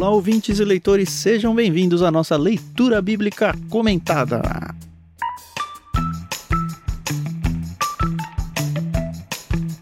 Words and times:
Olá, 0.00 0.08
ouvintes 0.08 0.58
e 0.58 0.64
leitores, 0.64 1.10
sejam 1.10 1.54
bem-vindos 1.54 2.02
à 2.02 2.10
nossa 2.10 2.34
leitura 2.34 3.02
bíblica 3.02 3.54
comentada. 3.68 4.40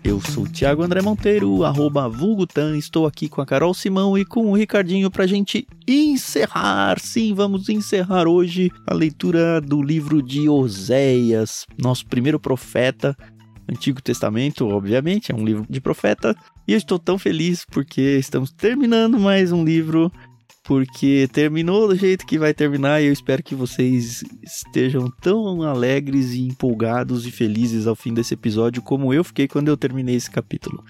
Eu 0.02 0.20
sou 0.20 0.42
o 0.42 0.48
Thiago 0.48 0.82
André 0.82 1.00
Monteiro, 1.02 1.62
arroba 1.62 2.08
Vulgutan, 2.08 2.76
estou 2.76 3.06
aqui 3.06 3.28
com 3.28 3.40
a 3.40 3.46
Carol 3.46 3.72
Simão 3.72 4.18
e 4.18 4.24
com 4.24 4.50
o 4.50 4.56
Ricardinho 4.56 5.08
pra 5.08 5.24
gente 5.24 5.64
encerrar, 5.86 6.98
sim, 6.98 7.32
vamos 7.32 7.68
encerrar 7.68 8.26
hoje 8.26 8.72
a 8.88 8.94
leitura 8.94 9.60
do 9.60 9.80
livro 9.80 10.20
de 10.20 10.48
Oséias, 10.48 11.64
nosso 11.80 12.04
primeiro 12.04 12.40
profeta, 12.40 13.16
Antigo 13.68 14.00
Testamento, 14.00 14.66
obviamente, 14.66 15.30
é 15.30 15.34
um 15.34 15.44
livro 15.44 15.66
de 15.68 15.80
profeta, 15.80 16.34
e 16.66 16.72
eu 16.72 16.78
estou 16.78 16.98
tão 16.98 17.18
feliz 17.18 17.64
porque 17.64 18.16
estamos 18.18 18.50
terminando 18.50 19.18
mais 19.18 19.52
um 19.52 19.64
livro 19.64 20.10
porque 20.68 21.26
terminou 21.32 21.88
do 21.88 21.96
jeito 21.96 22.26
que 22.26 22.38
vai 22.38 22.52
terminar 22.52 23.00
e 23.00 23.06
eu 23.06 23.12
espero 23.12 23.42
que 23.42 23.54
vocês 23.54 24.22
estejam 24.42 25.10
tão 25.22 25.62
alegres 25.62 26.34
e 26.34 26.42
empolgados 26.42 27.26
e 27.26 27.30
felizes 27.30 27.86
ao 27.86 27.96
fim 27.96 28.12
desse 28.12 28.34
episódio 28.34 28.82
como 28.82 29.14
eu 29.14 29.24
fiquei 29.24 29.48
quando 29.48 29.68
eu 29.68 29.78
terminei 29.78 30.16
esse 30.16 30.30
capítulo. 30.30 30.84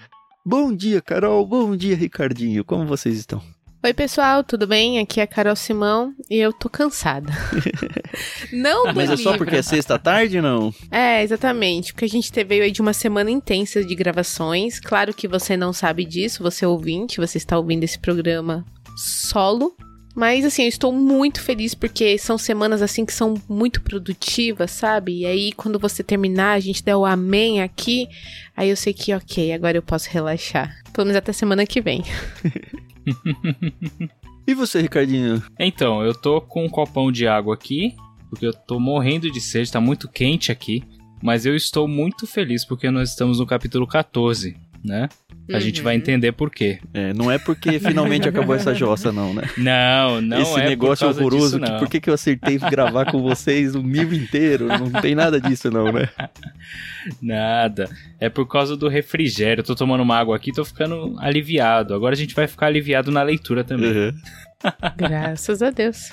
Bom 0.45 0.75
dia, 0.75 1.01
Carol. 1.01 1.45
Bom 1.45 1.77
dia, 1.77 1.95
Ricardinho. 1.95 2.65
Como 2.65 2.85
vocês 2.85 3.17
estão? 3.17 3.41
Oi, 3.81 3.93
pessoal, 3.93 4.43
tudo 4.43 4.67
bem? 4.67 4.99
Aqui 4.99 5.21
é 5.21 5.23
a 5.23 5.27
Carol 5.27 5.55
Simão 5.55 6.13
e 6.29 6.35
eu 6.35 6.51
tô 6.51 6.67
cansada. 6.67 7.31
não 8.51 8.87
do 8.87 8.93
Mas 8.93 9.09
é 9.09 9.15
só 9.15 9.37
porque 9.37 9.55
é 9.55 9.61
sexta-tarde, 9.61 10.41
não? 10.41 10.73
É, 10.91 11.23
exatamente. 11.23 11.93
Porque 11.93 12.03
a 12.03 12.09
gente 12.09 12.29
teve 12.29 12.59
aí 12.59 12.71
de 12.71 12.81
uma 12.81 12.91
semana 12.91 13.31
intensa 13.31 13.81
de 13.81 13.95
gravações. 13.95 14.81
Claro 14.81 15.13
que 15.13 15.29
você 15.29 15.55
não 15.55 15.71
sabe 15.71 16.03
disso, 16.03 16.43
você 16.43 16.65
é 16.65 16.67
ouvinte, 16.67 17.21
você 17.21 17.37
está 17.37 17.57
ouvindo 17.57 17.85
esse 17.85 17.97
programa 17.97 18.65
solo. 18.97 19.73
Mas 20.13 20.43
assim, 20.43 20.63
eu 20.63 20.67
estou 20.67 20.91
muito 20.91 21.41
feliz 21.41 21.73
porque 21.73 22.17
são 22.17 22.37
semanas 22.37 22.81
assim 22.81 23.05
que 23.05 23.13
são 23.13 23.35
muito 23.47 23.81
produtivas, 23.81 24.71
sabe? 24.71 25.19
E 25.19 25.25
aí 25.25 25.53
quando 25.53 25.79
você 25.79 26.03
terminar, 26.03 26.51
a 26.51 26.59
gente 26.59 26.83
der 26.83 26.97
o 26.97 27.05
amém 27.05 27.61
aqui, 27.61 28.09
aí 28.57 28.69
eu 28.69 28.75
sei 28.75 28.91
que 28.91 29.15
OK, 29.15 29.53
agora 29.53 29.77
eu 29.77 29.81
posso 29.81 30.09
relaxar. 30.09 30.83
Pelo 30.91 31.05
menos 31.05 31.15
até 31.17 31.31
semana 31.31 31.65
que 31.65 31.79
vem. 31.79 32.03
E 34.47 34.53
você, 34.53 34.81
Ricardinho? 34.81 35.43
Então, 35.59 36.03
eu 36.03 36.13
tô 36.13 36.41
com 36.41 36.65
um 36.65 36.69
copão 36.69 37.11
de 37.11 37.27
água 37.27 37.53
aqui, 37.53 37.95
porque 38.29 38.47
eu 38.47 38.53
tô 38.53 38.79
morrendo 38.79 39.29
de 39.29 39.39
sede, 39.39 39.71
tá 39.71 39.79
muito 39.79 40.07
quente 40.09 40.51
aqui. 40.51 40.83
Mas 41.21 41.45
eu 41.45 41.55
estou 41.55 41.87
muito 41.87 42.25
feliz 42.25 42.65
porque 42.65 42.89
nós 42.89 43.09
estamos 43.09 43.39
no 43.39 43.45
capítulo 43.45 43.85
14, 43.85 44.55
né? 44.83 45.09
A 45.51 45.59
gente 45.59 45.81
vai 45.81 45.95
Uhum. 45.95 45.99
entender 46.01 46.31
por 46.31 46.51
quê. 46.51 46.79
É, 46.93 47.11
não 47.13 47.31
é 47.31 47.39
porque 47.39 47.79
finalmente 47.79 48.27
acabou 48.29 48.55
essa 48.55 48.73
jossa, 48.73 49.11
não, 49.11 49.33
né? 49.33 49.43
Não, 49.57 50.21
não 50.21 50.41
Esse 50.41 50.51
é 50.59 50.61
por 50.61 50.69
negócio 50.69 51.05
causa 51.05 51.19
horroroso, 51.19 51.59
disso, 51.59 51.71
que 51.73 51.79
por 51.79 51.89
que, 51.89 51.99
que 51.99 52.09
eu 52.09 52.13
acertei 52.13 52.57
gravar 52.59 53.05
com 53.11 53.21
vocês 53.21 53.73
o 53.73 53.81
mil 53.81 54.13
inteiro? 54.13 54.67
Não 54.67 55.01
tem 55.01 55.15
nada 55.15 55.41
disso, 55.41 55.71
não, 55.71 55.91
né? 55.91 56.07
Nada. 57.21 57.89
É 58.19 58.29
por 58.29 58.45
causa 58.47 58.75
do 58.77 58.87
refrigério. 58.87 59.61
Eu 59.61 59.65
tô 59.65 59.75
tomando 59.75 60.01
uma 60.01 60.17
água 60.17 60.35
aqui, 60.35 60.51
tô 60.51 60.63
ficando 60.63 61.15
aliviado. 61.19 61.93
Agora 61.93 62.13
a 62.13 62.17
gente 62.17 62.35
vai 62.35 62.47
ficar 62.47 62.67
aliviado 62.67 63.11
na 63.11 63.23
leitura 63.23 63.63
também. 63.63 63.91
Uhum. 63.91 64.13
Graças 64.97 65.61
a 65.61 65.69
Deus. 65.71 66.11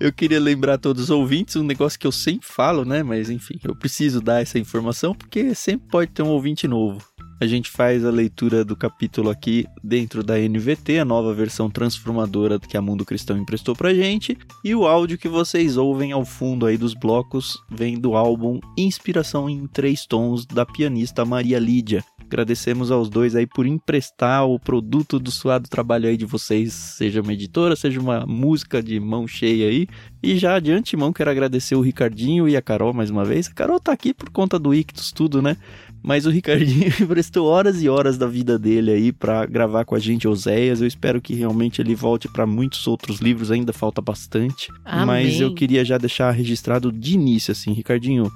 Eu 0.00 0.12
queria 0.12 0.38
lembrar 0.40 0.74
a 0.74 0.78
todos 0.78 1.04
os 1.04 1.10
ouvintes 1.10 1.56
um 1.56 1.64
negócio 1.64 1.98
que 1.98 2.06
eu 2.06 2.12
sempre 2.12 2.46
falo, 2.48 2.84
né? 2.84 3.02
Mas 3.02 3.28
enfim, 3.30 3.58
eu 3.64 3.74
preciso 3.74 4.20
dar 4.20 4.40
essa 4.40 4.58
informação 4.58 5.12
porque 5.14 5.54
sempre 5.54 5.88
pode 5.90 6.10
ter 6.12 6.22
um 6.22 6.28
ouvinte 6.28 6.68
novo. 6.68 7.02
A 7.40 7.46
gente 7.46 7.70
faz 7.70 8.04
a 8.04 8.10
leitura 8.10 8.64
do 8.64 8.74
capítulo 8.74 9.30
aqui 9.30 9.64
dentro 9.82 10.24
da 10.24 10.36
NVT, 10.36 10.98
a 10.98 11.04
nova 11.04 11.32
versão 11.32 11.70
transformadora 11.70 12.58
que 12.58 12.76
a 12.76 12.82
Mundo 12.82 13.04
Cristão 13.04 13.38
emprestou 13.38 13.76
pra 13.76 13.94
gente. 13.94 14.36
E 14.64 14.74
o 14.74 14.84
áudio 14.88 15.16
que 15.16 15.28
vocês 15.28 15.76
ouvem 15.76 16.10
ao 16.10 16.24
fundo 16.24 16.66
aí 16.66 16.76
dos 16.76 16.94
blocos 16.94 17.56
vem 17.70 17.96
do 17.96 18.16
álbum 18.16 18.58
Inspiração 18.76 19.48
em 19.48 19.68
Três 19.68 20.04
Tons, 20.04 20.44
da 20.46 20.66
pianista 20.66 21.24
Maria 21.24 21.60
Lídia. 21.60 22.04
Agradecemos 22.28 22.90
aos 22.90 23.08
dois 23.08 23.34
aí 23.34 23.46
por 23.46 23.66
emprestar 23.66 24.46
o 24.46 24.60
produto 24.60 25.18
do 25.18 25.30
suado 25.30 25.66
trabalho 25.66 26.10
aí 26.10 26.16
de 26.16 26.26
vocês, 26.26 26.74
seja 26.74 27.22
uma 27.22 27.32
editora, 27.32 27.74
seja 27.74 27.98
uma 27.98 28.26
música 28.26 28.82
de 28.82 29.00
mão 29.00 29.26
cheia 29.26 29.68
aí. 29.68 29.86
E 30.22 30.36
já 30.36 30.58
de 30.58 30.70
antemão 30.70 31.10
quero 31.10 31.30
agradecer 31.30 31.74
o 31.74 31.80
Ricardinho 31.80 32.46
e 32.46 32.54
a 32.54 32.60
Carol 32.60 32.92
mais 32.92 33.08
uma 33.08 33.24
vez. 33.24 33.48
A 33.48 33.54
Carol 33.54 33.80
tá 33.80 33.92
aqui 33.92 34.12
por 34.12 34.28
conta 34.28 34.58
do 34.58 34.74
Ictus, 34.74 35.10
tudo, 35.10 35.40
né? 35.40 35.56
Mas 36.02 36.26
o 36.26 36.30
Ricardinho 36.30 36.88
emprestou 37.00 37.46
horas 37.46 37.82
e 37.82 37.88
horas 37.88 38.16
da 38.16 38.26
vida 38.26 38.58
dele 38.58 38.90
aí 38.90 39.12
pra 39.12 39.44
gravar 39.46 39.84
com 39.84 39.94
a 39.94 39.98
gente 39.98 40.28
Oséias. 40.28 40.80
Eu 40.80 40.86
espero 40.86 41.20
que 41.20 41.34
realmente 41.34 41.80
ele 41.80 41.94
volte 41.94 42.28
pra 42.28 42.46
muitos 42.46 42.86
outros 42.86 43.20
livros, 43.20 43.50
ainda 43.50 43.72
falta 43.72 44.00
bastante. 44.00 44.70
Amém. 44.84 45.06
Mas 45.06 45.40
eu 45.40 45.54
queria 45.54 45.84
já 45.84 45.98
deixar 45.98 46.30
registrado 46.30 46.92
de 46.92 47.14
início, 47.14 47.52
assim, 47.52 47.72
Ricardinho, 47.72 48.32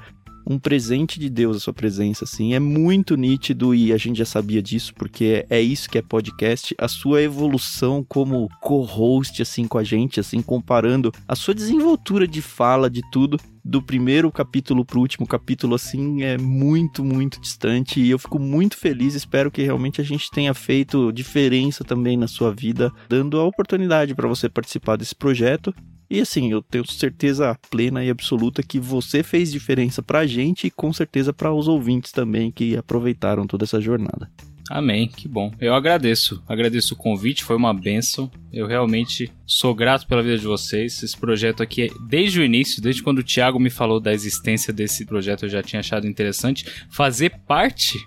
um 0.47 0.59
presente 0.59 1.19
de 1.19 1.31
Deus 1.31 1.56
a 1.56 1.61
sua 1.61 1.73
presença, 1.73 2.25
assim, 2.25 2.55
é 2.55 2.61
muito 2.61 3.17
nítido 3.17 3.75
e 3.75 3.93
a 3.93 3.97
gente 3.97 4.19
já 4.19 4.25
sabia 4.25 4.62
disso, 4.62 4.93
porque 4.94 5.47
é 5.49 5.61
isso 5.61 5.89
que 5.89 5.99
é 5.99 6.03
podcast, 6.03 6.75
a 6.79 6.89
sua 6.89 7.23
evolução 7.23 8.05
como 8.06 8.49
co-host, 8.61 9.41
assim, 9.41 9.67
com 9.67 9.79
a 9.79 9.84
gente, 9.84 10.21
assim, 10.21 10.43
comparando 10.43 11.12
a 11.27 11.37
sua 11.37 11.55
desenvoltura 11.55 12.27
de 12.27 12.43
fala, 12.43 12.91
de 12.91 13.03
tudo, 13.11 13.39
do 13.65 13.83
primeiro 13.83 14.31
capítulo 14.31 14.84
pro 14.84 15.00
último 15.00 15.27
capítulo, 15.27 15.75
assim, 15.75 16.23
é 16.23 16.37
muito, 16.37 17.05
muito 17.05 17.41
distante 17.41 18.00
e 18.00 18.11
eu 18.11 18.19
fico 18.19 18.39
muito 18.39 18.77
feliz, 18.77 19.15
espero 19.15 19.50
que 19.50 19.62
realmente 19.62 20.00
a 20.00 20.05
gente 20.05 20.31
tenha 20.31 20.53
feito 20.53 21.12
diferença 21.12 21.84
também 21.84 22.17
na 22.17 22.27
sua 22.27 22.53
vida, 22.53 22.93
dando 23.09 23.39
a 23.39 23.45
oportunidade 23.45 24.15
para 24.15 24.28
você 24.28 24.49
participar 24.49 24.97
desse 24.97 25.15
projeto 25.15 25.75
e 26.12 26.21
assim, 26.21 26.53
eu 26.53 26.61
tenho 26.61 26.87
certeza 26.87 27.59
plena 27.71 28.05
e 28.05 28.11
absoluta 28.11 28.62
que 28.62 28.78
você 28.78 29.23
fez 29.23 29.50
diferença 29.50 30.03
pra 30.03 30.27
gente 30.27 30.67
e 30.67 30.71
com 30.71 30.93
certeza 30.93 31.33
para 31.33 31.50
os 31.50 31.67
ouvintes 31.67 32.12
também 32.12 32.50
que 32.50 32.77
aproveitaram 32.77 33.47
toda 33.47 33.65
essa 33.65 33.81
jornada. 33.81 34.31
Amém, 34.71 35.09
que 35.09 35.28
bom. 35.28 35.53
Eu 35.61 35.75
agradeço. 35.75 36.43
Agradeço 36.49 36.95
o 36.95 36.97
convite, 36.97 37.45
foi 37.45 37.56
uma 37.56 37.75
benção. 37.75 38.31
Eu 38.53 38.67
realmente 38.67 39.31
sou 39.47 39.75
grato 39.75 40.06
pela 40.06 40.23
vida 40.23 40.39
de 40.39 40.47
vocês. 40.47 41.03
Esse 41.03 41.17
projeto 41.17 41.62
aqui, 41.62 41.91
desde 42.09 42.41
o 42.41 42.45
início, 42.45 42.83
desde 42.83 43.03
quando 43.03 43.19
o 43.19 43.25
Thiago 43.25 43.59
me 43.59 43.71
falou 43.71 44.00
da 44.00 44.12
existência 44.12 44.73
desse 44.73 45.05
projeto, 45.05 45.45
eu 45.45 45.49
já 45.49 45.62
tinha 45.62 45.81
achado 45.81 46.06
interessante. 46.06 46.65
Fazer 46.91 47.31
parte 47.47 47.99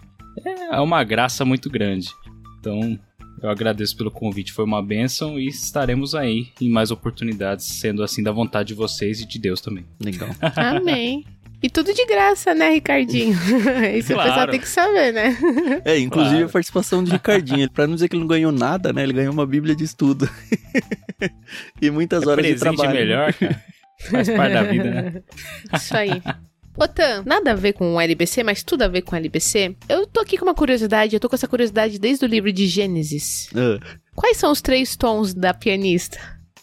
é 0.72 0.80
uma 0.80 1.04
graça 1.04 1.44
muito 1.44 1.70
grande. 1.70 2.10
Então, 2.60 3.00
eu 3.42 3.50
agradeço 3.50 3.96
pelo 3.96 4.10
convite, 4.10 4.52
foi 4.52 4.66
uma 4.66 4.82
benção 4.82 5.40
e 5.40 5.48
estaremos 5.48 6.16
aí 6.16 6.48
em 6.60 6.70
mais 6.70 6.90
oportunidades, 6.90 7.66
sendo 7.66 8.02
assim 8.02 8.24
da 8.24 8.32
vontade 8.32 8.70
de 8.70 8.74
vocês 8.74 9.22
e 9.22 9.28
de 9.28 9.38
Deus 9.38 9.62
também. 9.62 9.86
Legal. 10.02 10.30
Amém. 10.56 11.24
E 11.66 11.70
tudo 11.70 11.92
de 11.96 12.06
graça, 12.06 12.54
né, 12.54 12.70
Ricardinho? 12.70 13.34
Isso 13.98 14.14
o 14.14 14.18
pessoal 14.18 14.34
Claro. 14.36 14.52
tem 14.52 14.60
que 14.60 14.68
saber, 14.70 15.12
né? 15.12 15.36
É, 15.84 15.98
inclusive 15.98 16.36
Claro. 16.36 16.46
a 16.46 16.52
participação 16.52 17.04
de 17.04 17.12
Ricardinho, 17.12 17.72
pra 17.72 17.88
não 17.88 17.96
dizer 17.96 18.08
que 18.08 18.16
ele 18.16 18.22
não 18.22 18.28
ganhou 18.28 18.52
nada, 18.52 18.94
né? 18.94 19.02
Ele 19.02 19.14
ganhou 19.14 19.34
uma 19.34 19.48
bíblia 19.48 19.76
de 19.76 19.84
estudo. 19.84 20.30
e 21.82 21.90
muitas 21.90 22.22
É 22.24 22.28
horas 22.28 22.46
de 22.46 22.56
trabalho. 22.56 22.92
melhor, 22.94 23.34
cara. 23.34 23.64
Faz 24.12 24.30
parte 24.30 24.54
da 24.54 24.62
vida, 24.64 24.84
né? 24.92 25.24
Isso 25.74 25.98
aí. 25.98 26.22
Otan, 26.78 27.24
nada 27.26 27.54
a 27.54 27.56
ver 27.56 27.74
com 27.74 27.96
o 27.96 28.00
LBC, 28.02 28.44
mas 28.44 28.62
tudo 28.62 28.84
a 28.84 28.88
ver 28.88 29.02
com 29.02 29.16
o 29.16 29.18
LBC. 29.18 29.76
Eu 29.90 30.06
tô 30.06 30.20
aqui 30.20 30.38
com 30.38 30.46
uma 30.46 30.54
curiosidade, 30.54 31.16
eu 31.16 31.20
tô 31.20 31.28
com 31.28 31.36
essa 31.36 31.48
curiosidade 31.48 31.98
desde 31.98 32.26
o 32.26 32.28
livro 32.28 32.54
de 32.54 32.68
Gênesis. 32.68 33.50
Ah, 33.56 33.80
Quais 34.14 34.38
são 34.38 34.52
os 34.52 34.62
três 34.62 34.96
tons 34.96 35.34
da 35.34 35.52
pianista? 35.52 36.20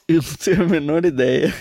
eu 0.09 0.17
não 0.17 0.35
tenho 0.35 0.63
a 0.63 0.69
menor 0.69 1.05
ideia. 1.07 1.53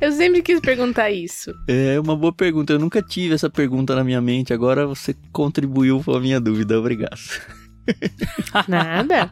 Eu 0.00 0.12
sempre 0.12 0.42
quis 0.42 0.60
perguntar 0.60 1.10
isso. 1.10 1.52
É 1.66 1.98
uma 2.00 2.16
boa 2.16 2.32
pergunta. 2.32 2.72
Eu 2.72 2.78
nunca 2.78 3.02
tive 3.02 3.34
essa 3.34 3.50
pergunta 3.50 3.94
na 3.94 4.04
minha 4.04 4.20
mente. 4.20 4.52
Agora 4.52 4.86
você 4.86 5.14
contribuiu 5.32 6.02
com 6.02 6.14
a 6.14 6.20
minha 6.20 6.40
dúvida. 6.40 6.78
Obrigado. 6.78 7.18
Nada? 8.68 9.30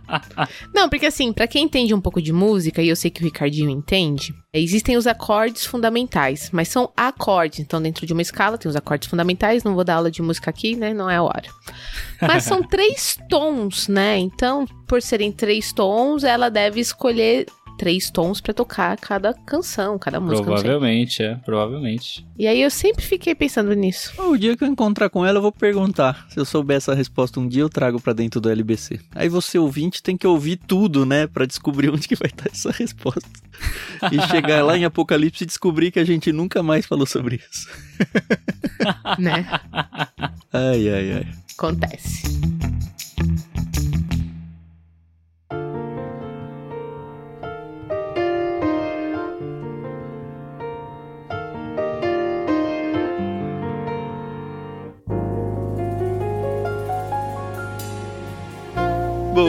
Não, 0.75 0.89
porque 0.89 1.07
assim, 1.07 1.33
pra 1.33 1.47
quem 1.47 1.65
entende 1.65 1.95
um 1.95 2.01
pouco 2.01 2.21
de 2.21 2.33
música, 2.33 2.83
e 2.83 2.89
eu 2.89 2.97
sei 2.97 3.11
que 3.11 3.21
o 3.21 3.25
Ricardinho 3.25 3.71
entende, 3.71 4.35
existem 4.53 4.97
os 4.97 5.07
acordes 5.07 5.65
fundamentais, 5.67 6.51
mas 6.53 6.69
são 6.69 6.91
acordes. 6.97 7.61
Então, 7.61 7.81
dentro 7.81 8.07
de 8.07 8.13
uma 8.13 8.23
escala, 8.23 8.59
tem 8.59 8.69
os 8.69 8.77
acordes 8.77 9.09
fundamentais. 9.09 9.65
Não 9.65 9.75
vou 9.75 9.85
dar 9.85 9.97
aula 9.97 10.11
de 10.11 10.23
música 10.23 10.51
aqui, 10.51 10.77
né? 10.77 10.95
Não 10.95 11.11
é 11.11 11.17
a 11.17 11.23
hora. 11.23 11.49
Mas 12.21 12.45
são 12.45 12.63
três 12.67 13.19
tons, 13.29 13.89
né? 13.89 14.19
Então, 14.19 14.67
por 14.87 15.03
serem 15.03 15.33
três 15.33 15.73
tons, 15.73 16.25
ela 16.25 16.49
deve 16.49 16.81
escolher 16.81 17.47
três 17.77 18.11
tons 18.11 18.41
pra 18.41 18.53
tocar 18.53 18.97
cada 18.97 19.33
canção, 19.33 19.99
cada 19.99 20.21
música. 20.21 20.43
Provavelmente, 20.45 21.23
é, 21.23 21.35
provavelmente. 21.37 22.27
E 22.39 22.47
aí 22.47 22.61
eu 22.61 22.71
sempre 22.71 23.05
fiquei 23.05 23.35
pensando 23.35 23.73
nisso. 23.75 24.13
O 24.21 24.37
dia 24.37 24.57
que 24.57 24.65
eu 24.65 24.69
encontrar 24.69 25.09
com 25.09 25.25
ela, 25.25 25.39
eu 25.39 25.43
vou 25.43 25.53
perguntar. 25.53 26.27
Se 26.29 26.39
eu 26.39 26.45
souber 26.45 26.77
essa 26.77 26.95
resposta 26.95 27.41
um 27.41 27.47
dia, 27.47 27.63
eu 27.63 27.69
trago 27.69 28.01
pra 28.01 28.13
dentro 28.13 28.41
do 28.41 28.51
LBC. 28.51 29.01
Aí 29.15 29.29
você, 29.29 29.59
ouvinte, 29.59 30.03
tem 30.03 30.17
que 30.17 30.27
ouvir 30.27 30.57
tudo, 30.57 31.05
né? 31.07 31.27
Pra 31.27 31.47
descobrir 31.47 31.91
onde 31.95 32.09
que 32.09 32.17
vai 32.17 32.29
estar 32.29 32.51
essa 32.51 32.71
resposta. 32.71 33.29
E 34.13 34.21
chegar 34.29 34.65
lá 34.65 34.77
em 34.77 34.85
Apocalipse 34.85 35.45
e 35.45 35.47
descobrir 35.47 35.91
que 35.91 35.99
a 35.99 36.05
gente 36.05 36.33
nunca 36.33 36.63
mais 36.63 36.87
falou 36.87 37.07
sobre 37.07 37.37
isso. 37.37 37.69
né? 39.19 39.47
Ai, 40.53 40.89
ai, 40.89 41.13
ai. 41.13 41.27
Acontece. 41.57 42.23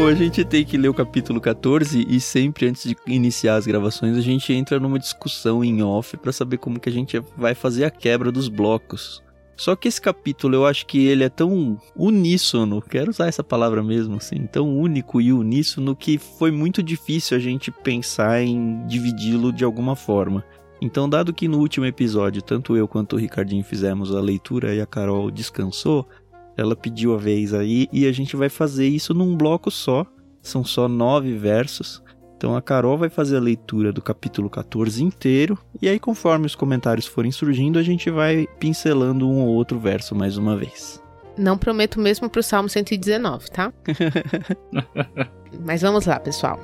A 0.08 0.14
gente 0.14 0.46
tem 0.46 0.64
que 0.64 0.78
ler 0.78 0.88
o 0.88 0.94
capítulo 0.94 1.42
14 1.42 2.06
e 2.08 2.22
sempre 2.22 2.66
antes 2.66 2.84
de 2.84 2.96
iniciar 3.06 3.56
as 3.56 3.68
gravações 3.68 4.16
a 4.16 4.22
gente 4.22 4.54
entra 4.54 4.80
numa 4.80 4.98
discussão 4.98 5.64
em 5.64 5.84
off 5.84 6.16
para 6.16 6.32
saber 6.32 6.58
como 6.58 6.80
que 6.80 6.88
a 6.88 6.92
gente 6.92 7.22
vai 7.36 7.54
fazer 7.54 7.84
a 7.84 7.92
quebra 7.92 8.32
dos 8.32 8.48
blocos. 8.48 9.22
Só 9.58 9.76
que 9.76 9.88
esse 9.88 10.00
capítulo 10.00 10.56
eu 10.56 10.66
acho 10.66 10.86
que 10.86 11.08
ele 11.08 11.26
é 11.26 11.30
tão 11.30 11.78
uníssono, 11.94 12.82
quero 12.82 13.10
usar 13.10 13.28
essa 13.28 13.44
palavra 13.44 13.84
mesmo 13.84 14.16
assim, 14.16 14.48
tão 14.48 14.78
único 14.78 15.20
e 15.20 15.34
uníssono 15.34 15.96
que 15.96 16.18
foi 16.18 16.52
muito 16.52 16.82
difícil 16.82 17.36
a 17.36 17.40
gente 17.40 17.70
pensar 17.70 18.42
em 18.42 18.86
dividi-lo 18.88 19.52
de 19.52 19.66
alguma 19.66 19.96
forma. 19.96 20.46
Então, 20.80 21.10
dado 21.10 21.34
que 21.34 21.48
no 21.48 21.58
último 21.58 21.86
episódio 21.86 22.42
tanto 22.42 22.78
eu 22.78 22.88
quanto 22.88 23.16
o 23.16 23.20
Ricardinho 23.20 23.64
fizemos 23.64 24.16
a 24.16 24.22
leitura 24.22 24.74
e 24.74 24.80
a 24.80 24.86
Carol 24.86 25.30
descansou, 25.32 26.08
ela 26.58 26.76
pediu 26.76 27.14
a 27.14 27.18
vez 27.18 27.54
aí 27.54 27.88
e 27.94 28.08
a 28.08 28.12
gente 28.12 28.36
vai 28.36 28.50
fazer 28.50 28.88
isso 28.88 29.14
num 29.14 29.38
bloco 29.38 29.70
só. 29.70 30.06
São 30.42 30.66
só 30.66 30.88
nove 30.88 31.34
versos. 31.34 32.02
Então 32.38 32.56
a 32.56 32.62
Carol 32.62 32.98
vai 32.98 33.10
fazer 33.10 33.38
a 33.38 33.42
leitura 33.42 33.92
do 33.92 34.02
capítulo 34.02 34.50
14 34.50 35.04
inteiro, 35.04 35.58
e 35.82 35.90
aí, 35.90 36.00
conforme 36.00 36.46
os 36.46 36.54
comentários 36.54 37.08
forem 37.08 37.32
surgindo, 37.32 37.80
a 37.80 37.84
gente 37.84 38.12
vai 38.12 38.48
pincelando 38.60 39.28
um 39.28 39.42
ou 39.42 39.48
outro 39.48 39.80
verso 39.80 40.14
mais 40.14 40.38
uma 40.38 40.56
vez. 40.56 41.02
Não 41.36 41.58
prometo 41.58 42.00
mesmo 42.00 42.30
pro 42.30 42.44
Salmo 42.44 42.70
119, 42.70 43.50
tá? 43.50 43.74
Mas 45.66 45.82
vamos 45.82 46.06
lá, 46.06 46.20
pessoal. 46.20 46.60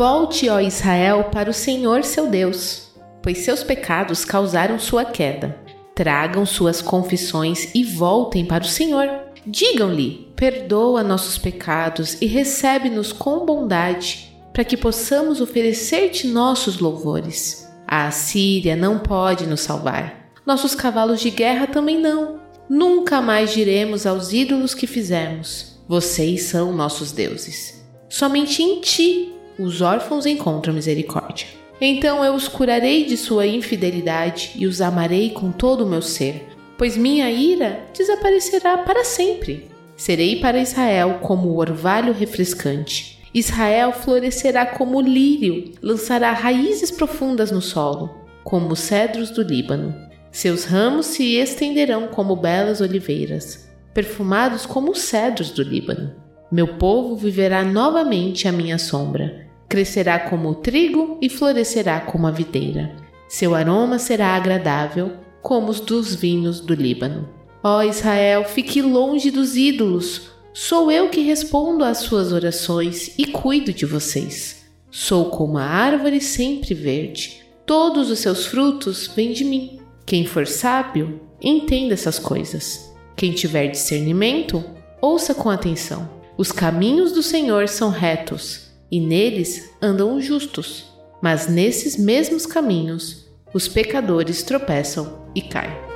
Volte, 0.00 0.48
ó 0.48 0.58
Israel, 0.58 1.24
para 1.24 1.50
o 1.50 1.52
Senhor 1.52 2.04
seu 2.04 2.26
Deus, 2.26 2.88
pois 3.22 3.36
seus 3.36 3.62
pecados 3.62 4.24
causaram 4.24 4.78
sua 4.78 5.04
queda 5.04 5.60
tragam 5.94 6.46
suas 6.46 6.80
confissões 6.80 7.68
e 7.74 7.84
voltem 7.84 8.46
para 8.46 8.64
o 8.64 8.66
Senhor. 8.66 9.06
Digam-lhe: 9.46 10.32
perdoa 10.34 11.02
nossos 11.02 11.36
pecados 11.36 12.16
e 12.22 12.24
recebe-nos 12.24 13.12
com 13.12 13.44
bondade, 13.44 14.34
para 14.54 14.64
que 14.64 14.74
possamos 14.74 15.42
oferecer-te 15.42 16.26
nossos 16.28 16.78
louvores. 16.78 17.68
A 17.86 18.06
Assíria 18.06 18.74
não 18.74 19.00
pode 19.00 19.46
nos 19.46 19.60
salvar. 19.60 20.30
Nossos 20.46 20.74
cavalos 20.74 21.20
de 21.20 21.28
guerra 21.28 21.66
também 21.66 22.00
não. 22.00 22.40
Nunca 22.66 23.20
mais 23.20 23.52
diremos 23.52 24.06
aos 24.06 24.32
ídolos 24.32 24.72
que 24.72 24.86
fizemos: 24.86 25.78
Vocês 25.86 26.44
são 26.44 26.72
nossos 26.72 27.12
deuses. 27.12 27.84
Somente 28.08 28.62
em 28.62 28.80
ti 28.80 29.34
os 29.62 29.80
órfãos 29.80 30.26
encontram 30.26 30.74
misericórdia. 30.74 31.46
Então 31.80 32.22
eu 32.22 32.34
os 32.34 32.46
curarei 32.46 33.04
de 33.04 33.16
sua 33.16 33.46
infidelidade 33.46 34.52
e 34.56 34.66
os 34.66 34.82
amarei 34.82 35.30
com 35.30 35.50
todo 35.50 35.84
o 35.84 35.88
meu 35.88 36.02
ser, 36.02 36.46
pois 36.76 36.96
minha 36.96 37.30
ira 37.30 37.80
desaparecerá 37.96 38.78
para 38.78 39.04
sempre. 39.04 39.70
Serei 39.96 40.40
para 40.40 40.60
Israel 40.60 41.18
como 41.22 41.48
o 41.48 41.58
orvalho 41.58 42.12
refrescante. 42.12 43.18
Israel 43.32 43.92
florescerá 43.92 44.66
como 44.66 44.98
o 44.98 45.00
lírio, 45.00 45.72
lançará 45.80 46.32
raízes 46.32 46.90
profundas 46.90 47.50
no 47.50 47.62
solo, 47.62 48.10
como 48.42 48.72
os 48.72 48.80
cedros 48.80 49.30
do 49.30 49.42
Líbano. 49.42 49.94
Seus 50.32 50.64
ramos 50.64 51.06
se 51.06 51.36
estenderão 51.36 52.08
como 52.08 52.36
belas 52.36 52.80
oliveiras, 52.80 53.68
perfumados 53.94 54.66
como 54.66 54.92
os 54.92 55.00
cedros 55.00 55.50
do 55.50 55.62
Líbano. 55.62 56.14
Meu 56.50 56.76
povo 56.76 57.14
viverá 57.14 57.62
novamente 57.62 58.48
à 58.48 58.52
minha 58.52 58.78
sombra 58.78 59.49
crescerá 59.70 60.18
como 60.18 60.50
o 60.50 60.54
trigo 60.56 61.16
e 61.22 61.30
florescerá 61.30 62.00
como 62.00 62.26
a 62.26 62.32
videira. 62.32 62.96
Seu 63.28 63.54
aroma 63.54 64.00
será 64.00 64.34
agradável, 64.34 65.12
como 65.40 65.70
os 65.70 65.78
dos 65.78 66.12
vinhos 66.12 66.58
do 66.58 66.74
Líbano. 66.74 67.28
Ó 67.62 67.80
Israel, 67.80 68.44
fique 68.44 68.82
longe 68.82 69.30
dos 69.30 69.56
ídolos. 69.56 70.32
Sou 70.52 70.90
eu 70.90 71.08
que 71.08 71.20
respondo 71.20 71.84
às 71.84 71.98
suas 71.98 72.32
orações 72.32 73.14
e 73.16 73.26
cuido 73.26 73.72
de 73.72 73.86
vocês. 73.86 74.66
Sou 74.90 75.26
como 75.26 75.56
a 75.56 75.64
árvore 75.64 76.20
sempre 76.20 76.74
verde. 76.74 77.40
Todos 77.64 78.10
os 78.10 78.18
seus 78.18 78.46
frutos 78.46 79.06
vêm 79.14 79.32
de 79.32 79.44
mim. 79.44 79.78
Quem 80.04 80.26
for 80.26 80.48
sábio, 80.48 81.20
entenda 81.40 81.94
essas 81.94 82.18
coisas. 82.18 82.92
Quem 83.14 83.30
tiver 83.30 83.68
discernimento, 83.68 84.64
ouça 85.00 85.32
com 85.32 85.48
atenção. 85.48 86.10
Os 86.36 86.50
caminhos 86.50 87.12
do 87.12 87.22
Senhor 87.22 87.68
são 87.68 87.90
retos 87.90 88.69
e 88.90 89.00
neles 89.00 89.70
andam 89.80 90.16
os 90.16 90.24
justos, 90.24 90.86
mas 91.22 91.46
nesses 91.46 91.96
mesmos 91.96 92.46
caminhos 92.46 93.28
os 93.52 93.68
pecadores 93.68 94.42
tropeçam 94.42 95.26
e 95.34 95.42
caem. 95.42 95.90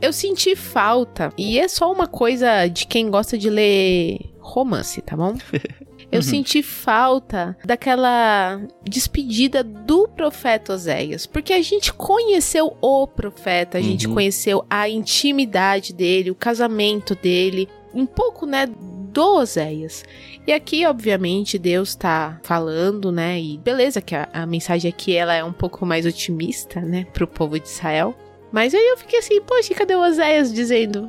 Eu 0.00 0.12
senti 0.12 0.54
falta, 0.54 1.32
e 1.36 1.58
é 1.58 1.66
só 1.66 1.90
uma 1.90 2.06
coisa 2.06 2.68
de 2.68 2.86
quem 2.86 3.10
gosta 3.10 3.36
de 3.36 3.50
ler 3.50 4.20
romance, 4.38 5.02
tá 5.02 5.16
bom? 5.16 5.34
Eu 6.10 6.18
uhum. 6.18 6.22
senti 6.22 6.62
falta 6.62 7.56
daquela 7.64 8.60
despedida 8.84 9.64
do 9.64 10.06
profeta 10.08 10.72
Oséias, 10.72 11.26
porque 11.26 11.52
a 11.52 11.60
gente 11.60 11.92
conheceu 11.92 12.76
o 12.80 13.06
profeta, 13.06 13.78
a 13.78 13.80
uhum. 13.80 13.86
gente 13.86 14.08
conheceu 14.08 14.64
a 14.70 14.88
intimidade 14.88 15.92
dele, 15.92 16.30
o 16.30 16.34
casamento 16.34 17.14
dele, 17.14 17.68
um 17.92 18.06
pouco, 18.06 18.46
né, 18.46 18.66
do 18.66 19.36
Oséias. 19.36 20.04
E 20.46 20.52
aqui, 20.52 20.86
obviamente, 20.86 21.58
Deus 21.58 21.94
tá 21.94 22.38
falando, 22.42 23.10
né? 23.10 23.40
E 23.40 23.58
beleza 23.58 24.00
que 24.00 24.14
a, 24.14 24.28
a, 24.32 24.46
mensagem 24.46 24.88
aqui 24.88 25.16
ela 25.16 25.34
é 25.34 25.42
um 25.42 25.52
pouco 25.52 25.84
mais 25.84 26.06
otimista, 26.06 26.80
né, 26.80 27.06
pro 27.12 27.26
povo 27.26 27.58
de 27.58 27.66
Israel. 27.66 28.14
Mas 28.52 28.74
aí 28.74 28.86
eu 28.86 28.96
fiquei 28.96 29.18
assim, 29.18 29.40
poxa, 29.40 29.74
cadê 29.74 29.96
o 29.96 30.06
Oséias 30.06 30.52
dizendo? 30.52 31.08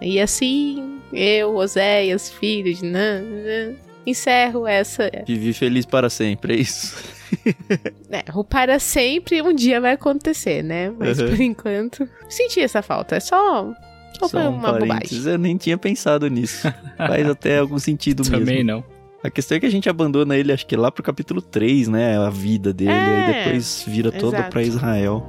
E 0.00 0.20
assim, 0.20 1.00
eu, 1.12 1.56
Oséias, 1.56 2.30
filho 2.30 2.72
de 2.72 2.84
Nan, 2.84 3.24
encerro 4.06 4.66
essa. 4.66 5.10
Vivi 5.26 5.52
feliz 5.52 5.84
para 5.84 6.08
sempre, 6.08 6.54
é 6.54 6.60
isso. 6.60 6.96
é, 8.10 8.24
o 8.34 8.44
para 8.44 8.78
sempre 8.78 9.42
um 9.42 9.52
dia 9.52 9.80
vai 9.80 9.92
acontecer, 9.92 10.62
né? 10.62 10.90
Mas 10.96 11.18
uhum. 11.18 11.28
por 11.28 11.40
enquanto, 11.40 12.08
senti 12.28 12.60
essa 12.60 12.82
falta. 12.82 13.16
É 13.16 13.20
só. 13.20 13.74
Só, 14.14 14.20
só 14.20 14.28
foi 14.28 14.42
uma 14.46 14.72
um 14.72 14.78
bobagem. 14.78 15.22
Eu 15.26 15.38
nem 15.38 15.56
tinha 15.56 15.76
pensado 15.76 16.28
nisso. 16.28 16.72
Faz 16.96 17.28
até 17.28 17.58
algum 17.58 17.78
sentido 17.78 18.22
Também 18.22 18.40
mesmo. 18.40 18.46
Também 18.46 18.64
não. 18.64 18.96
A 19.22 19.30
questão 19.30 19.56
é 19.56 19.60
que 19.60 19.66
a 19.66 19.70
gente 19.70 19.88
abandona 19.88 20.36
ele, 20.36 20.52
acho 20.52 20.64
que 20.66 20.76
lá 20.76 20.90
pro 20.90 21.02
capítulo 21.02 21.42
3, 21.42 21.88
né? 21.88 22.16
A 22.16 22.30
vida 22.30 22.72
dele. 22.72 22.90
É, 22.92 23.30
e 23.30 23.44
depois 23.44 23.84
vira 23.86 24.08
exato. 24.08 24.24
toda 24.24 24.42
pra 24.44 24.62
Israel. 24.62 25.26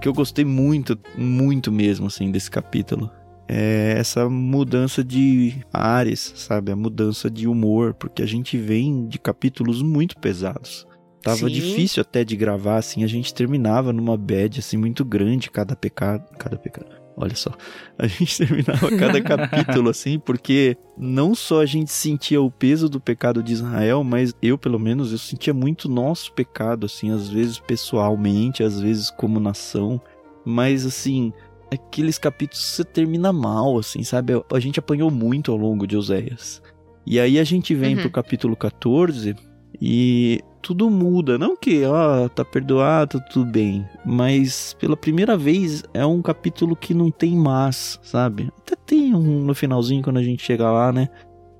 Que 0.00 0.08
eu 0.08 0.12
gostei 0.12 0.44
muito, 0.44 0.98
muito 1.16 1.70
mesmo, 1.70 2.06
assim, 2.06 2.30
desse 2.30 2.50
capítulo 2.50 3.10
é 3.52 3.96
essa 3.98 4.28
mudança 4.30 5.02
de 5.02 5.56
áreas, 5.72 6.32
sabe? 6.36 6.70
A 6.70 6.76
mudança 6.76 7.28
de 7.28 7.48
humor, 7.48 7.94
porque 7.94 8.22
a 8.22 8.26
gente 8.26 8.56
vem 8.56 9.08
de 9.08 9.18
capítulos 9.18 9.82
muito 9.82 10.16
pesados. 10.18 10.86
Tava 11.20 11.48
Sim. 11.48 11.48
difícil 11.48 12.00
até 12.00 12.22
de 12.22 12.36
gravar, 12.36 12.76
assim, 12.76 13.02
a 13.02 13.08
gente 13.08 13.34
terminava 13.34 13.92
numa 13.92 14.16
bad, 14.16 14.60
assim, 14.60 14.76
muito 14.76 15.04
grande 15.04 15.50
cada 15.50 15.74
pecado. 15.74 16.24
Cada 16.38 16.56
pecado. 16.56 16.99
Olha 17.20 17.36
só, 17.36 17.50
a 17.98 18.06
gente 18.06 18.38
terminava 18.44 18.96
cada 18.96 19.20
capítulo 19.22 19.90
assim, 19.90 20.18
porque 20.18 20.74
não 20.96 21.34
só 21.34 21.60
a 21.60 21.66
gente 21.66 21.90
sentia 21.90 22.40
o 22.40 22.50
peso 22.50 22.88
do 22.88 22.98
pecado 22.98 23.42
de 23.42 23.52
Israel, 23.52 24.02
mas 24.02 24.32
eu, 24.40 24.56
pelo 24.56 24.78
menos, 24.78 25.12
eu 25.12 25.18
sentia 25.18 25.52
muito 25.52 25.88
nosso 25.88 26.32
pecado, 26.32 26.86
assim, 26.86 27.10
às 27.10 27.28
vezes 27.28 27.58
pessoalmente, 27.58 28.62
às 28.62 28.80
vezes 28.80 29.10
como 29.10 29.38
nação, 29.38 30.00
mas 30.44 30.86
assim, 30.86 31.30
aqueles 31.70 32.16
capítulos 32.16 32.64
você 32.64 32.84
termina 32.84 33.32
mal, 33.32 33.78
assim, 33.78 34.02
sabe? 34.02 34.32
A 34.50 34.58
gente 34.58 34.78
apanhou 34.78 35.10
muito 35.10 35.52
ao 35.52 35.58
longo 35.58 35.86
de 35.86 35.96
Oséias. 35.96 36.62
E 37.06 37.20
aí 37.20 37.38
a 37.38 37.44
gente 37.44 37.74
vem 37.74 37.96
uhum. 37.96 38.02
pro 38.02 38.10
capítulo 38.10 38.56
14 38.56 39.36
e 39.80 40.40
tudo 40.62 40.90
muda. 40.90 41.38
Não 41.38 41.56
que, 41.56 41.84
ó, 41.84 42.28
tá 42.28 42.44
perdoado, 42.44 43.22
tudo 43.32 43.50
bem. 43.50 43.86
Mas 44.04 44.74
pela 44.78 44.96
primeira 44.96 45.36
vez 45.36 45.82
é 45.92 46.04
um 46.04 46.22
capítulo 46.22 46.76
que 46.76 46.94
não 46.94 47.10
tem 47.10 47.36
mas, 47.36 47.98
sabe? 48.02 48.50
Até 48.58 48.76
tem 48.76 49.14
um 49.14 49.44
no 49.44 49.54
finalzinho 49.54 50.02
quando 50.02 50.18
a 50.18 50.22
gente 50.22 50.42
chega 50.42 50.70
lá, 50.70 50.92
né? 50.92 51.08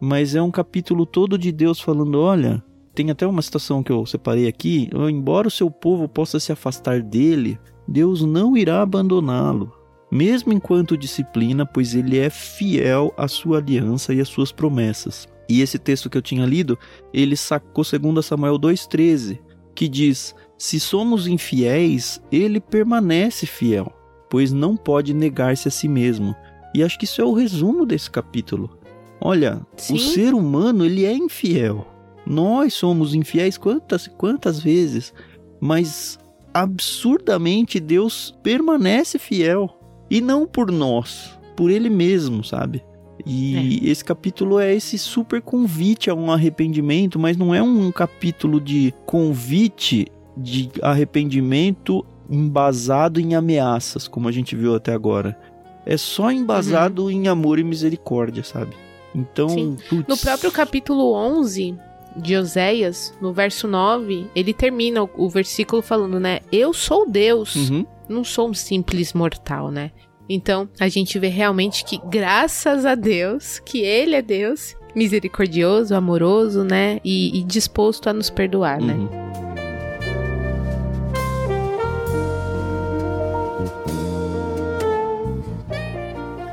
Mas 0.00 0.34
é 0.34 0.42
um 0.42 0.50
capítulo 0.50 1.04
todo 1.04 1.36
de 1.36 1.52
Deus 1.52 1.80
falando: 1.80 2.20
olha, 2.20 2.62
tem 2.94 3.10
até 3.10 3.26
uma 3.26 3.42
situação 3.42 3.82
que 3.82 3.92
eu 3.92 4.04
separei 4.06 4.48
aqui. 4.48 4.88
Embora 5.10 5.48
o 5.48 5.50
seu 5.50 5.70
povo 5.70 6.08
possa 6.08 6.40
se 6.40 6.52
afastar 6.52 7.02
dele, 7.02 7.58
Deus 7.86 8.24
não 8.24 8.56
irá 8.56 8.82
abandoná-lo. 8.82 9.72
Mesmo 10.10 10.52
enquanto 10.52 10.96
disciplina, 10.96 11.64
pois 11.64 11.94
ele 11.94 12.18
é 12.18 12.28
fiel 12.28 13.14
à 13.16 13.28
sua 13.28 13.58
aliança 13.58 14.12
e 14.12 14.20
às 14.20 14.28
suas 14.28 14.50
promessas. 14.50 15.28
E 15.48 15.60
esse 15.60 15.78
texto 15.78 16.10
que 16.10 16.18
eu 16.18 16.22
tinha 16.22 16.44
lido, 16.44 16.76
ele 17.12 17.36
sacou 17.36 17.84
2 17.84 18.24
Samuel 18.24 18.58
2,13, 18.58 19.38
que 19.74 19.88
diz: 19.88 20.34
Se 20.58 20.80
somos 20.80 21.28
infiéis, 21.28 22.20
ele 22.30 22.60
permanece 22.60 23.46
fiel, 23.46 23.92
pois 24.28 24.52
não 24.52 24.76
pode 24.76 25.14
negar-se 25.14 25.68
a 25.68 25.70
si 25.70 25.88
mesmo. 25.88 26.34
E 26.74 26.82
acho 26.82 26.98
que 26.98 27.04
isso 27.04 27.20
é 27.20 27.24
o 27.24 27.32
resumo 27.32 27.86
desse 27.86 28.10
capítulo. 28.10 28.78
Olha, 29.20 29.60
Sim. 29.76 29.94
o 29.94 29.98
ser 29.98 30.34
humano, 30.34 30.84
ele 30.84 31.04
é 31.04 31.12
infiel. 31.12 31.86
Nós 32.26 32.74
somos 32.74 33.14
infiéis 33.14 33.58
quantas 33.58 34.06
quantas 34.06 34.60
vezes, 34.60 35.12
mas 35.60 36.18
absurdamente 36.52 37.78
Deus 37.78 38.36
permanece 38.42 39.18
fiel 39.18 39.79
e 40.10 40.20
não 40.20 40.46
por 40.46 40.70
nós, 40.72 41.38
por 41.56 41.70
ele 41.70 41.88
mesmo, 41.88 42.42
sabe? 42.42 42.82
E 43.26 43.80
esse 43.88 44.02
capítulo 44.04 44.58
é 44.58 44.74
esse 44.74 44.96
super 44.96 45.42
convite 45.42 46.08
a 46.08 46.14
um 46.14 46.32
arrependimento, 46.32 47.18
mas 47.18 47.36
não 47.36 47.54
é 47.54 47.62
um 47.62 47.92
capítulo 47.92 48.58
de 48.60 48.94
convite 49.04 50.06
de 50.36 50.70
arrependimento 50.80 52.04
embasado 52.30 53.20
em 53.20 53.34
ameaças, 53.34 54.08
como 54.08 54.26
a 54.28 54.32
gente 54.32 54.56
viu 54.56 54.74
até 54.74 54.92
agora. 54.94 55.38
É 55.84 55.96
só 55.96 56.30
embasado 56.30 57.10
em 57.10 57.28
amor 57.28 57.58
e 57.58 57.64
misericórdia, 57.64 58.42
sabe? 58.42 58.74
Então, 59.14 59.76
No 60.08 60.16
próprio 60.16 60.50
capítulo 60.52 61.12
11 61.12 61.76
de 62.16 62.36
Oséias, 62.36 63.12
no 63.20 63.32
verso 63.32 63.66
9, 63.68 64.26
ele 64.34 64.52
termina 64.54 65.02
o, 65.02 65.10
o 65.16 65.28
versículo 65.28 65.82
falando, 65.82 66.18
né? 66.20 66.40
Eu 66.50 66.72
sou 66.72 67.08
Deus, 67.08 67.54
Uhum. 67.56 67.84
Não 68.10 68.24
sou 68.24 68.50
um 68.50 68.54
simples 68.54 69.12
mortal, 69.12 69.70
né? 69.70 69.90
Então, 70.28 70.68
a 70.78 70.88
gente 70.88 71.18
vê 71.18 71.28
realmente 71.28 71.84
que, 71.84 71.98
graças 72.04 72.84
a 72.84 72.94
Deus, 72.94 73.58
que 73.60 73.80
Ele 73.80 74.14
é 74.14 74.22
Deus, 74.22 74.76
misericordioso, 74.94 75.94
amoroso, 75.94 76.62
né? 76.62 77.00
E, 77.04 77.38
e 77.38 77.42
disposto 77.44 78.08
a 78.08 78.12
nos 78.12 78.30
perdoar, 78.30 78.80
né? 78.80 78.94
Uhum. 78.94 79.30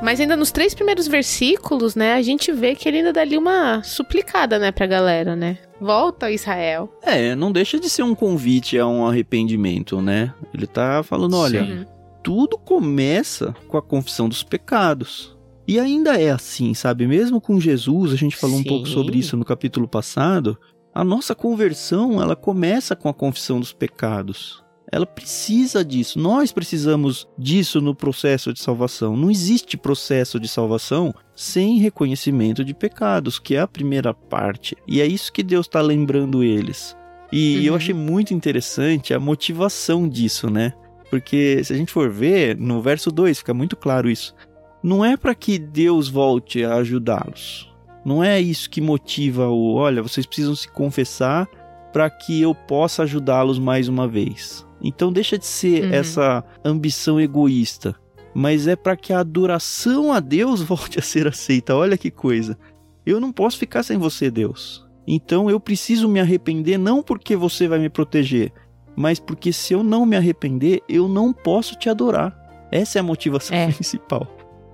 Mas 0.02 0.20
ainda 0.20 0.36
nos 0.36 0.50
três 0.50 0.74
primeiros 0.74 1.06
versículos, 1.06 1.94
né? 1.94 2.14
A 2.14 2.22
gente 2.22 2.50
vê 2.50 2.74
que 2.74 2.88
ele 2.88 2.96
ainda 2.98 3.12
dá 3.12 3.20
ali 3.20 3.36
uma 3.36 3.82
suplicada, 3.82 4.58
né, 4.58 4.72
pra 4.72 4.86
galera, 4.86 5.36
né? 5.36 5.58
Volta, 5.80 6.30
Israel. 6.30 6.92
É, 7.02 7.34
não 7.34 7.52
deixa 7.52 7.78
de 7.78 7.88
ser 7.88 8.02
um 8.02 8.14
convite 8.14 8.78
a 8.78 8.86
um 8.86 9.06
arrependimento, 9.06 10.00
né? 10.02 10.34
Ele 10.52 10.66
tá 10.66 11.02
falando, 11.02 11.36
olha, 11.36 11.64
Sim. 11.64 11.86
Tudo 12.22 12.58
começa 12.58 13.54
com 13.68 13.78
a 13.78 13.82
confissão 13.82 14.28
dos 14.28 14.42
pecados. 14.42 15.36
E 15.66 15.78
ainda 15.78 16.20
é 16.20 16.30
assim, 16.30 16.74
sabe? 16.74 17.06
Mesmo 17.06 17.40
com 17.40 17.60
Jesus, 17.60 18.12
a 18.12 18.16
gente 18.16 18.36
falou 18.36 18.56
um 18.56 18.62
Sim. 18.62 18.68
pouco 18.68 18.88
sobre 18.88 19.18
isso 19.18 19.36
no 19.36 19.44
capítulo 19.44 19.86
passado, 19.86 20.58
a 20.94 21.04
nossa 21.04 21.34
conversão, 21.34 22.20
ela 22.20 22.34
começa 22.34 22.96
com 22.96 23.08
a 23.08 23.14
confissão 23.14 23.60
dos 23.60 23.72
pecados. 23.72 24.64
Ela 24.90 25.04
precisa 25.06 25.84
disso. 25.84 26.18
Nós 26.18 26.50
precisamos 26.50 27.28
disso 27.38 27.80
no 27.80 27.94
processo 27.94 28.52
de 28.52 28.60
salvação. 28.60 29.16
Não 29.16 29.30
existe 29.30 29.76
processo 29.76 30.40
de 30.40 30.48
salvação 30.48 31.14
sem 31.34 31.78
reconhecimento 31.78 32.64
de 32.64 32.72
pecados, 32.74 33.38
que 33.38 33.54
é 33.54 33.60
a 33.60 33.68
primeira 33.68 34.14
parte. 34.14 34.76
E 34.86 35.00
é 35.00 35.06
isso 35.06 35.32
que 35.32 35.42
Deus 35.42 35.66
está 35.66 35.80
lembrando 35.82 36.42
eles. 36.42 36.96
E 37.30 37.58
Uhum. 37.58 37.64
eu 37.64 37.74
achei 37.74 37.94
muito 37.94 38.32
interessante 38.32 39.12
a 39.12 39.20
motivação 39.20 40.08
disso, 40.08 40.48
né? 40.48 40.72
Porque 41.10 41.62
se 41.62 41.72
a 41.72 41.76
gente 41.76 41.92
for 41.92 42.10
ver, 42.10 42.56
no 42.56 42.80
verso 42.80 43.10
2 43.10 43.38
fica 43.38 43.52
muito 43.52 43.76
claro 43.76 44.08
isso. 44.10 44.34
Não 44.82 45.04
é 45.04 45.16
para 45.16 45.34
que 45.34 45.58
Deus 45.58 46.08
volte 46.08 46.64
a 46.64 46.76
ajudá-los. 46.76 47.68
Não 48.04 48.24
é 48.24 48.40
isso 48.40 48.70
que 48.70 48.80
motiva 48.80 49.48
o, 49.48 49.74
olha, 49.74 50.02
vocês 50.02 50.24
precisam 50.24 50.54
se 50.56 50.68
confessar 50.70 51.46
para 51.92 52.08
que 52.08 52.40
eu 52.40 52.54
possa 52.54 53.02
ajudá-los 53.02 53.58
mais 53.58 53.88
uma 53.88 54.06
vez. 54.08 54.66
Então 54.82 55.12
deixa 55.12 55.36
de 55.38 55.46
ser 55.46 55.84
Uhum. 55.84 55.92
essa 55.92 56.44
ambição 56.64 57.20
egoísta, 57.20 57.94
mas 58.34 58.66
é 58.66 58.76
para 58.76 58.96
que 58.96 59.12
a 59.12 59.20
adoração 59.20 60.12
a 60.12 60.20
Deus 60.20 60.60
volte 60.62 60.98
a 60.98 61.02
ser 61.02 61.26
aceita. 61.26 61.74
Olha 61.74 61.98
que 61.98 62.10
coisa. 62.10 62.56
Eu 63.04 63.18
não 63.20 63.32
posso 63.32 63.58
ficar 63.58 63.82
sem 63.82 63.96
você, 63.98 64.30
Deus. 64.30 64.86
Então 65.06 65.48
eu 65.50 65.58
preciso 65.58 66.08
me 66.08 66.20
arrepender 66.20 66.76
não 66.78 67.02
porque 67.02 67.34
você 67.34 67.66
vai 67.66 67.78
me 67.78 67.88
proteger, 67.88 68.52
mas 68.94 69.18
porque 69.18 69.52
se 69.52 69.72
eu 69.72 69.82
não 69.82 70.04
me 70.04 70.16
arrepender, 70.16 70.82
eu 70.88 71.08
não 71.08 71.32
posso 71.32 71.74
te 71.76 71.88
adorar. 71.88 72.36
Essa 72.70 72.98
é 72.98 73.00
a 73.00 73.02
motivação 73.02 73.56
É. 73.56 73.66
principal. 73.72 74.26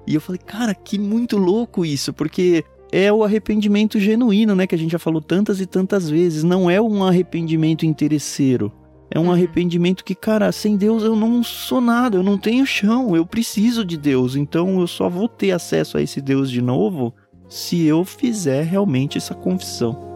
E 0.07 0.15
eu 0.15 0.21
falei, 0.21 0.41
cara, 0.45 0.75
que 0.75 0.99
muito 0.99 1.39
louco 1.39 1.85
isso, 1.85 2.13
porque 2.13 2.65
é 2.93 3.13
o 3.13 3.25
arrependimento 3.25 3.99
genuíno, 3.99 4.55
né, 4.55 4.67
que 4.67 4.75
a 4.75 4.79
gente 4.79 4.91
já 4.93 4.99
falou 4.99 5.21
tantas 5.23 5.61
e 5.61 5.67
tantas 5.67 6.11
vezes, 6.11 6.43
não 6.45 6.69
é 6.69 6.81
um 6.81 7.05
arrependimento 7.05 7.87
interesseiro. 7.87 8.71
É 9.11 9.19
um 9.19 9.25
Uhum. 9.25 9.33
arrependimento 9.33 10.05
que, 10.05 10.15
cara, 10.15 10.51
sem 10.51 10.77
Deus 10.77 11.03
eu 11.03 11.15
não 11.15 11.43
sou 11.43 11.81
nada, 11.81 12.17
eu 12.17 12.23
não 12.23 12.37
tenho 12.39 12.67
chão, 12.67 13.15
eu 13.15 13.25
preciso 13.25 13.85
de 13.85 13.97
Deus, 13.97 14.35
então 14.35 14.81
eu 14.81 14.87
só 14.87 15.09
vou 15.09 15.29
ter 15.29 15.53
acesso 15.53 15.97
a 15.99 16.03
esse 16.03 16.21
Deus 16.21 16.51
de 16.51 16.61
novo 16.63 17.15
se 17.49 17.85
eu 17.85 18.05
fizer 18.05 18.65
realmente 18.65 19.19
essa 19.19 19.35
confissão. 19.35 20.15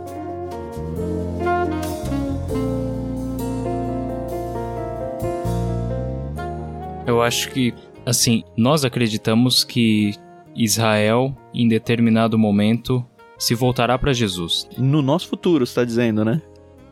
Eu 7.07 7.23
acho 7.23 7.51
que, 7.53 7.73
assim, 8.05 8.43
nós 8.57 8.85
acreditamos 8.85 9.65
que 9.65 10.13
Israel, 10.55 11.35
em 11.55 11.67
determinado 11.69 12.39
momento, 12.39 13.05
se 13.39 13.55
voltará 13.55 13.97
para 13.97 14.13
Jesus. 14.13 14.69
No 14.77 15.01
nosso 15.01 15.29
futuro, 15.29 15.65
você 15.65 15.77
tá 15.77 15.85
dizendo, 15.85 16.25
né? 16.25 16.43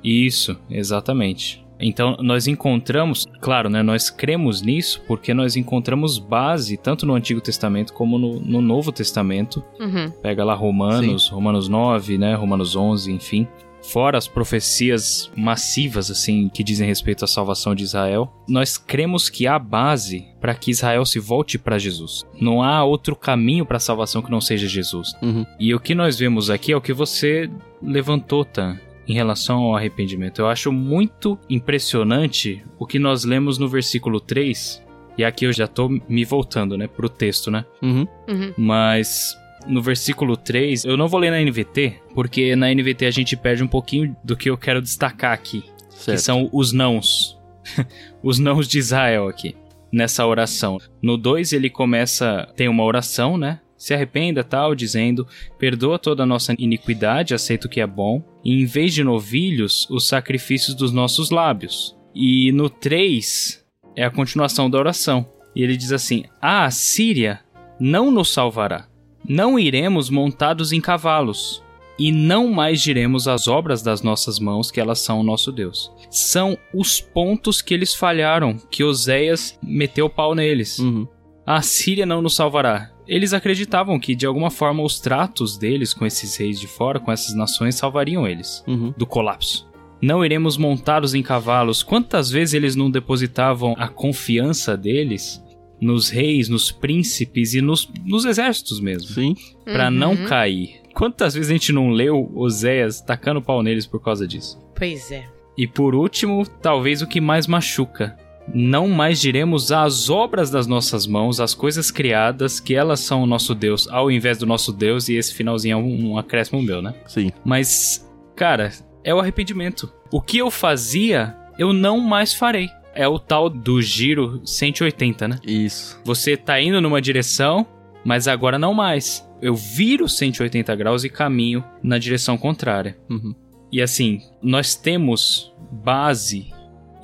Isso, 0.03 0.57
exatamente. 0.71 1.66
Então 1.79 2.17
nós 2.21 2.47
encontramos, 2.47 3.27
claro, 3.41 3.69
né, 3.69 3.83
nós 3.83 4.11
cremos 4.11 4.63
nisso 4.63 5.03
porque 5.07 5.35
nós 5.35 5.57
encontramos 5.57 6.19
base 6.19 6.77
tanto 6.77 7.07
no 7.07 7.15
Antigo 7.15 7.41
Testamento 7.41 7.93
como 7.93 8.19
no, 8.19 8.41
no 8.41 8.61
Novo 8.61 8.93
Testamento. 8.93 9.63
Uhum. 9.79 10.11
Pega 10.23 10.45
lá 10.45 10.55
Romanos, 10.55 11.29
Romanos 11.29 11.69
9, 11.69 12.19
né, 12.19 12.35
Romanos 12.35 12.77
11, 12.77 13.13
enfim. 13.13 13.47
Fora 13.83 14.19
as 14.19 14.27
profecias 14.27 15.31
massivas, 15.37 16.11
assim, 16.11 16.49
que 16.49 16.65
dizem 16.65 16.89
respeito 16.89 17.25
à 17.25 17.29
salvação 17.29 17.73
de 17.73 17.85
Israel, 17.85 18.33
nós 18.49 18.77
cremos 18.77 19.29
que 19.29 19.47
há 19.47 19.59
base 19.61 20.27
para 20.41 20.55
que 20.57 20.73
Israel 20.73 21.05
se 21.05 21.21
volte 21.21 21.57
para 21.57 21.79
Jesus. 21.79 22.25
Não 22.41 22.63
há 22.63 22.83
outro 22.83 23.15
caminho 23.15 23.65
para 23.65 23.77
a 23.77 23.81
salvação 23.81 24.23
que 24.23 24.31
não 24.31 24.41
seja 24.41 24.67
Jesus. 24.67 25.13
Uhum. 25.23 25.47
E 25.61 25.73
o 25.73 25.79
que 25.79 25.95
nós 25.95 26.19
vemos 26.19 26.51
aqui 26.51 26.73
é 26.73 26.77
o 26.77 26.81
que 26.81 26.93
você 26.93 27.49
levantou, 27.81 28.45
Tan, 28.45 28.77
em 29.07 29.15
relação 29.15 29.59
ao 29.59 29.77
arrependimento. 29.77 30.41
Eu 30.41 30.49
acho 30.49 30.73
muito 30.73 31.39
impressionante 31.49 32.65
o 32.79 32.87
que 32.87 32.99
nós 32.99 33.25
lemos 33.25 33.59
no 33.59 33.69
versículo 33.69 34.21
3. 34.21 34.85
E 35.19 35.25
aqui 35.25 35.47
eu 35.47 35.53
já 35.53 35.67
tô 35.67 35.89
me 35.89 36.25
voltando, 36.25 36.77
né, 36.77 36.87
pro 36.87 37.09
texto, 37.09 37.51
né? 37.51 37.65
Uhum. 37.83 38.07
Uhum. 38.29 38.53
Mas 38.57 39.37
no 39.67 39.83
versículo 39.83 40.37
3, 40.37 40.85
eu 40.85 40.97
não 40.97 41.09
vou 41.09 41.19
ler 41.19 41.31
na 41.31 41.41
NVT, 41.41 42.01
porque 42.15 42.55
na 42.55 42.73
NVT 42.73 43.07
a 43.07 43.11
gente 43.11 43.37
perde 43.37 43.63
um 43.63 43.69
pouquinho 43.69 44.17
do 44.23 44.37
que 44.37 44.49
eu 44.51 44.57
quero 44.57 44.81
destacar 44.83 45.33
aqui, 45.33 45.63
que 45.91 46.03
Certo. 46.03 46.19
são 46.19 46.49
os 46.53 46.73
nãos. 46.73 47.39
os 48.23 48.39
nãos 48.39 48.69
de 48.69 48.79
Israel 48.79 49.29
aqui, 49.29 49.57
nessa 49.93 50.27
oração. 50.27 50.79
No 51.03 51.17
2 51.17 51.53
ele 51.53 51.71
começa, 51.71 52.47
tem 52.55 52.69
uma 52.69 52.85
oração, 52.85 53.37
né? 53.37 53.61
Se 53.87 53.95
arrependa, 53.95 54.43
tal, 54.43 54.75
dizendo: 54.75 55.29
Perdoa 55.61 55.97
toda 55.97 56.25
a 56.25 56.27
nossa 56.27 56.53
iniquidade, 56.59 57.35
aceita 57.35 57.69
o 57.69 57.71
que 57.71 57.81
é 57.81 57.87
bom, 57.87 58.21
e 58.45 58.61
em 58.61 58.65
vez 58.65 58.93
de 58.93 59.05
novilhos, 59.05 59.87
os 59.89 60.09
sacrifícios 60.09 60.75
dos 60.75 60.91
nossos 60.91 61.31
lábios. 61.31 61.97
E 62.13 62.51
no 62.51 62.69
3 62.69 63.65
é 63.95 64.03
a 64.03 64.11
continuação 64.11 64.69
da 64.69 64.77
oração. 64.77 65.25
E 65.55 65.63
ele 65.63 65.77
diz 65.77 65.93
assim: 65.93 66.25
A 66.43 66.65
Assíria 66.65 67.39
não 67.79 68.11
nos 68.11 68.33
salvará. 68.33 68.89
Não 69.25 69.57
iremos 69.57 70.11
montados 70.11 70.73
em 70.73 70.81
cavalos, 70.81 71.63
e 71.97 72.11
não 72.11 72.49
mais 72.49 72.83
diremos 72.83 73.29
as 73.29 73.47
obras 73.47 73.83
das 73.83 74.03
nossas 74.03 74.41
mãos, 74.41 74.69
que 74.69 74.81
elas 74.81 74.99
são 74.99 75.21
o 75.21 75.25
nosso 75.25 75.53
Deus. 75.53 75.93
São 76.11 76.59
os 76.75 77.01
pontos 77.01 77.63
que 77.63 77.73
eles 77.73 77.95
falharam, 77.95 78.57
que 78.69 78.83
Oséias 78.83 79.57
meteu 79.63 80.07
o 80.07 80.11
pau 80.11 80.35
neles. 80.35 80.81
Uhum. 80.81 81.07
A 81.47 81.63
Síria 81.63 82.05
não 82.05 82.21
nos 82.21 82.35
salvará. 82.35 82.96
Eles 83.09 83.33
acreditavam 83.33 83.99
que, 84.01 84.15
de 84.15 84.27
alguma 84.27 84.51
forma, 84.51 84.83
os 84.83 84.99
tratos 85.01 85.57
deles 85.57 85.95
com 85.95 86.05
esses 86.05 86.37
reis 86.37 86.59
de 86.59 86.67
fora, 86.67 86.99
com 87.01 87.13
essas 87.13 87.35
nações, 87.35 87.75
salvariam 87.77 88.27
eles 88.27 88.65
Uhum. 88.67 88.93
do 88.97 89.07
colapso. 89.07 89.67
Não 90.03 90.25
iremos 90.25 90.57
montados 90.59 91.15
em 91.15 91.23
cavalos. 91.23 91.83
Quantas 91.83 92.31
vezes 92.31 92.55
eles 92.55 92.77
não 92.77 92.91
depositavam 92.91 93.75
a 93.79 93.89
confiança 93.89 94.77
deles 94.77 95.43
nos 95.81 96.09
reis, 96.11 96.49
nos 96.49 96.71
príncipes 96.73 97.55
e 97.55 97.61
nos, 97.61 97.89
nos 98.05 98.25
exércitos 98.25 98.81
mesmo, 98.81 99.09
Sim. 99.09 99.35
Pra 99.65 99.85
Uhum. 99.87 99.91
não 99.91 100.17
cair? 100.17 100.81
Quantas 100.95 101.35
vezes 101.35 101.51
a 101.51 101.53
gente 101.53 101.73
não 101.73 101.91
leu 101.91 102.31
Oséias 102.35 103.01
tacando 103.01 103.43
pau 103.43 103.63
neles 103.63 103.87
por 103.87 104.03
causa 104.03 104.27
disso? 104.27 104.59
Pois 104.75 105.11
é. 105.11 105.27
E 105.57 105.67
por 105.67 105.95
último, 105.95 106.47
talvez 106.63 107.01
o 107.03 107.07
que 107.07 107.21
mais 107.21 107.47
machuca. 107.47 108.17
Não 108.55 108.89
mais 108.89 109.21
diremos 109.21 109.73
as 109.73 110.09
obras 110.09 110.51
das 110.51 110.67
nossas 110.67 111.07
mãos, 111.07 111.41
as 111.41 111.55
coisas 111.55 111.91
criadas, 111.91 112.61
que 112.61 112.75
elas 112.75 113.01
são 113.01 113.23
o 113.23 113.27
nosso 113.27 113.55
Deus, 113.55 113.89
ao 113.89 114.11
invés 114.11 114.39
do 114.39 114.47
nosso 114.47 114.73
Deus, 114.73 115.09
e 115.09 115.15
esse 115.15 115.35
finalzinho 115.35 115.75
é 115.75 115.77
um, 115.77 116.13
um 116.13 116.19
acréscimo 116.19 116.63
meu, 116.63 116.81
né? 116.81 116.95
Sim. 117.07 117.31
Mas, 117.45 118.09
cara, 118.37 118.73
é 119.03 119.15
o 119.15 119.19
arrependimento. 119.19 119.93
O 120.11 120.21
que 120.21 120.39
eu 120.39 120.51
fazia, 120.51 121.37
eu 121.59 121.73
não 121.73 122.01
mais 122.01 122.33
farei. 122.33 122.71
é 122.95 123.07
o 123.07 123.19
tal 123.19 123.51
do 123.51 123.83
giro 123.83 124.41
180, 124.45 125.29
né? 125.29 125.39
Isso. 125.47 126.01
Você 126.05 126.37
tá 126.37 126.61
indo 126.61 126.81
numa 126.81 127.01
direção, 127.03 127.67
mas 128.05 128.27
agora 128.27 128.59
não 128.59 128.73
mais. 128.73 129.29
Eu 129.43 129.55
viro 129.55 130.09
180 130.09 130.75
graus 130.77 131.05
e 131.05 131.11
caminho 131.11 131.63
na 131.83 131.99
direção 131.99 132.39
contrária. 132.39 132.97
Uhum. 133.11 133.35
E 133.71 133.83
assim, 133.83 134.23
nós 134.41 134.75
temos 134.75 135.53
base 135.71 136.51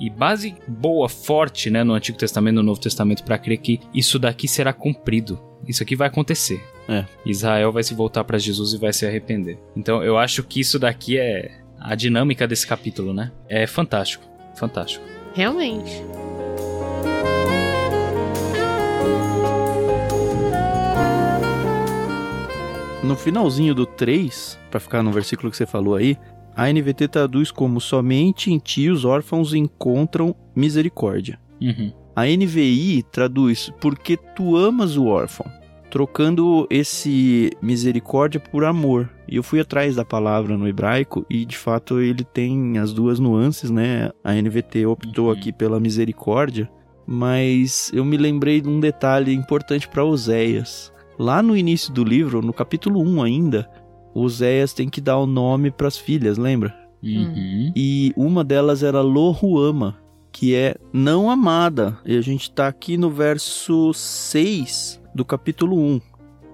e 0.03 0.09
base 0.09 0.53
boa, 0.67 1.07
forte, 1.07 1.69
né, 1.69 1.81
no 1.81 1.93
Antigo 1.93 2.17
Testamento 2.17 2.55
e 2.55 2.57
no 2.57 2.63
Novo 2.63 2.81
Testamento 2.81 3.23
para 3.23 3.37
crer 3.37 3.57
que 3.57 3.79
isso 3.93 4.19
daqui 4.19 4.49
será 4.49 4.73
cumprido. 4.73 5.39
Isso 5.65 5.81
aqui 5.81 5.95
vai 5.95 6.09
acontecer. 6.09 6.61
É. 6.89 7.05
Israel 7.25 7.71
vai 7.71 7.83
se 7.83 7.93
voltar 7.93 8.25
para 8.25 8.37
Jesus 8.37 8.73
e 8.73 8.77
vai 8.77 8.91
se 8.91 9.05
arrepender. 9.05 9.57
Então 9.77 10.03
eu 10.03 10.17
acho 10.17 10.43
que 10.43 10.59
isso 10.59 10.77
daqui 10.77 11.17
é 11.17 11.51
a 11.79 11.95
dinâmica 11.95 12.45
desse 12.45 12.67
capítulo, 12.67 13.13
né? 13.13 13.31
É 13.47 13.65
fantástico, 13.65 14.25
fantástico. 14.55 15.05
Realmente. 15.33 16.03
No 23.01 23.15
finalzinho 23.15 23.73
do 23.73 23.85
3, 23.85 24.59
para 24.69 24.81
ficar 24.81 25.01
no 25.01 25.13
versículo 25.13 25.49
que 25.49 25.55
você 25.55 25.65
falou 25.65 25.95
aí, 25.95 26.17
a 26.55 26.71
NVT 26.71 27.07
traduz 27.07 27.51
como 27.51 27.79
somente 27.81 28.51
em 28.51 28.57
ti 28.59 28.89
os 28.89 29.05
órfãos 29.05 29.53
encontram 29.53 30.35
misericórdia. 30.55 31.39
Uhum. 31.61 31.91
A 32.15 32.25
NVI 32.25 33.03
traduz 33.11 33.71
porque 33.81 34.15
tu 34.17 34.55
amas 34.55 34.95
o 34.97 35.05
órfão, 35.05 35.45
trocando 35.89 36.67
esse 36.69 37.49
misericórdia 37.61 38.39
por 38.39 38.63
amor. 38.65 39.09
E 39.27 39.35
eu 39.35 39.43
fui 39.43 39.59
atrás 39.59 39.95
da 39.95 40.05
palavra 40.05 40.57
no 40.57 40.67
hebraico 40.67 41.25
e 41.29 41.43
de 41.45 41.57
fato 41.57 41.99
ele 41.99 42.23
tem 42.23 42.77
as 42.77 42.93
duas 42.93 43.19
nuances, 43.19 43.71
né? 43.71 44.11
A 44.23 44.33
NVT 44.33 44.85
optou 44.85 45.27
Uhum. 45.27 45.31
aqui 45.31 45.51
pela 45.51 45.79
misericórdia, 45.79 46.69
mas 47.07 47.91
eu 47.93 48.05
me 48.05 48.17
lembrei 48.17 48.61
de 48.61 48.69
um 48.69 48.79
detalhe 48.79 49.33
importante 49.33 49.87
para 49.87 50.03
Oséias. 50.05 50.91
Lá 51.17 51.41
no 51.41 51.55
início 51.55 51.93
do 51.93 52.03
livro, 52.03 52.41
no 52.41 52.53
capítulo 52.53 52.99
1 53.01 53.21
ainda, 53.23 53.69
Oséias 54.13 54.73
tem 54.73 54.89
que 54.89 55.01
dar 55.01 55.17
o 55.17 55.25
nome 55.25 55.71
para 55.71 55.87
as 55.87 55.97
filhas, 55.97 56.37
lembra? 56.37 56.75
Uhum. 57.03 57.71
E 57.75 58.13
uma 58.15 58.43
delas 58.43 58.83
era 58.83 59.01
Lohuama, 59.01 59.97
que 60.31 60.55
é 60.55 60.75
não 60.93 61.29
amada. 61.29 61.97
E 62.05 62.17
a 62.17 62.21
gente 62.21 62.51
tá 62.51 62.67
aqui 62.67 62.97
no 62.97 63.09
verso 63.09 63.93
6 63.93 65.01
do 65.13 65.25
capítulo 65.25 65.77
1. 65.77 66.01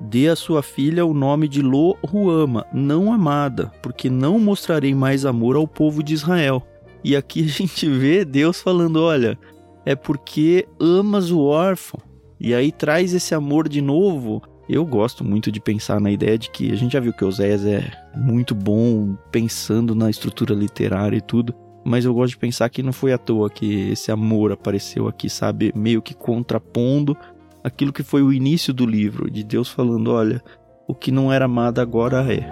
Dê 0.02 0.30
a 0.30 0.36
sua 0.36 0.64
filha 0.64 1.06
o 1.06 1.14
nome 1.14 1.48
de 1.48 1.62
Lohuama, 1.62 2.66
não 2.74 3.12
amada, 3.12 3.72
porque 3.82 4.10
não 4.10 4.40
mostrarei 4.40 4.96
mais 4.96 5.26
amor 5.26 5.56
ao 5.56 5.68
povo 5.68 6.02
de 6.02 6.14
Israel. 6.14 6.66
E 7.04 7.16
aqui 7.16 7.44
a 7.46 7.48
gente 7.48 7.88
vê 7.88 8.26
Deus 8.26 8.62
falando: 8.62 9.02
olha, 9.02 9.38
é 9.86 9.96
porque 9.96 10.68
amas 10.80 11.32
o 11.32 11.42
órfão. 11.42 12.00
E 12.40 12.54
aí 12.54 12.72
traz 12.72 13.14
esse 13.14 13.36
amor 13.36 13.68
de 13.68 13.82
novo. 13.82 14.42
Eu 14.70 14.86
gosto 14.86 15.24
muito 15.24 15.52
de 15.52 15.60
pensar 15.60 16.00
na 16.00 16.12
ideia 16.12 16.38
de 16.38 16.52
que 16.52 16.72
a 16.72 16.76
gente 16.76 16.92
já 16.94 17.00
viu 17.00 17.12
que 17.12 17.26
Oséias 17.26 17.66
é 17.66 17.92
muito 18.16 18.54
bom 18.54 19.16
pensando 19.32 19.96
na 19.96 20.12
estrutura 20.12 20.54
literária 20.54 21.18
e 21.18 21.22
tudo. 21.22 21.56
Mas 21.84 22.06
eu 22.06 22.14
gosto 22.14 22.34
de 22.34 22.38
pensar 22.38 22.70
que 22.70 22.84
não 22.84 22.94
foi 22.94 23.12
à 23.12 23.18
toa 23.18 23.50
que 23.50 23.90
esse 23.90 24.12
amor 24.12 24.52
apareceu 24.52 25.08
aqui, 25.08 25.28
sabe? 25.28 25.74
Meio 25.76 26.04
que 26.04 26.14
contrapondo 26.14 27.18
aquilo 27.64 27.92
que 27.92 28.04
foi 28.04 28.22
o 28.22 28.32
início 28.32 28.72
do 28.72 28.86
livro, 28.86 29.32
de 29.32 29.44
Deus 29.44 29.70
falando: 29.70 30.12
olha, 30.12 30.40
o 30.88 30.94
que 30.94 31.12
não 31.12 31.34
era 31.34 31.46
amado 31.46 31.80
agora 31.80 32.32
é. 32.32 32.48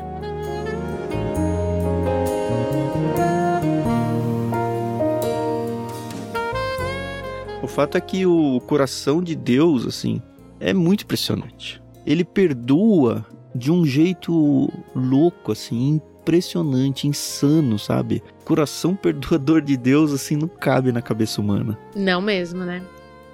O 7.61 7.67
fato 7.67 7.95
é 7.95 8.01
que 8.01 8.25
o 8.25 8.59
coração 8.61 9.21
de 9.21 9.35
Deus, 9.35 9.85
assim, 9.85 10.19
é 10.59 10.73
muito 10.73 11.03
impressionante. 11.03 11.79
Ele 12.07 12.23
perdoa 12.23 13.25
de 13.53 13.71
um 13.71 13.85
jeito 13.85 14.71
louco, 14.95 15.51
assim, 15.51 15.95
impressionante, 15.95 17.07
insano, 17.07 17.77
sabe? 17.77 18.23
Coração 18.45 18.95
perdoador 18.95 19.61
de 19.61 19.75
Deus, 19.75 20.13
assim, 20.13 20.37
não 20.37 20.47
cabe 20.47 20.91
na 20.91 21.01
cabeça 21.01 21.41
humana. 21.41 21.77
Não 21.93 22.21
mesmo, 22.21 22.63
né? 22.63 22.81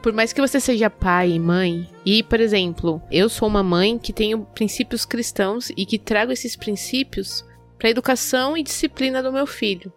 Por 0.02 0.12
mais 0.12 0.34
que 0.34 0.42
você 0.42 0.60
seja 0.60 0.90
pai 0.90 1.32
e 1.32 1.40
mãe, 1.40 1.88
e, 2.06 2.24
por 2.24 2.40
exemplo, 2.40 3.02
eu 3.10 3.30
sou 3.30 3.48
uma 3.48 3.64
mãe 3.64 3.98
que 3.98 4.12
tenho 4.12 4.40
princípios 4.54 5.06
cristãos 5.06 5.72
e 5.78 5.86
que 5.86 5.98
trago 5.98 6.32
esses 6.32 6.56
princípios 6.56 7.46
para 7.84 7.90
educação 7.90 8.56
e 8.56 8.64
disciplina 8.64 9.22
do 9.22 9.30
meu 9.30 9.46
filho. 9.46 9.92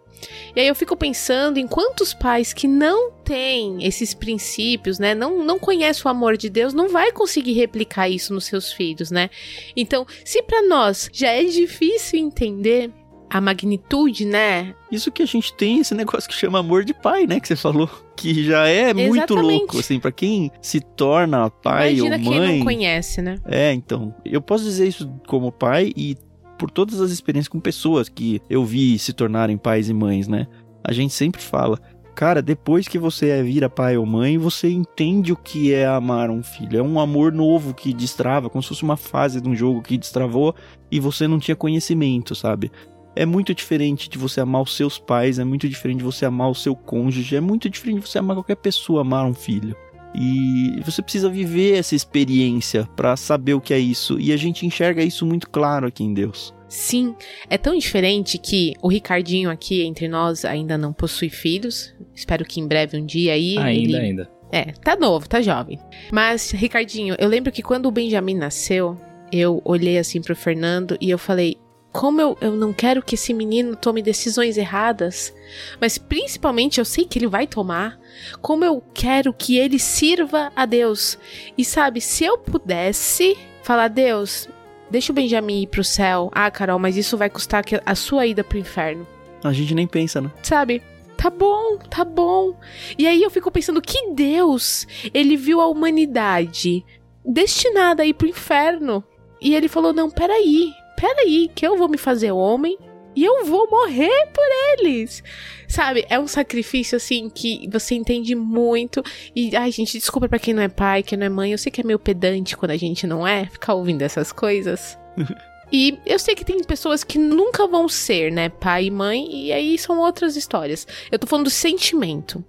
E 0.53 0.59
aí 0.59 0.67
eu 0.67 0.75
fico 0.75 0.97
pensando 0.97 1.57
em 1.57 1.65
quantos 1.65 2.13
pais 2.13 2.51
que 2.51 2.67
não 2.67 3.11
têm 3.23 3.85
esses 3.85 4.13
princípios, 4.13 4.99
né? 4.99 5.15
Não, 5.15 5.41
não 5.45 5.57
conhecem 5.57 6.03
o 6.05 6.09
amor 6.09 6.35
de 6.35 6.49
Deus, 6.49 6.73
não 6.73 6.89
vai 6.89 7.13
conseguir 7.13 7.53
replicar 7.53 8.09
isso 8.09 8.33
nos 8.33 8.43
seus 8.43 8.73
filhos, 8.73 9.09
né? 9.09 9.29
Então, 9.73 10.05
se 10.25 10.43
para 10.43 10.67
nós 10.67 11.09
já 11.13 11.29
é 11.29 11.45
difícil 11.45 12.19
entender 12.19 12.91
a 13.29 13.39
magnitude, 13.39 14.25
né? 14.25 14.75
Isso 14.91 15.09
que 15.09 15.23
a 15.23 15.25
gente 15.25 15.53
tem 15.53 15.79
esse 15.79 15.95
negócio 15.95 16.29
que 16.29 16.35
chama 16.35 16.59
amor 16.59 16.83
de 16.83 16.93
pai, 16.93 17.25
né? 17.25 17.39
Que 17.39 17.47
você 17.47 17.55
falou. 17.55 17.89
Que 18.17 18.43
já 18.43 18.67
é 18.67 18.93
muito 18.93 19.15
Exatamente. 19.15 19.59
louco, 19.59 19.79
assim, 19.79 19.99
pra 19.99 20.11
quem 20.11 20.51
se 20.61 20.81
torna 20.81 21.49
pai 21.49 21.93
Imagina 21.93 22.17
ou 22.17 22.21
quem 22.21 22.39
mãe. 22.39 22.57
não 22.57 22.65
conhece, 22.65 23.21
né? 23.21 23.35
É, 23.45 23.71
então, 23.71 24.13
eu 24.25 24.41
posso 24.41 24.63
dizer 24.65 24.87
isso 24.87 25.09
como 25.27 25.51
pai 25.51 25.93
e 25.95 26.17
por 26.57 26.71
todas 26.71 26.99
as 26.99 27.11
experiências 27.11 27.47
com 27.47 27.59
pessoas 27.59 28.09
que 28.09 28.41
eu 28.49 28.65
vi 28.65 28.97
se 28.97 29.13
tornarem 29.13 29.57
pais 29.57 29.89
e 29.89 29.93
mães, 29.93 30.27
né? 30.27 30.47
A 30.83 30.91
gente 30.93 31.13
sempre 31.13 31.41
fala, 31.41 31.79
cara, 32.15 32.41
depois 32.41 32.87
que 32.87 32.97
você 32.97 33.29
é- 33.29 33.43
vira 33.43 33.69
pai 33.69 33.97
ou 33.97 34.05
mãe, 34.05 34.37
você 34.37 34.69
entende 34.69 35.31
o 35.31 35.35
que 35.35 35.73
é 35.73 35.85
amar 35.85 36.29
um 36.29 36.41
filho. 36.41 36.79
É 36.79 36.81
um 36.81 36.99
amor 36.99 37.31
novo 37.31 37.73
que 37.73 37.93
destrava, 37.93 38.49
como 38.49 38.61
se 38.63 38.69
fosse 38.69 38.83
uma 38.83 38.97
fase 38.97 39.39
de 39.39 39.47
um 39.47 39.55
jogo 39.55 39.81
que 39.81 39.97
destravou 39.97 40.55
e 40.91 40.99
você 40.99 41.27
não 41.27 41.39
tinha 41.39 41.55
conhecimento, 41.55 42.33
sabe? 42.33 42.71
É 43.15 43.25
muito 43.25 43.53
diferente 43.53 44.09
de 44.09 44.17
você 44.17 44.39
amar 44.41 44.61
os 44.61 44.75
seus 44.75 44.99
pais, 44.99 45.39
é 45.39 45.43
muito 45.43 45.67
diferente 45.67 45.99
de 45.99 46.03
você 46.03 46.25
amar 46.25 46.49
o 46.49 46.55
seu 46.55 46.75
cônjuge, 46.75 47.35
é 47.35 47.41
muito 47.41 47.69
diferente 47.69 48.01
de 48.01 48.09
você 48.09 48.19
amar 48.19 48.35
qualquer 48.35 48.57
pessoa, 48.57 49.01
amar 49.01 49.25
um 49.25 49.33
filho. 49.33 49.75
E 50.19 50.81
você 50.83 51.01
precisa 51.01 51.29
viver 51.29 51.77
essa 51.77 51.95
experiência 51.95 52.89
pra 52.95 53.15
saber 53.15 53.53
o 53.53 53.61
que 53.61 53.73
é 53.73 53.79
isso. 53.79 54.19
E 54.19 54.33
a 54.33 54.37
gente 54.37 54.65
enxerga 54.65 55.03
isso 55.03 55.25
muito 55.25 55.49
claro 55.49 55.85
aqui 55.85 56.03
em 56.03 56.13
Deus. 56.13 56.53
Sim, 56.67 57.15
é 57.49 57.57
tão 57.57 57.77
diferente 57.77 58.37
que 58.37 58.73
o 58.81 58.89
Ricardinho 58.89 59.49
aqui 59.49 59.83
entre 59.83 60.07
nós 60.07 60.43
ainda 60.43 60.77
não 60.77 60.91
possui 60.91 61.29
filhos. 61.29 61.93
Espero 62.13 62.43
que 62.43 62.59
em 62.59 62.67
breve 62.67 62.97
um 62.97 63.05
dia 63.05 63.33
aí. 63.33 63.57
Ainda, 63.57 63.71
ele... 63.71 63.95
ainda. 63.95 64.37
É, 64.51 64.71
tá 64.71 64.95
novo, 64.95 65.27
tá 65.27 65.41
jovem. 65.41 65.79
Mas, 66.11 66.51
Ricardinho, 66.51 67.15
eu 67.19 67.27
lembro 67.27 67.51
que 67.51 67.61
quando 67.61 67.85
o 67.85 67.91
Benjamin 67.91 68.35
nasceu, 68.35 68.97
eu 69.31 69.61
olhei 69.63 69.97
assim 69.97 70.21
pro 70.21 70.35
Fernando 70.35 70.97
e 70.99 71.09
eu 71.09 71.17
falei. 71.17 71.57
Como 71.91 72.21
eu, 72.21 72.37
eu 72.41 72.55
não 72.55 72.71
quero 72.73 73.01
que 73.01 73.15
esse 73.15 73.33
menino 73.33 73.75
tome 73.75 74.01
decisões 74.01 74.57
erradas, 74.57 75.33
mas 75.81 75.97
principalmente 75.97 76.79
eu 76.79 76.85
sei 76.85 77.05
que 77.05 77.17
ele 77.17 77.27
vai 77.27 77.47
tomar, 77.47 77.99
como 78.41 78.63
eu 78.63 78.83
quero 78.93 79.33
que 79.33 79.57
ele 79.57 79.79
sirva 79.79 80.51
a 80.55 80.65
Deus. 80.65 81.17
E 81.57 81.65
sabe, 81.65 81.99
se 82.01 82.23
eu 82.23 82.37
pudesse 82.37 83.37
falar, 83.63 83.87
Deus, 83.87 84.47
deixa 84.91 85.11
o 85.11 85.15
Benjamin 85.15 85.63
ir 85.63 85.67
pro 85.67 85.83
céu. 85.83 86.29
Ah, 86.33 86.51
Carol, 86.51 86.77
mas 86.77 86.97
isso 86.97 87.17
vai 87.17 87.29
custar 87.29 87.63
a 87.85 87.95
sua 87.95 88.27
ida 88.27 88.43
pro 88.43 88.57
inferno. 88.57 89.07
A 89.43 89.53
gente 89.53 89.73
nem 89.73 89.87
pensa, 89.87 90.21
né? 90.21 90.31
Sabe? 90.43 90.83
Tá 91.17 91.31
bom, 91.31 91.77
tá 91.89 92.05
bom. 92.05 92.55
E 92.97 93.07
aí 93.07 93.23
eu 93.23 93.29
fico 93.31 93.49
pensando 93.49 93.81
que 93.81 94.11
Deus, 94.11 94.85
ele 95.13 95.35
viu 95.35 95.59
a 95.59 95.67
humanidade 95.67 96.85
destinada 97.25 98.03
a 98.03 98.05
ir 98.05 98.13
pro 98.13 98.27
inferno. 98.27 99.03
E 99.41 99.55
ele 99.55 99.67
falou: 99.67 99.93
"Não, 99.93 100.09
peraí. 100.09 100.71
Peraí, 100.97 101.49
que 101.55 101.65
eu 101.65 101.77
vou 101.77 101.87
me 101.87 101.97
fazer 101.97 102.31
homem 102.31 102.77
e 103.15 103.23
eu 103.23 103.45
vou 103.45 103.69
morrer 103.69 104.27
por 104.33 104.45
eles". 104.73 105.23
Sabe? 105.67 106.05
É 106.09 106.19
um 106.19 106.27
sacrifício 106.27 106.97
assim 106.97 107.29
que 107.29 107.69
você 107.71 107.95
entende 107.95 108.35
muito. 108.35 109.03
E 109.35 109.55
ai, 109.55 109.71
gente, 109.71 109.97
desculpa 109.97 110.27
pra 110.27 110.39
quem 110.39 110.53
não 110.53 110.63
é 110.63 110.67
pai, 110.67 111.03
quem 111.03 111.17
não 111.17 111.25
é 111.25 111.29
mãe. 111.29 111.51
Eu 111.51 111.57
sei 111.57 111.71
que 111.71 111.81
é 111.81 111.83
meio 111.83 111.99
pedante 111.99 112.57
quando 112.57 112.71
a 112.71 112.77
gente 112.77 113.05
não 113.07 113.25
é 113.25 113.45
ficar 113.45 113.73
ouvindo 113.73 114.01
essas 114.01 114.31
coisas. 114.31 114.97
E 115.71 115.99
eu 116.05 116.17
sei 116.17 116.33
que 116.33 116.45
tem 116.45 116.63
pessoas 116.63 117.03
que 117.03 117.17
nunca 117.17 117.67
vão 117.67 117.89
ser, 117.89 118.31
né, 118.31 118.47
pai 118.47 118.85
e 118.85 118.91
mãe, 118.91 119.47
e 119.47 119.51
aí 119.51 119.77
são 119.77 119.99
outras 119.99 120.37
histórias. 120.37 120.87
Eu 121.11 121.19
tô 121.19 121.27
falando 121.27 121.45
do 121.45 121.51
sentimento. 121.51 122.43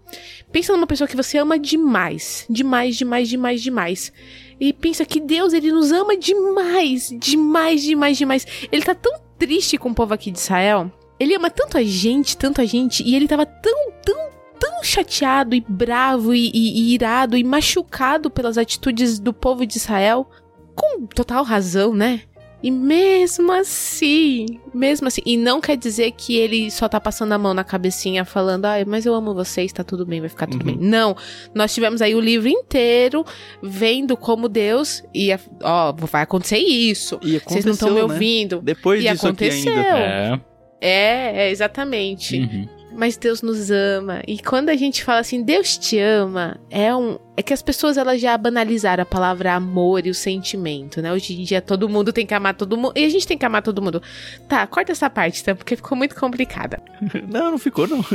Pensa 0.53 0.73
numa 0.73 0.87
pessoa 0.87 1.09
que 1.09 1.17
você 1.17 1.37
ama 1.37 1.59
demais, 1.59 2.47
demais, 2.49 2.97
demais, 2.97 3.29
demais, 3.29 3.61
demais. 3.61 4.13
E 4.61 4.73
pensa 4.73 5.05
que 5.05 5.21
Deus, 5.21 5.53
ele 5.53 5.71
nos 5.71 5.93
ama 5.93 6.17
demais, 6.17 7.11
demais, 7.19 7.83
demais, 7.83 8.19
demais. 8.19 8.47
Ele 8.73 8.83
tá 8.83 8.95
tão 8.95 9.13
triste 9.39 9.79
com 9.79 9.91
o 9.91 9.95
povo 9.95 10.13
aqui 10.15 10.31
de 10.31 10.39
Israel. 10.39 10.91
Ele 11.21 11.35
ama 11.35 11.51
tanto 11.51 11.77
a 11.79 11.83
gente, 11.83 12.37
tanto 12.37 12.61
a 12.61 12.65
gente, 12.65 13.03
e 13.03 13.15
ele 13.15 13.29
tava 13.29 13.45
tão, 13.47 13.93
tão, 14.05 14.17
tão 14.59 14.83
chateado 14.83 15.55
e 15.55 15.61
bravo 15.69 16.35
e, 16.35 16.51
e- 16.53 16.81
e 16.91 16.95
irado 16.95 17.37
e 17.37 17.45
machucado 17.45 18.31
pelas 18.31 18.59
atitudes 18.59 19.19
do 19.19 19.33
povo 19.33 19.65
de 19.67 19.77
Israel. 19.79 20.29
Com 20.75 21.07
total 21.07 21.43
razão, 21.45 21.93
né? 21.93 22.23
E 22.61 22.71
mesmo 22.73 23.53
assim, 23.53 24.47
mesmo 24.75 25.07
assim, 25.07 25.21
e 25.25 25.37
não 25.37 25.61
quer 25.61 25.77
dizer 25.77 26.11
que 26.13 26.37
ele 26.37 26.71
só 26.73 26.89
tá 26.89 27.01
passando 27.01 27.31
a 27.33 27.39
mão 27.39 27.55
na 27.55 27.63
cabecinha 27.63 28.25
falando, 28.25 28.65
ah, 28.65 28.75
mas 28.85 29.07
eu 29.07 29.15
amo 29.15 29.33
vocês, 29.33 29.73
tá 29.73 29.85
tudo 29.85 30.05
bem, 30.05 30.19
vai 30.21 30.29
ficar 30.29 30.49
tudo 30.49 30.67
Uhum. 30.69 30.77
bem. 30.77 30.89
Não, 30.89 31.17
nós 31.55 31.73
tivemos 31.73 32.03
aí 32.03 32.17
o 32.17 32.21
livro 32.21 32.49
inteiro 32.49 33.25
vendo 33.63 34.17
como 34.17 34.49
Deus 34.49 35.05
ia, 35.15 35.39
ó, 35.63 35.93
vai 35.93 36.23
acontecer 36.23 36.59
isso. 36.59 37.21
E 37.23 37.39
Vocês 37.39 37.65
não 37.65 37.73
estão 37.75 37.91
me 37.91 37.97
né? 37.97 38.03
ouvindo. 38.03 38.61
Depois 38.61 39.05
E 39.05 39.09
disso 39.09 39.27
aconteceu. 39.29 39.73
aqui 39.73 39.81
ainda. 39.87 39.99
É. 39.99 40.41
É, 40.81 41.47
é, 41.47 41.51
exatamente. 41.51 42.39
Uhum. 42.39 42.69
Mas 42.93 43.17
Deus 43.17 43.41
nos 43.43 43.71
ama. 43.71 44.21
E 44.27 44.39
quando 44.43 44.69
a 44.71 44.77
gente 44.77 45.05
fala 45.05 45.21
assim, 45.21 45.43
Deus 45.43 45.77
te 45.79 45.99
ama, 45.99 46.57
é 46.71 46.95
um. 46.95 47.19
É 47.37 47.43
que 47.43 47.53
as 47.55 47.63
pessoas 47.63 47.97
elas 47.97 48.21
já 48.21 48.37
banalizaram 48.37 49.03
a 49.03 49.07
palavra 49.07 49.55
amor 49.55 50.05
e 50.07 50.11
o 50.11 50.15
sentimento, 50.15 51.01
né? 51.01 51.13
Hoje 51.13 51.41
em 51.41 51.45
dia 51.45 51.63
todo 51.63 51.89
mundo 51.89 52.13
tem 52.13 52.27
que 52.27 52.35
amar 52.35 52.55
todo 52.55 52.77
mundo. 52.77 52.93
E 52.97 53.05
a 53.05 53.09
gente 53.09 53.27
tem 53.27 53.39
que 53.39 53.47
amar 53.47 53.63
todo 53.63 53.81
mundo. 53.81 54.03
Tá, 54.49 54.67
corta 54.67 54.91
essa 54.93 55.09
parte, 55.09 55.43
tá? 55.45 55.55
Porque 55.55 55.77
ficou 55.77 55.97
muito 55.97 56.15
complicada. 56.17 56.83
Não, 57.31 57.53
não 57.53 57.59
ficou, 57.59 57.87
não. 57.87 58.03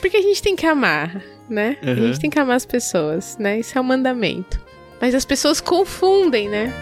Porque 0.00 0.16
a 0.16 0.22
gente 0.22 0.42
tem 0.42 0.56
que 0.56 0.66
amar, 0.66 1.22
né? 1.48 1.76
A 1.82 1.86
Uhum. 1.90 1.96
gente 1.96 2.20
tem 2.20 2.30
que 2.30 2.38
amar 2.38 2.56
as 2.56 2.66
pessoas, 2.66 3.36
né? 3.38 3.60
Isso 3.60 3.76
é 3.78 3.80
um 3.80 3.84
mandamento. 3.84 4.60
Mas 5.00 5.14
as 5.14 5.24
pessoas 5.24 5.60
confundem, 5.60 6.48
né? 6.48 6.72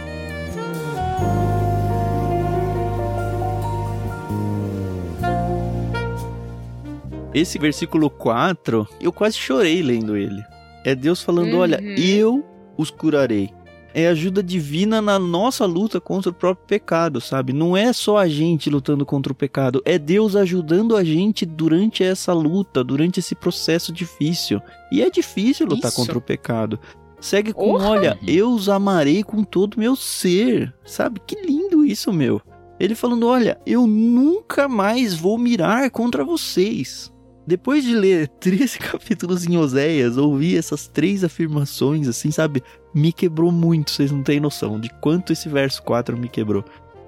Esse 7.34 7.58
versículo 7.58 8.08
4, 8.08 8.86
eu 9.00 9.12
quase 9.12 9.36
chorei 9.36 9.82
lendo 9.82 10.16
ele. 10.16 10.40
É 10.84 10.94
Deus 10.94 11.20
falando: 11.20 11.54
Uhum. 11.54 11.58
olha, 11.58 11.80
eu 11.98 12.44
os 12.78 12.90
curarei. 12.90 13.50
É 13.92 14.08
ajuda 14.08 14.42
divina 14.42 15.00
na 15.00 15.18
nossa 15.20 15.64
luta 15.64 16.00
contra 16.00 16.30
o 16.30 16.34
próprio 16.34 16.66
pecado, 16.66 17.20
sabe? 17.20 17.52
Não 17.52 17.76
é 17.76 17.92
só 17.92 18.18
a 18.18 18.26
gente 18.28 18.68
lutando 18.68 19.06
contra 19.06 19.32
o 19.32 19.36
pecado, 19.36 19.80
é 19.84 19.98
Deus 19.98 20.34
ajudando 20.34 20.96
a 20.96 21.04
gente 21.04 21.46
durante 21.46 22.02
essa 22.02 22.32
luta, 22.32 22.82
durante 22.82 23.20
esse 23.20 23.36
processo 23.36 23.92
difícil. 23.92 24.60
E 24.90 25.00
é 25.00 25.08
difícil 25.08 25.66
lutar 25.66 25.90
Isso. 25.90 26.00
contra 26.00 26.18
o 26.18 26.20
pecado. 26.20 26.78
Segue 27.20 27.52
com: 27.52 27.72
Porra! 27.72 27.88
olha, 27.88 28.18
eu 28.26 28.50
os 28.50 28.68
amarei 28.68 29.22
com 29.22 29.42
todo 29.44 29.74
o 29.74 29.80
meu 29.80 29.94
ser, 29.96 30.74
sabe? 30.84 31.20
Que 31.24 31.36
lindo 31.40 31.84
isso, 31.84 32.12
meu. 32.12 32.40
Ele 32.78 32.94
falando: 32.96 33.26
olha, 33.26 33.60
eu 33.64 33.86
nunca 33.86 34.68
mais 34.68 35.14
vou 35.14 35.38
mirar 35.38 35.90
contra 35.90 36.24
vocês. 36.24 37.13
Depois 37.46 37.84
de 37.84 37.94
ler 37.94 38.28
13 38.40 38.78
capítulos 38.80 39.46
em 39.46 39.56
Oséias, 39.56 40.16
ouvir 40.16 40.56
essas 40.56 40.86
três 40.88 41.24
afirmações, 41.24 42.08
assim, 42.08 42.30
sabe? 42.30 42.62
Me 42.94 43.12
quebrou 43.12 43.50
muito, 43.50 43.90
vocês 43.90 44.10
não 44.10 44.22
têm 44.22 44.40
noção 44.40 44.78
de 44.78 44.88
quanto 45.00 45.32
esse 45.32 45.48
verso 45.48 45.82
4 45.82 46.16
me 46.16 46.28
quebrou. 46.28 46.64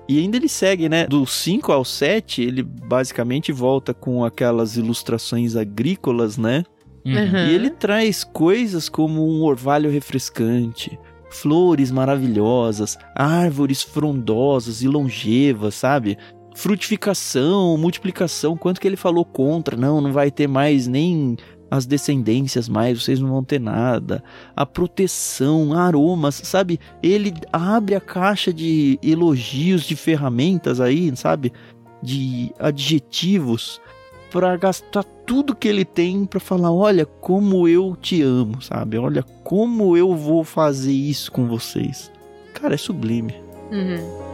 E 0.08 0.20
ainda 0.20 0.36
ele 0.36 0.48
segue, 0.48 0.88
né? 0.88 1.06
Do 1.06 1.26
5 1.26 1.72
ao 1.72 1.84
7, 1.84 2.42
ele 2.42 2.62
basicamente 2.62 3.50
volta 3.50 3.92
com 3.92 4.24
aquelas 4.24 4.76
ilustrações 4.76 5.56
agrícolas, 5.56 6.38
né? 6.38 6.64
Uhum. 7.04 7.46
E 7.48 7.54
ele 7.54 7.70
traz 7.70 8.24
coisas 8.24 8.88
como 8.88 9.28
um 9.28 9.42
orvalho 9.42 9.90
refrescante, 9.90 10.98
flores 11.30 11.90
maravilhosas, 11.90 12.98
árvores 13.14 13.82
frondosas 13.82 14.82
e 14.82 14.88
longevas, 14.88 15.74
sabe? 15.74 16.18
Frutificação, 16.56 17.76
multiplicação, 17.76 18.56
quanto 18.56 18.80
que 18.80 18.88
ele 18.88 18.96
falou 18.96 19.26
contra? 19.26 19.76
Não, 19.76 20.00
não 20.00 20.10
vai 20.10 20.30
ter 20.30 20.46
mais 20.48 20.86
nem 20.86 21.36
as 21.70 21.84
descendências 21.84 22.66
mais, 22.66 23.02
vocês 23.02 23.20
não 23.20 23.28
vão 23.28 23.44
ter 23.44 23.60
nada. 23.60 24.24
A 24.56 24.64
proteção, 24.64 25.74
aromas, 25.74 26.36
sabe? 26.36 26.80
Ele 27.02 27.34
abre 27.52 27.94
a 27.94 28.00
caixa 28.00 28.54
de 28.54 28.98
elogios, 29.02 29.84
de 29.84 29.94
ferramentas 29.94 30.80
aí, 30.80 31.14
sabe? 31.14 31.52
De 32.02 32.50
adjetivos 32.58 33.78
para 34.32 34.56
gastar 34.56 35.04
tudo 35.26 35.54
que 35.54 35.68
ele 35.68 35.84
tem 35.84 36.24
para 36.24 36.40
falar, 36.40 36.72
olha 36.72 37.04
como 37.04 37.68
eu 37.68 37.94
te 37.94 38.22
amo, 38.22 38.62
sabe? 38.62 38.96
Olha 38.96 39.22
como 39.44 39.94
eu 39.94 40.16
vou 40.16 40.42
fazer 40.42 40.92
isso 40.92 41.30
com 41.30 41.46
vocês. 41.46 42.10
Cara, 42.54 42.72
é 42.72 42.78
sublime. 42.78 43.34
Uhum. 43.70 44.25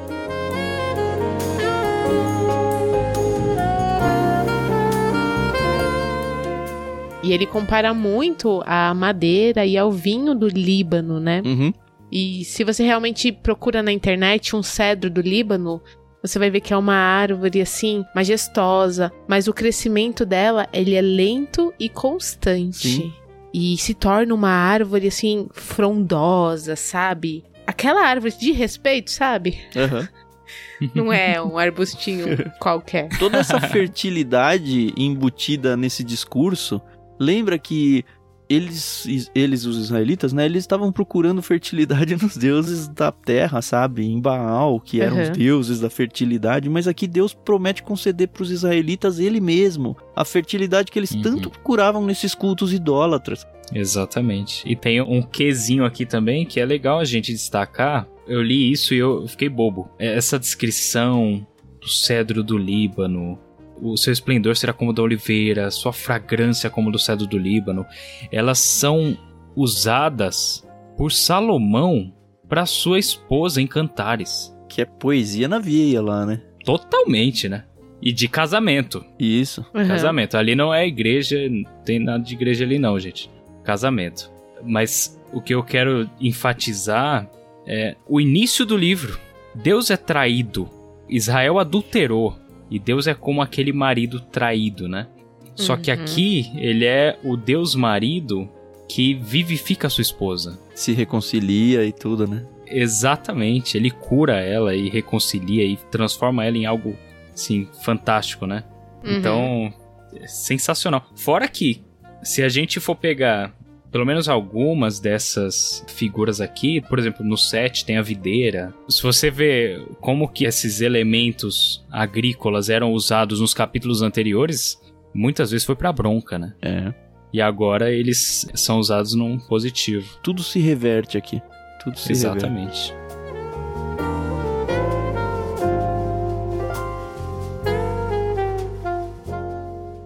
E 7.23 7.33
ele 7.33 7.47
compara 7.47 7.95
muito 7.95 8.63
a 8.67 8.93
madeira 8.93 9.65
e 9.65 9.79
ao 9.79 9.93
vinho 9.93 10.35
do 10.35 10.49
Líbano, 10.49 11.21
né? 11.21 11.43
Uhum. 11.45 11.73
E 12.11 12.45
se 12.45 12.65
você 12.65 12.85
realmente 12.85 13.33
procura 13.33 13.83
na 13.83 13.93
internet 13.93 14.55
um 14.55 14.63
cedro 14.63 15.09
do 15.09 15.21
Líbano, 15.21 15.81
você 16.23 16.39
vai 16.39 16.51
ver 16.51 16.61
que 16.61 16.73
é 16.73 16.77
uma 16.77 16.95
árvore 16.95 17.61
assim, 17.61 18.05
majestosa, 18.15 19.11
mas 19.27 19.49
o 19.49 19.53
crescimento 19.53 20.27
dela, 20.27 20.69
ele 20.73 20.95
é 20.95 21.01
lento 21.01 21.73
e 21.79 21.89
constante. 21.89 22.89
Sim. 22.89 23.13
E 23.53 23.77
se 23.77 23.95
torna 23.95 24.35
uma 24.35 24.51
árvore 24.51 25.09
assim 25.09 25.49
frondosa, 25.53 26.77
sabe? 26.77 27.45
Aquela 27.67 28.07
árvore 28.07 28.35
de 28.39 28.53
respeito, 28.53 29.11
sabe? 29.11 29.59
Aham. 29.77 30.09
Não 30.95 31.13
é 31.13 31.41
um 31.41 31.59
arbustinho 31.59 32.27
qualquer. 32.61 33.09
Toda 33.19 33.39
essa 33.39 33.61
fertilidade 33.61 34.93
embutida 34.97 35.77
nesse 35.77 36.05
discurso, 36.05 36.81
lembra 37.23 37.59
que 37.59 38.05
eles, 38.49 39.31
eles 39.35 39.65
os 39.65 39.79
israelitas, 39.79 40.33
né, 40.35 40.45
eles 40.45 40.65
estavam 40.65 40.93
procurando 40.93 41.41
fertilidade 41.41 42.15
nos 42.23 42.37
deuses 42.37 42.87
da 42.89 43.11
terra, 43.11 43.63
sabe? 43.63 44.05
Em 44.05 44.21
Baal, 44.21 44.79
que 44.79 45.01
eram 45.01 45.23
os 45.23 45.29
Uhum. 45.29 45.35
deuses 45.35 45.81
da 45.81 45.89
fertilidade, 45.89 46.69
mas 46.69 46.87
aqui 46.87 47.07
Deus 47.07 47.33
promete 47.33 47.83
conceder 47.83 48.29
para 48.29 48.43
os 48.43 48.51
israelitas 48.51 49.19
ele 49.19 49.41
mesmo, 49.41 49.97
a 50.15 50.23
fertilidade 50.25 50.91
que 50.93 50.99
eles 50.99 51.13
Uhum. 51.13 51.23
tanto 51.23 51.49
procuravam 51.51 52.05
nesses 52.05 52.35
cultos 52.35 52.75
idólatras. 52.75 53.47
Exatamente. 53.73 54.63
E 54.71 54.77
tem 54.77 55.01
um 55.01 55.23
quezinho 55.23 55.85
aqui 55.85 56.05
também 56.05 56.45
que 56.45 56.61
é 56.61 56.65
legal 56.67 56.99
a 56.99 57.05
gente 57.07 57.33
destacar. 57.33 58.07
Eu 58.27 58.43
li 58.43 58.71
isso 58.71 58.93
e 58.93 58.99
eu 58.99 59.27
fiquei 59.27 59.49
bobo. 59.49 59.89
É 59.99 60.15
Essa 60.15 60.39
descrição 60.39 61.47
do 61.81 61.89
cedro 61.89 62.43
do 62.45 62.59
Líbano, 62.59 63.39
o 63.83 63.97
seu 63.97 64.13
esplendor 64.13 64.57
será 64.57 64.73
como 64.73 64.93
da 64.93 65.03
oliveira, 65.03 65.71
sua 65.71 65.93
fragrância 65.93 66.71
como 66.71 66.93
do 66.93 66.99
cedro 66.99 67.27
do 67.27 67.37
Líbano, 67.37 67.85
elas 68.31 68.61
são 68.61 69.19
usadas 69.57 70.67
por 70.97 71.11
Salomão 71.11 72.15
para 72.49 72.65
sua 72.65 72.99
esposa 72.99 73.61
em 73.61 73.67
cantares. 73.67 74.57
Que 74.69 74.83
é 74.83 74.85
poesia 74.85 75.49
na 75.49 75.59
veia 75.59 76.01
lá, 76.01 76.25
né? 76.25 76.41
Totalmente, 76.65 77.49
né? 77.49 77.65
E 78.01 78.13
de 78.13 78.29
casamento. 78.29 79.05
Isso. 79.19 79.65
Uhum. 79.75 79.87
Casamento. 79.87 80.37
Ali 80.37 80.55
não 80.55 80.73
é 80.73 80.87
igreja, 80.87 81.37
não 81.49 81.65
tem 81.85 81.99
nada 81.99 82.23
de 82.23 82.35
igreja 82.35 82.65
ali 82.65 82.79
não, 82.79 82.99
gente. 82.99 83.31
Casamento. 83.65 84.31
Mas 84.65 85.21
o 85.33 85.41
que 85.41 85.55
eu 85.55 85.63
quero 85.63 86.09
enfatizar 86.21 87.29
é 87.67 87.97
o 88.09 88.21
início 88.21 88.65
do 88.65 88.77
livro. 88.77 89.19
Deus 89.55 89.91
é 89.91 89.97
traído. 89.97 90.69
Israel 91.09 91.59
adulterou. 91.59 92.37
E 92.73 92.79
Deus 92.79 93.07
é 93.07 93.13
como 93.13 93.43
aquele 93.43 93.71
marido 93.71 94.19
traído, 94.19 94.89
né? 94.89 95.07
Só 95.55 95.77
que 95.77 95.93
Uhum. 95.93 96.01
aqui 96.03 96.51
ele 96.57 96.87
é 96.87 97.19
o 97.23 97.37
Deus 97.37 97.75
marido 97.75 98.49
que 98.89 99.13
vivifica 99.13 99.87
a 99.89 99.91
sua 99.91 100.01
esposa. 100.01 100.59
Se 100.75 100.93
reconcilia 100.93 101.85
e 101.85 101.93
tudo, 101.93 102.27
né? 102.27 102.47
Exatamente, 102.67 103.77
ele 103.77 103.91
cura 103.91 104.41
ela 104.41 104.75
e 104.75 104.89
reconcilia 104.89 105.65
e 105.67 105.77
transforma 105.91 106.47
ela 106.47 106.57
em 106.57 106.65
algo, 106.65 106.97
assim, 107.35 107.69
fantástico, 107.85 108.47
né? 108.47 108.65
Uhum. 109.05 109.19
Então, 109.19 109.75
é 110.15 110.27
sensacional. 110.27 111.05
Fora 111.15 111.47
que, 111.49 111.83
se 112.23 112.43
a 112.43 112.49
gente 112.49 112.81
for 112.81 112.97
pegar 112.97 113.55
pelo 113.93 114.07
menos 114.07 114.27
algumas 114.27 114.99
dessas 114.99 115.85
figuras 115.87 116.41
aqui, 116.41 116.81
por 116.81 116.99
exemplo, 116.99 117.25
no 117.25 117.37
set 117.37 117.85
tem 117.85 117.99
a 117.99 118.03
videira. 118.03 118.73
Se 118.89 119.03
você 119.03 119.31
vê 119.31 119.85
como 120.01 120.27
que 120.27 120.47
esses 120.47 120.81
elementos 120.81 121.85
agrícolas 121.91 122.71
eram 122.71 122.93
usados 122.93 123.41
nos 123.41 123.53
capítulos 123.53 124.01
anteriores, 124.01 124.81
muitas 125.15 125.51
vezes 125.51 125.67
foi 125.67 125.77
pra 125.77 125.93
bronca, 125.93 126.39
né? 126.39 126.55
É. 126.63 126.95
E 127.33 127.41
agora 127.41 127.91
eles 127.91 128.49
são 128.55 128.79
usados 128.79 129.15
num 129.15 129.39
positivo. 129.39 130.19
Tudo 130.23 130.43
se 130.43 130.59
reverte 130.59 131.19
aqui. 131.19 131.41
Tudo 131.85 131.99
se 131.99 132.15
reverte. 132.15 133.02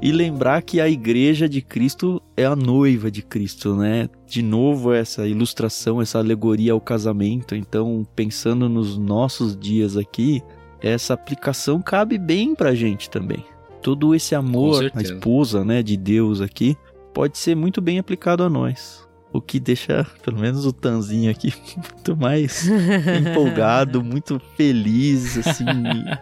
E 0.06 0.12
lembrar 0.12 0.62
que 0.62 0.80
a 0.80 0.88
igreja 0.88 1.48
de 1.48 1.60
Cristo 1.60 2.22
é 2.36 2.44
a 2.46 2.54
noiva 2.54 3.10
de 3.10 3.22
Cristo, 3.22 3.74
né? 3.74 4.08
De 4.24 4.40
novo, 4.40 4.92
essa 4.92 5.26
ilustração, 5.26 6.00
essa 6.00 6.18
alegoria 6.18 6.74
ao 6.74 6.80
casamento. 6.80 7.56
Então, 7.56 8.06
pensando 8.14 8.68
nos 8.68 8.96
nossos 8.96 9.56
dias 9.56 9.96
aqui, 9.96 10.40
essa 10.80 11.14
aplicação 11.14 11.82
cabe 11.82 12.18
bem 12.18 12.54
pra 12.54 12.72
gente 12.72 13.10
também. 13.10 13.44
Todo 13.82 14.14
esse 14.14 14.32
amor 14.32 14.92
à 14.94 15.02
esposa, 15.02 15.64
né, 15.64 15.82
de 15.82 15.96
Deus 15.96 16.40
aqui, 16.40 16.76
pode 17.12 17.36
ser 17.36 17.56
muito 17.56 17.80
bem 17.80 17.98
aplicado 17.98 18.44
a 18.44 18.48
nós. 18.48 19.05
O 19.36 19.40
que 19.40 19.60
deixa, 19.60 20.06
pelo 20.24 20.38
menos 20.38 20.64
o 20.64 20.72
Tanzinho 20.72 21.30
aqui, 21.30 21.52
muito 21.76 22.16
mais 22.16 22.68
empolgado, 23.20 24.02
muito 24.04 24.40
feliz, 24.56 25.38
assim. 25.38 25.66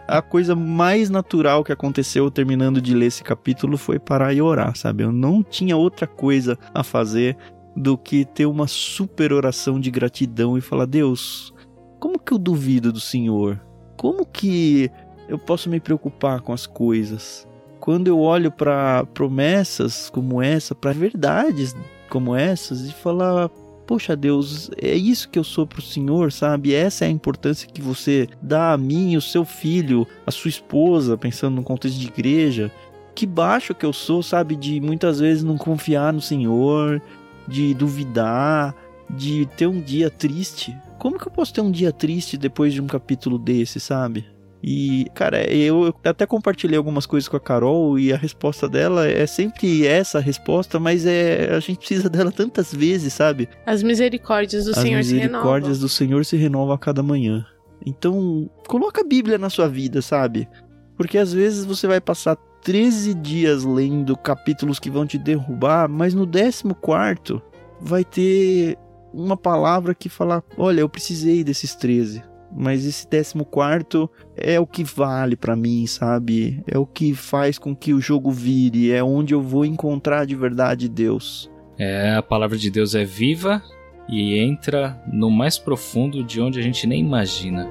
A 0.07 0.21
coisa 0.21 0.55
mais 0.55 1.09
natural 1.09 1.63
que 1.63 1.71
aconteceu 1.71 2.29
terminando 2.29 2.81
de 2.81 2.93
ler 2.93 3.07
esse 3.07 3.23
capítulo 3.23 3.77
foi 3.77 3.99
parar 3.99 4.33
e 4.33 4.41
orar, 4.41 4.75
sabe? 4.75 5.03
Eu 5.03 5.11
não 5.11 5.41
tinha 5.41 5.77
outra 5.77 6.07
coisa 6.07 6.57
a 6.73 6.83
fazer 6.83 7.37
do 7.75 7.97
que 7.97 8.23
ter 8.25 8.45
uma 8.45 8.67
super 8.67 9.33
oração 9.33 9.79
de 9.79 9.91
gratidão 9.91 10.57
e 10.57 10.61
falar: 10.61 10.85
Deus, 10.85 11.53
como 11.99 12.19
que 12.19 12.33
eu 12.33 12.37
duvido 12.37 12.91
do 12.91 12.99
Senhor? 12.99 13.59
Como 13.97 14.25
que 14.25 14.89
eu 15.27 15.37
posso 15.37 15.69
me 15.69 15.79
preocupar 15.79 16.41
com 16.41 16.53
as 16.53 16.65
coisas? 16.65 17.47
Quando 17.79 18.07
eu 18.07 18.19
olho 18.19 18.51
para 18.51 19.05
promessas 19.13 20.09
como 20.09 20.41
essa, 20.41 20.73
para 20.73 20.91
verdades 20.91 21.75
como 22.09 22.35
essas 22.35 22.87
e 22.87 22.93
falar: 22.93 23.49
Poxa 23.85 24.15
Deus, 24.15 24.71
é 24.81 24.95
isso 24.95 25.29
que 25.29 25.37
eu 25.37 25.43
sou 25.43 25.67
pro 25.67 25.81
Senhor, 25.81 26.31
sabe? 26.31 26.73
Essa 26.73 27.05
é 27.05 27.07
a 27.07 27.11
importância 27.11 27.69
que 27.71 27.81
você 27.81 28.27
dá 28.41 28.73
a 28.73 28.77
mim, 28.77 29.15
o 29.15 29.21
seu 29.21 29.45
filho, 29.45 30.07
a 30.25 30.31
sua 30.31 30.49
esposa, 30.49 31.17
pensando 31.17 31.55
no 31.55 31.63
contexto 31.63 31.99
de 31.99 32.07
igreja. 32.07 32.71
Que 33.13 33.25
baixo 33.25 33.75
que 33.75 33.85
eu 33.85 33.93
sou, 33.93 34.23
sabe? 34.23 34.55
De 34.55 34.81
muitas 34.81 35.19
vezes 35.19 35.43
não 35.43 35.57
confiar 35.57 36.11
no 36.11 36.19
Senhor, 36.19 37.01
de 37.47 37.73
duvidar, 37.73 38.75
de 39.09 39.45
ter 39.55 39.67
um 39.67 39.79
dia 39.79 40.09
triste. 40.09 40.75
Como 40.97 41.19
que 41.19 41.27
eu 41.27 41.31
posso 41.31 41.53
ter 41.53 41.61
um 41.61 41.71
dia 41.71 41.91
triste 41.91 42.37
depois 42.37 42.73
de 42.73 42.81
um 42.81 42.87
capítulo 42.87 43.37
desse, 43.37 43.79
sabe? 43.79 44.25
E, 44.67 45.05
cara, 45.13 45.47
eu 45.53 45.93
até 46.03 46.25
compartilhei 46.25 46.75
algumas 46.75 47.05
coisas 47.05 47.27
com 47.27 47.37
a 47.37 47.39
Carol 47.39 47.99
e 47.99 48.11
a 48.11 48.17
resposta 48.17 48.67
dela 48.67 49.07
é 49.07 49.27
sempre 49.27 49.85
essa 49.85 50.19
resposta, 50.19 50.79
mas 50.79 51.05
é 51.05 51.53
a 51.55 51.59
gente 51.59 51.77
precisa 51.77 52.09
dela 52.09 52.31
tantas 52.31 52.73
vezes, 52.73 53.13
sabe? 53.13 53.47
As 53.63 53.83
misericórdias 53.83 54.65
do 54.65 54.71
As 54.71 54.77
Senhor 54.77 55.03
se 55.03 55.11
renovam. 55.17 55.27
misericórdias 55.27 55.79
do 55.79 55.87
Senhor 55.87 56.25
se 56.25 56.35
renovam 56.35 56.73
a 56.73 56.79
cada 56.79 57.03
manhã. 57.03 57.45
Então, 57.85 58.49
coloca 58.67 59.01
a 59.01 59.03
Bíblia 59.03 59.37
na 59.37 59.51
sua 59.51 59.69
vida, 59.69 60.01
sabe? 60.01 60.49
Porque 60.97 61.19
às 61.19 61.31
vezes 61.31 61.63
você 61.63 61.85
vai 61.85 62.01
passar 62.01 62.35
13 62.63 63.13
dias 63.13 63.63
lendo 63.63 64.17
capítulos 64.17 64.79
que 64.79 64.89
vão 64.89 65.05
te 65.05 65.19
derrubar, 65.19 65.87
mas 65.87 66.15
no 66.15 66.25
14 66.25 67.39
vai 67.79 68.03
ter 68.03 68.79
uma 69.13 69.37
palavra 69.37 69.93
que 69.93 70.09
fala: 70.09 70.43
Olha, 70.57 70.79
eu 70.79 70.89
precisei 70.89 71.43
desses 71.43 71.75
13 71.75 72.23
mas 72.55 72.85
esse 72.85 73.05
14 73.05 74.09
é 74.37 74.59
o 74.59 74.65
que 74.65 74.83
vale 74.83 75.35
para 75.35 75.55
mim, 75.55 75.85
sabe? 75.85 76.63
É 76.65 76.77
o 76.77 76.85
que 76.85 77.13
faz 77.13 77.57
com 77.57 77.75
que 77.75 77.93
o 77.93 77.99
jogo 77.99 78.31
vire, 78.31 78.91
é 78.91 79.03
onde 79.03 79.33
eu 79.33 79.41
vou 79.41 79.65
encontrar 79.65 80.25
de 80.25 80.35
verdade 80.35 80.87
Deus. 80.87 81.51
É, 81.77 82.15
a 82.15 82.21
palavra 82.21 82.57
de 82.57 82.71
Deus 82.71 82.95
é 82.95 83.03
viva 83.03 83.61
e 84.07 84.39
entra 84.39 85.01
no 85.11 85.29
mais 85.29 85.57
profundo 85.57 86.23
de 86.23 86.39
onde 86.39 86.59
a 86.59 86.61
gente 86.61 86.87
nem 86.87 87.01
imagina. 87.01 87.69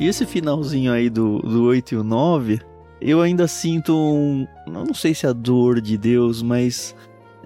E 0.00 0.06
esse 0.08 0.26
finalzinho 0.26 0.92
aí 0.92 1.08
do, 1.08 1.38
do 1.38 1.62
8 1.62 1.94
e 1.94 1.96
o 1.96 2.02
9, 2.02 2.60
eu 3.00 3.20
ainda 3.20 3.46
sinto 3.46 3.96
um. 3.96 4.48
Não 4.66 4.92
sei 4.92 5.14
se 5.14 5.26
é 5.26 5.28
a 5.28 5.32
dor 5.32 5.80
de 5.80 5.96
Deus, 5.96 6.42
mas 6.42 6.96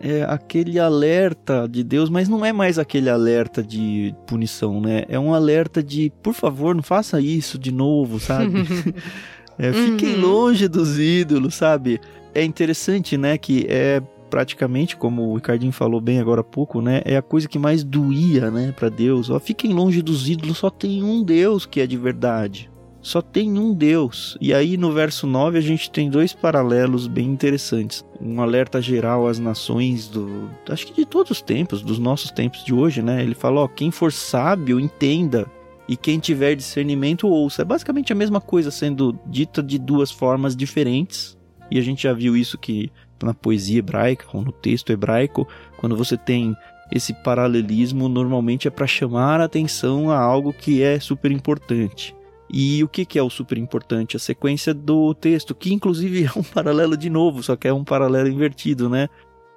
é 0.00 0.22
aquele 0.24 0.78
alerta 0.78 1.66
de 1.68 1.82
Deus, 1.82 2.09
mas 2.11 2.28
não 2.28 2.44
é 2.44 2.52
mais 2.52 2.78
aquele 2.78 3.09
alerta 3.11 3.62
de 3.62 4.14
punição, 4.26 4.80
né? 4.80 5.04
É 5.09 5.18
um 5.18 5.32
alerta 5.35 5.82
de, 5.82 6.12
por 6.22 6.35
favor, 6.35 6.74
não 6.74 6.82
faça 6.82 7.20
isso 7.20 7.59
de 7.59 7.72
novo, 7.72 8.18
sabe? 8.20 8.52
é, 9.59 9.72
fiquem 9.72 10.14
Uhum. 10.16 10.20
longe 10.20 10.68
dos 10.68 10.98
ídolos, 10.98 11.54
sabe? 11.54 12.00
É 12.35 12.44
interessante, 12.44 13.16
né, 13.16 13.38
que 13.38 13.66
é 13.68 14.02
praticamente, 14.28 14.96
como 14.96 15.22
o 15.30 15.35
Ricardinho 15.37 15.72
falou 15.72 16.00
bem 16.00 16.18
agora 16.18 16.40
há 16.40 16.44
pouco, 16.44 16.82
né, 16.82 17.00
é 17.04 17.16
a 17.16 17.22
coisa 17.22 17.48
que 17.48 17.59
mais 17.59 17.82
doía, 17.85 18.50
né, 18.50 18.72
para 18.76 18.88
Deus. 18.88 19.30
Ó, 19.30 19.38
fiquem 19.40 19.72
longe 19.72 20.02
dos 20.02 20.28
ídolos, 20.28 20.59
só 20.59 20.68
tem 20.68 21.02
um 21.02 21.22
Deus 21.22 21.64
que 21.64 21.80
é 21.80 21.87
de 21.87 21.96
verdade. 21.96 22.68
Só 23.07 23.23
tem 23.23 23.57
um 23.57 23.73
Deus. 23.73 24.37
E 24.40 24.53
aí 24.53 24.77
no 24.77 24.90
verso 24.90 25.29
9 25.29 25.59
a 25.59 25.61
gente 25.61 25.88
tem 25.88 26.11
dois 26.11 26.33
paralelos 26.33 27.07
bem 27.07 27.27
interessantes. 27.27 28.05
Um 28.21 28.42
alerta 28.42 28.83
geral 28.83 29.29
às 29.29 29.38
nações 29.38 30.09
do, 30.09 30.51
acho 30.69 30.88
que 30.88 30.92
de 30.92 31.07
todos 31.07 31.31
os 31.31 31.40
tempos, 31.40 31.83
dos 31.83 32.01
nossos 32.01 32.33
tempos 32.33 32.64
de 32.64 32.75
hoje, 32.75 33.03
né? 33.03 33.23
Ele 33.23 33.37
fala, 33.37 33.61
ó, 33.61 33.69
quem 33.69 33.92
for 33.92 34.12
sábio, 34.12 34.81
entenda. 34.81 35.47
E 35.88 35.97
quem 35.97 36.19
tiver 36.19 36.57
discernimento, 36.57 37.29
ouça. 37.29 37.62
É 37.62 37.64
basicamente 37.64 38.12
a 38.12 38.16
mesma 38.16 38.40
coisa 38.40 38.73
sendo 38.73 39.16
dita 39.25 39.62
de 39.62 39.79
duas 39.79 40.11
formas 40.11 40.57
diferentes. 40.57 41.38
E 41.71 41.79
a 41.79 41.83
gente 41.83 42.03
já 42.03 42.12
viu 42.12 42.37
isso 42.37 42.59
que 42.59 42.90
na 43.23 43.33
poesia 43.33 43.79
hebraica 43.79 44.25
ou 44.33 44.42
no 44.42 44.51
texto 44.51 44.90
hebraico, 44.90 45.47
quando 45.77 45.95
você 45.95 46.16
tem 46.16 46.57
esse 46.90 47.14
paralelismo, 47.23 48.09
normalmente 48.09 48.66
é 48.66 48.71
para 48.71 48.85
chamar 48.88 49.40
a 49.40 49.45
atenção 49.45 50.11
a 50.11 50.19
algo 50.19 50.53
que 50.53 50.83
é 50.83 50.99
super 50.99 51.31
importante. 51.31 52.16
E 52.59 52.83
o 52.83 52.88
que, 52.88 53.05
que 53.05 53.19
é 53.19 53.23
o 53.23 53.29
super 53.29 53.59
importante? 53.59 54.16
A 54.16 54.19
sequência 54.19 54.73
do 54.73 55.12
texto, 55.12 55.55
que 55.55 55.75
inclusive 55.75 56.25
é 56.35 56.38
um 56.38 56.42
paralelo 56.42 56.97
de 56.97 57.11
novo, 57.11 57.42
só 57.42 57.55
que 57.55 57.69
é 57.69 57.73
um 57.73 57.85
paralelo 57.85 58.29
invertido, 58.29 58.88
né? 58.88 59.09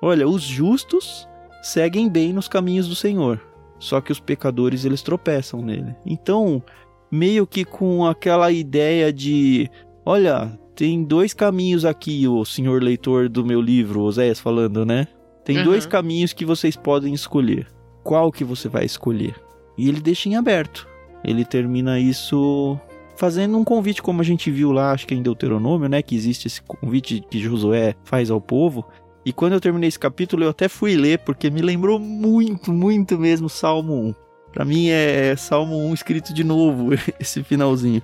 Olha, 0.02 0.28
os 0.28 0.42
justos 0.44 1.26
seguem 1.64 2.10
bem 2.10 2.34
nos 2.34 2.50
caminhos 2.50 2.90
do 2.90 2.96
Senhor, 2.96 3.40
só 3.80 4.02
que 4.02 4.12
os 4.12 4.20
pecadores 4.20 4.84
eles 4.84 5.02
tropeçam 5.02 5.62
nele. 5.62 5.96
Então, 6.06 6.62
meio 7.10 7.48
que 7.48 7.64
com 7.64 8.06
aquela 8.06 8.52
ideia 8.52 9.14
de, 9.14 9.70
olha, 10.06 10.60
tem 10.76 11.02
dois 11.02 11.34
caminhos 11.34 11.86
aqui, 11.86 12.28
o 12.28 12.44
senhor 12.44 12.84
leitor 12.84 13.30
do 13.30 13.46
meu 13.46 13.62
livro, 13.62 14.02
Oséias 14.02 14.42
falando, 14.42 14.86
né? 14.86 15.08
Tem 15.46 15.58
Uhum. 15.60 15.64
dois 15.64 15.86
caminhos 15.86 16.34
que 16.34 16.46
vocês 16.46 16.76
podem 16.76 17.14
escolher. 17.14 17.66
Qual 18.04 18.30
que 18.30 18.44
você 18.44 18.68
vai 18.68 18.84
escolher? 18.84 19.36
E 19.78 19.88
ele 19.88 20.02
deixa 20.02 20.28
em 20.28 20.36
aberto. 20.36 20.88
Ele 21.24 21.44
termina 21.44 22.00
isso 22.00 22.80
fazendo 23.20 23.58
um 23.58 23.66
convite, 23.66 24.02
como 24.02 24.22
a 24.22 24.24
gente 24.24 24.50
viu 24.50 24.72
lá, 24.72 24.92
acho 24.94 25.06
que 25.06 25.14
em 25.14 25.22
Deuteronômio, 25.22 25.90
né? 25.90 26.02
Que 26.02 26.16
existe 26.16 26.48
esse 26.48 26.62
convite 26.62 27.22
que 27.30 27.38
Josué 27.38 27.94
faz 28.06 28.32
ao 28.32 28.40
povo. 28.40 28.86
E 29.26 29.34
quando 29.34 29.54
eu 29.54 29.60
terminei 29.60 29.90
esse 29.90 30.00
capítulo, 30.00 30.46
eu 30.46 30.50
até 30.50 30.70
fui 30.70 30.96
ler, 30.96 31.20
porque 31.20 31.50
me 31.50 31.62
lembrou 31.62 32.00
muito, 32.00 32.72
muito 32.72 33.20
mesmo 33.20 33.50
Salmo 33.50 33.94
1. 33.94 34.16
Pra 34.54 34.64
mim 34.64 34.88
é 34.88 35.36
Salmo 35.36 35.78
1 35.90 35.94
escrito 35.94 36.34
de 36.34 36.46
novo, 36.46 36.92
esse 37.20 37.44
finalzinho. 37.44 38.02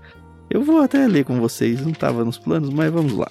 Eu 0.50 0.62
vou 0.64 0.82
até 0.82 1.08
ler 1.08 1.24
com 1.24 1.40
vocês, 1.40 1.84
não 1.84 1.94
tava 1.94 2.26
nos 2.26 2.38
planos, 2.38 2.70
mas 2.70 2.92
vamos 2.92 3.14
lá. 3.14 3.30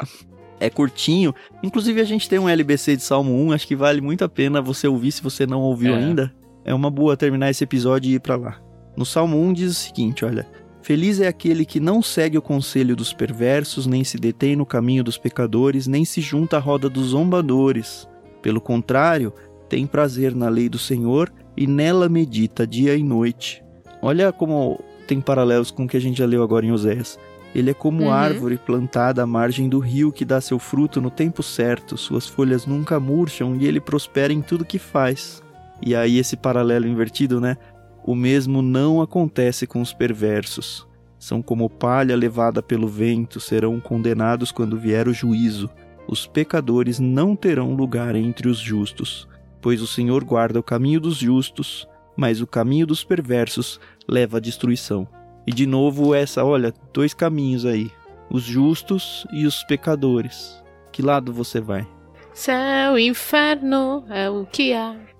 É 0.59 0.71
curtinho. 0.71 1.35
Inclusive 1.63 2.01
a 2.01 2.05
gente 2.05 2.29
tem 2.31 2.39
um 2.39 2.49
LBC 2.49 2.97
de 2.97 3.03
Salmo 3.03 3.35
1, 3.47 3.53
acho 3.53 3.69
que 3.69 3.77
vale 3.77 4.01
muito 4.01 4.25
a 4.25 4.29
pena 4.29 4.63
você 4.63 4.89
ouvir 4.89 5.13
se 5.13 5.23
você 5.23 5.47
não 5.47 5.61
ouviu 5.61 5.95
É. 5.95 5.99
ainda. 5.99 6.35
É 6.65 6.73
uma 6.73 6.91
boa 6.91 7.15
terminar 7.15 7.51
esse 7.51 7.63
episódio 7.63 8.11
e 8.11 8.15
ir 8.15 8.21
pra 8.21 8.37
lá. 8.37 8.59
No 8.97 9.05
Salmo 9.05 9.37
1 9.39 9.53
diz 9.53 9.71
o 9.73 9.75
seguinte, 9.75 10.25
olha: 10.25 10.47
Feliz 10.85 11.19
é 11.19 11.27
aquele 11.27 11.65
que 11.65 11.81
não 11.81 12.03
segue 12.03 12.37
o 12.37 12.43
conselho 12.43 12.95
dos 12.95 13.11
perversos, 13.11 13.87
nem 13.87 14.05
se 14.05 14.19
detém 14.19 14.55
no 14.55 14.67
caminho 14.67 15.03
dos 15.03 15.17
pecadores, 15.17 15.87
nem 15.87 16.05
se 16.05 16.21
junta 16.21 16.59
à 16.59 16.61
roda 16.61 16.91
dos 16.91 17.07
zombadores. 17.07 18.07
Pelo 18.43 18.61
contrário, 18.61 19.33
tem 19.67 19.87
prazer 19.87 20.35
na 20.35 20.51
lei 20.51 20.69
do 20.69 20.79
Senhor 20.79 21.33
e 21.57 21.67
nela 21.67 22.07
medita 22.07 22.67
dia 22.67 22.95
e 22.95 23.03
noite. 23.03 23.65
Olha 24.03 24.31
como 24.31 24.79
tem 25.07 25.23
paralelos 25.23 25.71
com 25.71 25.85
o 25.85 25.89
que 25.89 25.97
a 25.97 26.01
gente 26.01 26.19
já 26.19 26.27
leu 26.27 26.43
agora 26.43 26.67
em 26.67 26.73
Oséias. 26.73 27.19
Ele 27.55 27.71
é 27.71 27.75
como 27.75 28.03
Uhum. 28.03 28.13
árvore 28.13 28.59
plantada 28.59 29.23
à 29.23 29.27
margem 29.27 29.71
do 29.71 29.79
rio 29.79 30.13
que 30.13 30.23
dá 30.23 30.39
seu 30.39 30.59
fruto 30.59 31.01
no 31.01 31.11
tempo 31.11 31.43
certo, 31.43 31.97
suas 31.97 32.29
folhas 32.29 32.67
nunca 32.67 33.01
murcham 33.01 33.57
e 33.57 33.65
ele 33.67 33.81
prospera 33.81 34.35
em 34.35 34.43
tudo 34.43 34.67
que 34.67 34.79
faz. 34.79 35.43
E 35.81 35.95
aí 35.95 36.19
esse 36.19 36.37
paralelo 36.37 36.87
invertido, 36.87 37.41
né? 37.41 37.57
O 38.07 38.15
mesmo 38.15 38.61
não 38.61 39.01
acontece 39.01 39.67
com 39.67 39.81
os 39.81 39.95
perversos. 39.95 40.87
São 41.19 41.41
como 41.41 41.71
palha 41.71 42.15
levada 42.15 42.63
pelo 42.63 42.87
vento, 42.87 43.41
serão 43.41 43.81
condenados 43.81 44.53
quando 44.53 44.79
vier 44.79 45.09
o 45.09 45.15
juízo. 45.15 45.71
Os 46.07 46.27
pecadores 46.27 47.01
não 47.01 47.35
terão 47.35 47.75
lugar 47.75 48.15
entre 48.15 48.47
os 48.47 48.59
justos, 48.59 49.27
pois 49.63 49.81
o 49.81 49.87
Senhor 49.87 50.23
guarda 50.23 50.61
o 50.61 50.63
caminho 50.63 51.01
dos 51.01 51.17
justos, 51.17 51.89
mas 52.15 52.43
o 52.43 52.47
caminho 52.47 52.87
dos 52.87 53.03
perversos 53.03 53.81
leva 54.07 54.37
à 54.37 54.41
destruição. 54.41 55.09
E 55.47 55.53
de 55.53 55.67
novo 55.67 56.15
essa, 56.15 56.45
olha, 56.45 56.75
dois 56.93 57.15
caminhos 57.15 57.65
aí, 57.65 57.91
os 58.31 58.43
justos 58.43 59.27
e 59.33 59.47
os 59.47 59.65
pecadores. 59.65 60.63
Que 60.93 61.01
lado 61.01 61.33
você 61.33 61.59
vai? 61.59 61.87
Céu, 62.35 62.99
inferno, 62.99 64.05
é 64.11 64.29
o 64.29 64.45
que 64.45 64.75
há. 64.75 65.14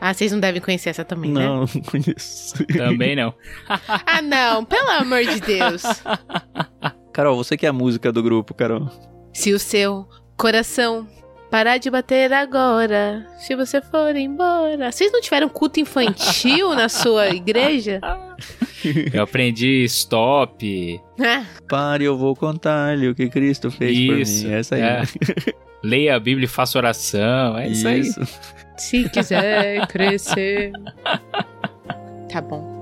Ah, 0.00 0.12
vocês 0.14 0.32
não 0.32 0.40
devem 0.40 0.60
conhecer 0.60 0.90
essa 0.90 1.04
também, 1.04 1.30
né? 1.32 1.44
Não, 1.46 1.60
não 1.74 1.82
conheço. 1.82 2.64
Também 2.66 3.16
não. 3.16 3.34
Ah, 4.06 4.22
não, 4.22 4.64
pelo 4.64 4.88
amor 4.90 5.24
de 5.24 5.40
Deus. 5.40 5.82
Carol, 7.12 7.36
você 7.36 7.56
que 7.56 7.66
é 7.66 7.68
a 7.68 7.72
música 7.72 8.12
do 8.12 8.22
grupo, 8.22 8.54
Carol. 8.54 8.88
Se 9.32 9.52
o 9.52 9.58
seu 9.58 10.08
coração 10.36 11.06
parar 11.50 11.78
de 11.78 11.90
bater 11.90 12.32
agora, 12.32 13.26
se 13.38 13.56
você 13.56 13.80
for 13.80 14.14
embora. 14.16 14.90
Vocês 14.92 15.10
não 15.10 15.20
tiveram 15.20 15.48
culto 15.48 15.80
infantil 15.80 16.74
na 16.74 16.88
sua 16.88 17.28
igreja? 17.30 18.00
Eu 19.12 19.22
aprendi 19.22 19.84
stop. 19.84 21.00
Ah, 21.20 21.44
Pare, 21.68 22.04
eu 22.04 22.16
vou 22.16 22.36
contar-lhe 22.36 23.08
o 23.08 23.14
que 23.14 23.28
Cristo 23.28 23.70
fez 23.70 23.96
Isso, 23.96 24.42
por 24.44 24.48
mim. 24.48 24.54
Essa 24.54 24.74
aí. 24.76 24.82
é. 24.82 25.02
Leia 25.82 26.16
a 26.16 26.20
Bíblia 26.20 26.44
e 26.44 26.48
faça 26.48 26.78
oração. 26.78 27.56
É 27.58 27.68
isso, 27.68 27.86
aí. 27.88 28.02
Se 28.82 29.08
quiser 29.08 29.86
crescer. 29.88 30.72
Tá 32.30 32.40
bom. 32.40 32.76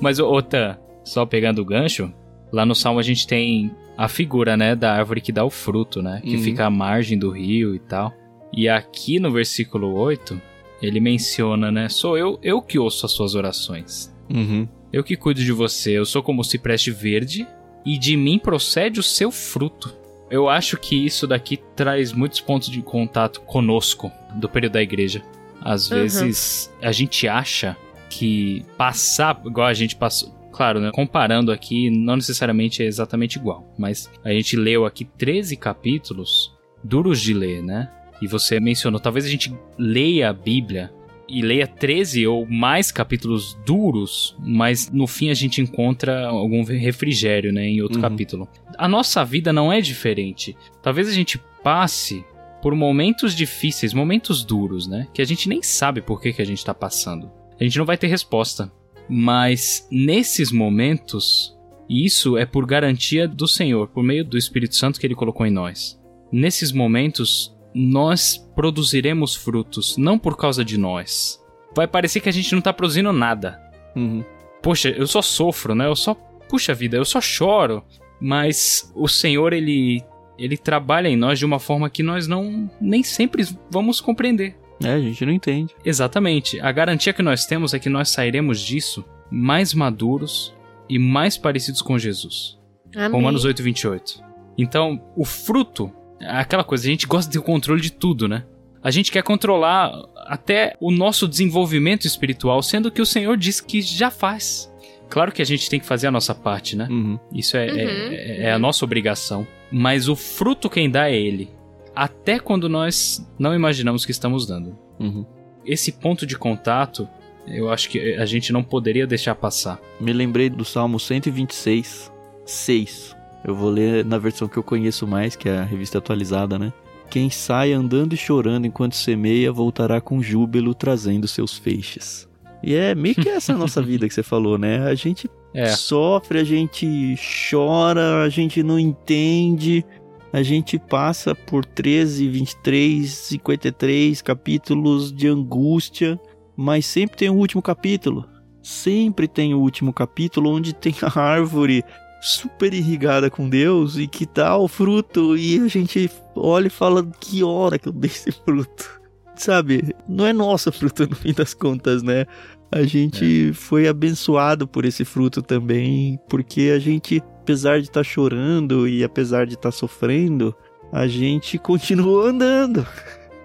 Mas, 0.00 0.18
Tan, 0.48 0.76
só 1.04 1.24
pegando 1.26 1.60
o 1.60 1.64
gancho, 1.64 2.12
lá 2.52 2.64
no 2.66 2.74
Salmo 2.74 3.00
a 3.00 3.02
gente 3.02 3.26
tem 3.26 3.70
a 3.96 4.08
figura, 4.08 4.56
né, 4.56 4.76
da 4.76 4.92
árvore 4.92 5.20
que 5.20 5.32
dá 5.32 5.44
o 5.44 5.50
fruto, 5.50 6.02
né? 6.02 6.20
Que 6.22 6.36
Uhum. 6.36 6.42
fica 6.42 6.66
à 6.66 6.70
margem 6.70 7.18
do 7.18 7.30
rio 7.30 7.74
e 7.74 7.78
tal. 7.78 8.12
E 8.52 8.68
aqui 8.68 9.18
no 9.18 9.32
versículo 9.32 9.94
8, 9.94 10.40
ele 10.82 11.00
menciona, 11.00 11.72
né? 11.72 11.88
Sou 11.88 12.16
eu, 12.18 12.38
eu 12.42 12.60
que 12.60 12.78
ouço 12.78 13.06
as 13.06 13.12
suas 13.12 13.34
orações. 13.34 14.14
Uhum. 14.30 14.68
Eu 14.92 15.02
que 15.02 15.16
cuido 15.16 15.40
de 15.40 15.52
você, 15.52 15.92
eu 15.92 16.04
sou 16.04 16.22
como 16.22 16.42
o 16.42 16.44
cipreste 16.44 16.90
verde, 16.90 17.46
e 17.86 17.96
de 17.96 18.16
mim 18.16 18.38
procede 18.38 19.00
o 19.00 19.02
seu 19.02 19.30
fruto. 19.30 19.94
Eu 20.28 20.48
acho 20.48 20.76
que 20.76 21.06
isso 21.06 21.26
daqui 21.26 21.56
traz 21.76 22.12
muitos 22.12 22.40
pontos 22.40 22.68
de 22.68 22.82
contato 22.82 23.40
conosco 23.42 24.10
do 24.34 24.48
período 24.48 24.72
da 24.72 24.82
igreja. 24.82 25.22
Às 25.62 25.88
Uhum. 25.90 25.98
vezes 26.00 26.70
a 26.82 26.90
gente 26.92 27.28
acha 27.28 27.76
que 28.10 28.64
passar 28.76 29.40
igual 29.46 29.68
a 29.68 29.74
gente 29.74 29.94
passou. 29.96 30.34
Claro, 30.52 30.80
né? 30.80 30.90
Comparando 30.92 31.52
aqui, 31.52 31.90
não 31.90 32.16
necessariamente 32.16 32.82
é 32.82 32.86
exatamente 32.86 33.36
igual. 33.36 33.72
Mas 33.78 34.10
a 34.24 34.30
gente 34.32 34.56
leu 34.56 34.84
aqui 34.86 35.04
13 35.04 35.56
capítulos 35.56 36.52
duros 36.82 37.20
de 37.20 37.34
ler, 37.34 37.62
né? 37.62 37.90
E 38.22 38.26
você 38.26 38.58
mencionou, 38.58 38.98
talvez 38.98 39.26
a 39.26 39.28
gente 39.28 39.54
leia 39.78 40.30
a 40.30 40.32
Bíblia 40.32 40.90
e 41.28 41.42
leia 41.42 41.66
13 41.66 42.26
ou 42.26 42.46
mais 42.46 42.92
capítulos 42.92 43.58
duros, 43.66 44.36
mas 44.38 44.90
no 44.90 45.06
fim 45.06 45.28
a 45.30 45.34
gente 45.34 45.60
encontra 45.60 46.26
algum 46.28 46.62
refrigério, 46.64 47.52
né, 47.52 47.66
em 47.66 47.82
outro 47.82 47.96
Uhum. 47.98 48.02
capítulo. 48.02 48.48
A 48.78 48.86
nossa 48.88 49.24
vida 49.24 49.52
não 49.52 49.72
é 49.72 49.80
diferente. 49.80 50.56
Talvez 50.82 51.08
a 51.08 51.12
gente 51.12 51.40
passe 51.64 52.24
por 52.62 52.74
momentos 52.74 53.34
difíceis, 53.34 53.92
momentos 53.92 54.44
duros, 54.44 54.86
né, 54.86 55.08
que 55.12 55.20
a 55.20 55.24
gente 55.26 55.48
nem 55.48 55.62
sabe 55.62 56.00
por 56.00 56.20
que, 56.20 56.32
que 56.32 56.42
a 56.42 56.46
gente 56.46 56.64
tá 56.64 56.72
passando. 56.74 57.30
A 57.58 57.64
gente 57.64 57.78
não 57.78 57.84
vai 57.86 57.96
ter 57.96 58.06
resposta. 58.06 58.70
Mas 59.08 59.86
nesses 59.90 60.50
momentos, 60.52 61.56
e 61.88 62.04
isso 62.04 62.36
é 62.36 62.44
por 62.44 62.66
garantia 62.66 63.26
do 63.28 63.46
Senhor, 63.46 63.88
por 63.88 64.02
meio 64.02 64.24
do 64.24 64.36
Espírito 64.36 64.74
Santo 64.76 64.98
que 65.00 65.06
ele 65.06 65.14
colocou 65.14 65.46
em 65.46 65.50
nós. 65.50 65.98
Nesses 66.32 66.72
momentos, 66.72 67.55
nós 67.78 68.38
produziremos 68.54 69.34
frutos, 69.34 69.98
não 69.98 70.18
por 70.18 70.34
causa 70.36 70.64
de 70.64 70.78
nós. 70.78 71.38
Vai 71.74 71.86
parecer 71.86 72.20
que 72.20 72.28
a 72.28 72.32
gente 72.32 72.54
não 72.54 72.62
tá 72.62 72.72
produzindo 72.72 73.12
nada. 73.12 73.60
Uhum. 73.94 74.24
Poxa, 74.62 74.88
eu 74.88 75.06
só 75.06 75.20
sofro, 75.20 75.74
né? 75.74 75.86
Eu 75.86 75.94
só, 75.94 76.14
puxa 76.48 76.72
vida, 76.72 76.96
eu 76.96 77.04
só 77.04 77.20
choro. 77.20 77.84
Mas 78.18 78.90
o 78.94 79.06
Senhor, 79.06 79.52
ele 79.52 80.02
ele 80.38 80.56
trabalha 80.56 81.08
em 81.08 81.16
nós 81.16 81.38
de 81.38 81.44
uma 81.44 81.58
forma 81.58 81.88
que 81.88 82.02
nós 82.02 82.26
não 82.26 82.70
nem 82.80 83.02
sempre 83.02 83.46
vamos 83.70 84.00
compreender. 84.00 84.56
É, 84.82 84.92
a 84.92 85.00
gente 85.00 85.24
não 85.24 85.32
entende. 85.32 85.74
Exatamente. 85.84 86.60
A 86.60 86.72
garantia 86.72 87.12
que 87.12 87.22
nós 87.22 87.46
temos 87.46 87.74
é 87.74 87.78
que 87.78 87.88
nós 87.88 88.10
sairemos 88.10 88.60
disso 88.60 89.04
mais 89.30 89.74
maduros 89.74 90.54
e 90.88 90.98
mais 90.98 91.36
parecidos 91.36 91.82
com 91.82 91.98
Jesus. 91.98 92.58
Amém. 92.94 93.10
Romanos 93.10 93.44
8, 93.44 93.62
28. 93.62 94.22
Então, 94.58 95.02
o 95.16 95.24
fruto 95.24 95.92
aquela 96.20 96.64
coisa, 96.64 96.84
a 96.86 96.90
gente 96.90 97.06
gosta 97.06 97.30
de 97.30 97.34
ter 97.34 97.38
o 97.38 97.42
controle 97.42 97.80
de 97.80 97.92
tudo, 97.92 98.28
né? 98.28 98.44
A 98.82 98.90
gente 98.90 99.10
quer 99.10 99.22
controlar 99.22 99.92
até 100.26 100.76
o 100.80 100.90
nosso 100.90 101.26
desenvolvimento 101.26 102.06
espiritual, 102.06 102.62
sendo 102.62 102.90
que 102.90 103.02
o 103.02 103.06
Senhor 103.06 103.36
diz 103.36 103.60
que 103.60 103.80
já 103.82 104.10
faz. 104.10 104.72
Claro 105.08 105.32
que 105.32 105.42
a 105.42 105.44
gente 105.44 105.68
tem 105.68 105.80
que 105.80 105.86
fazer 105.86 106.06
a 106.06 106.10
nossa 106.10 106.34
parte, 106.34 106.76
né? 106.76 106.86
Uhum. 106.90 107.18
Isso 107.32 107.56
é, 107.56 107.66
Uhum, 107.66 108.12
é, 108.12 108.42
é 108.44 108.52
a 108.52 108.58
nossa 108.58 108.84
obrigação. 108.84 109.46
Mas 109.70 110.08
o 110.08 110.16
fruto 110.16 110.70
quem 110.70 110.90
dá 110.90 111.10
é 111.10 111.16
Ele. 111.16 111.50
Até 111.94 112.38
quando 112.38 112.68
nós 112.68 113.26
não 113.38 113.54
imaginamos 113.54 114.04
que 114.04 114.10
estamos 114.12 114.46
dando. 114.46 114.76
Uhum. 115.00 115.24
Esse 115.64 115.90
ponto 115.92 116.26
de 116.26 116.36
contato, 116.36 117.08
eu 117.46 117.70
acho 117.70 117.88
que 117.88 118.14
a 118.14 118.26
gente 118.26 118.52
não 118.52 118.62
poderia 118.62 119.06
deixar 119.06 119.34
passar. 119.34 119.80
Me 119.98 120.12
lembrei 120.12 120.50
do 120.50 120.64
Salmo 120.64 121.00
126, 121.00 122.12
6. 122.44 123.15
Eu 123.46 123.54
vou 123.54 123.70
ler 123.70 124.04
na 124.04 124.18
versão 124.18 124.48
que 124.48 124.56
eu 124.56 124.62
conheço 124.62 125.06
mais, 125.06 125.36
que 125.36 125.48
é 125.48 125.58
a 125.58 125.64
revista 125.64 125.98
atualizada, 125.98 126.58
né? 126.58 126.72
Quem 127.08 127.30
sai 127.30 127.72
andando 127.72 128.12
e 128.12 128.16
chorando 128.16 128.66
enquanto 128.66 128.96
semeia, 128.96 129.52
voltará 129.52 130.00
com 130.00 130.20
júbilo 130.20 130.74
trazendo 130.74 131.28
seus 131.28 131.56
feixes. 131.56 132.28
E 132.60 132.74
é 132.74 132.92
meio 132.94 133.14
que 133.14 133.28
essa 133.28 133.52
a 133.52 133.56
nossa 133.56 133.80
vida 133.80 134.08
que 134.08 134.14
você 134.14 134.24
falou, 134.24 134.58
né? 134.58 134.84
A 134.88 134.94
gente 134.96 135.30
É. 135.54 135.68
sofre, 135.68 136.40
a 136.40 136.44
gente 136.44 137.14
chora, 137.48 138.24
a 138.24 138.28
gente 138.28 138.62
não 138.64 138.80
entende, 138.80 139.84
a 140.32 140.42
gente 140.42 140.76
passa 140.76 141.32
por 141.32 141.64
13, 141.64 142.28
23, 142.28 143.08
53 143.08 144.20
capítulos 144.22 145.12
de 145.12 145.28
angústia, 145.28 146.18
mas 146.56 146.84
sempre 146.84 147.16
tem 147.16 147.30
o 147.30 147.34
último 147.36 147.62
capítulo. 147.62 148.26
Sempre 148.60 149.28
tem 149.28 149.54
o 149.54 149.60
último 149.60 149.92
capítulo 149.92 150.50
onde 150.50 150.74
tem 150.74 150.92
a 151.00 151.20
árvore 151.20 151.84
super 152.26 152.74
irrigada 152.74 153.30
com 153.30 153.48
Deus 153.48 153.96
e 153.96 154.08
que 154.08 154.26
dá 154.26 154.56
o 154.56 154.66
fruto 154.66 155.36
e 155.36 155.60
a 155.60 155.68
gente 155.68 156.10
olha 156.34 156.66
e 156.66 156.70
fala 156.70 157.06
que 157.20 157.44
hora 157.44 157.78
que 157.78 157.88
eu 157.88 157.92
dei 157.92 158.10
esse 158.10 158.32
fruto. 158.32 159.00
Sabe, 159.36 159.94
não 160.08 160.26
é 160.26 160.32
nosso 160.32 160.72
fruto 160.72 161.06
no 161.08 161.14
fim 161.14 161.32
das 161.32 161.54
contas, 161.54 162.02
né? 162.02 162.26
A 162.72 162.82
gente 162.82 163.52
foi 163.52 163.86
abençoado 163.86 164.66
por 164.66 164.84
esse 164.84 165.04
fruto 165.04 165.40
também, 165.40 166.18
porque 166.28 166.72
a 166.74 166.80
gente, 166.80 167.22
apesar 167.42 167.78
de 167.78 167.86
estar 167.86 168.02
chorando 168.02 168.88
e 168.88 169.04
apesar 169.04 169.46
de 169.46 169.54
estar 169.54 169.70
sofrendo, 169.70 170.52
a 170.92 171.06
gente 171.06 171.58
continuou 171.60 172.22
andando. 172.22 172.84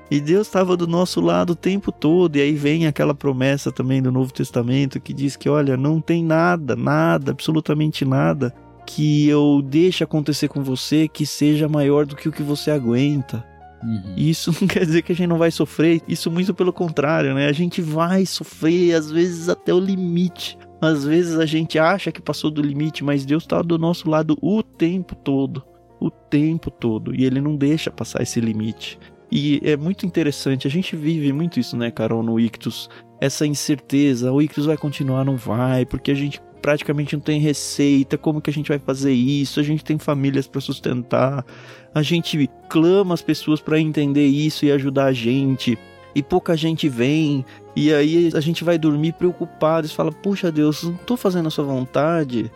E 0.10 0.20
Deus 0.20 0.48
estava 0.48 0.76
do 0.76 0.88
nosso 0.88 1.22
lado 1.22 1.52
o 1.52 1.56
tempo 1.56 1.92
todo. 1.92 2.36
E 2.36 2.42
aí 2.42 2.54
vem 2.54 2.88
aquela 2.88 3.14
promessa 3.14 3.72
também 3.72 4.02
do 4.02 4.12
Novo 4.12 4.34
Testamento 4.34 5.00
que 5.00 5.14
diz 5.14 5.38
que, 5.38 5.48
olha, 5.48 5.78
não 5.78 6.02
tem 6.02 6.24
nada, 6.24 6.76
nada, 6.76 7.32
absolutamente 7.32 8.04
nada 8.04 8.54
que 8.96 9.28
eu 9.30 9.62
deixe 9.64 10.04
acontecer 10.04 10.50
com 10.50 10.62
você 10.62 11.08
que 11.08 11.26
seja 11.26 11.70
maior 11.70 12.06
do 12.06 12.14
que 12.14 12.28
o 12.28 12.32
que 12.32 12.44
você 12.44 12.70
aguenta. 12.72 13.46
Uhum. 13.82 14.14
E 14.18 14.30
isso 14.30 14.52
não 14.60 14.68
quer 14.68 14.86
dizer 14.86 15.02
que 15.02 15.14
a 15.14 15.16
gente 15.16 15.28
não 15.28 15.38
vai 15.38 15.50
sofrer, 15.50 16.02
isso 16.08 16.30
muito 16.30 16.54
pelo 16.54 16.74
contrário, 16.74 17.34
né? 17.34 17.48
A 17.48 17.54
gente 17.54 17.82
vai 17.82 18.26
sofrer, 18.26 18.94
às 18.94 19.10
vezes 19.10 19.48
até 19.48 19.74
o 19.74 19.80
limite. 19.80 20.58
Às 20.82 21.06
vezes 21.06 21.38
a 21.38 21.46
gente 21.46 21.80
acha 21.80 22.12
que 22.12 22.22
passou 22.22 22.52
do 22.52 22.62
limite, 22.62 23.04
mas 23.04 23.26
Deus 23.26 23.44
está 23.44 23.62
do 23.62 23.78
nosso 23.78 24.10
lado 24.10 24.38
o 24.42 24.62
tempo 24.62 25.16
todo. 25.16 25.64
O 26.00 26.10
tempo 26.10 26.70
todo. 26.70 27.16
E 27.16 27.24
Ele 27.24 27.40
não 27.40 27.56
deixa 27.56 27.92
passar 27.92 28.22
esse 28.22 28.42
limite. 28.42 29.00
E 29.32 29.62
é 29.64 29.78
muito 29.78 30.06
interessante, 30.06 30.68
a 30.68 30.70
gente 30.70 30.98
vive 30.98 31.32
muito 31.32 31.58
isso, 31.58 31.78
né, 31.78 31.90
Carol, 31.90 32.22
no 32.22 32.38
Ictus. 32.38 32.90
Essa 33.22 33.46
incerteza, 33.46 34.34
o 34.34 34.42
Ictus 34.42 34.66
vai 34.66 34.76
continuar, 34.76 35.24
não 35.24 35.38
vai, 35.38 35.86
porque 35.86 36.12
a 36.12 36.16
gente 36.16 36.42
praticamente 36.62 37.16
não 37.16 37.22
tem 37.22 37.40
receita, 37.40 38.18
como 38.18 38.42
que 38.42 38.50
a 38.50 38.54
gente 38.54 38.70
vai 38.70 38.80
fazer 38.80 39.14
isso? 39.14 39.60
A 39.60 39.64
gente 39.64 39.84
tem 39.84 39.98
famílias 39.98 40.48
para 40.48 40.62
sustentar, 40.62 41.46
a 41.94 42.02
gente 42.02 42.50
clama 42.70 43.14
as 43.14 43.22
pessoas 43.22 43.60
para 43.60 43.80
entender 43.80 44.28
isso 44.28 44.66
e 44.66 44.72
ajudar 44.72 45.06
a 45.06 45.14
gente, 45.14 45.78
e 46.14 46.22
pouca 46.22 46.56
gente 46.56 46.88
vem, 46.88 47.46
e 47.76 47.94
aí 47.94 48.32
a 48.34 48.40
gente 48.40 48.64
vai 48.64 48.78
dormir 48.78 49.14
preocupado 49.14 49.88
e 49.88 49.90
fala: 49.90 50.12
Puxa 50.12 50.52
Deus, 50.52 50.84
não 50.84 50.94
tô 50.94 51.16
fazendo 51.16 51.48
a 51.48 51.52
sua 51.52 51.66
vontade. 51.66 52.52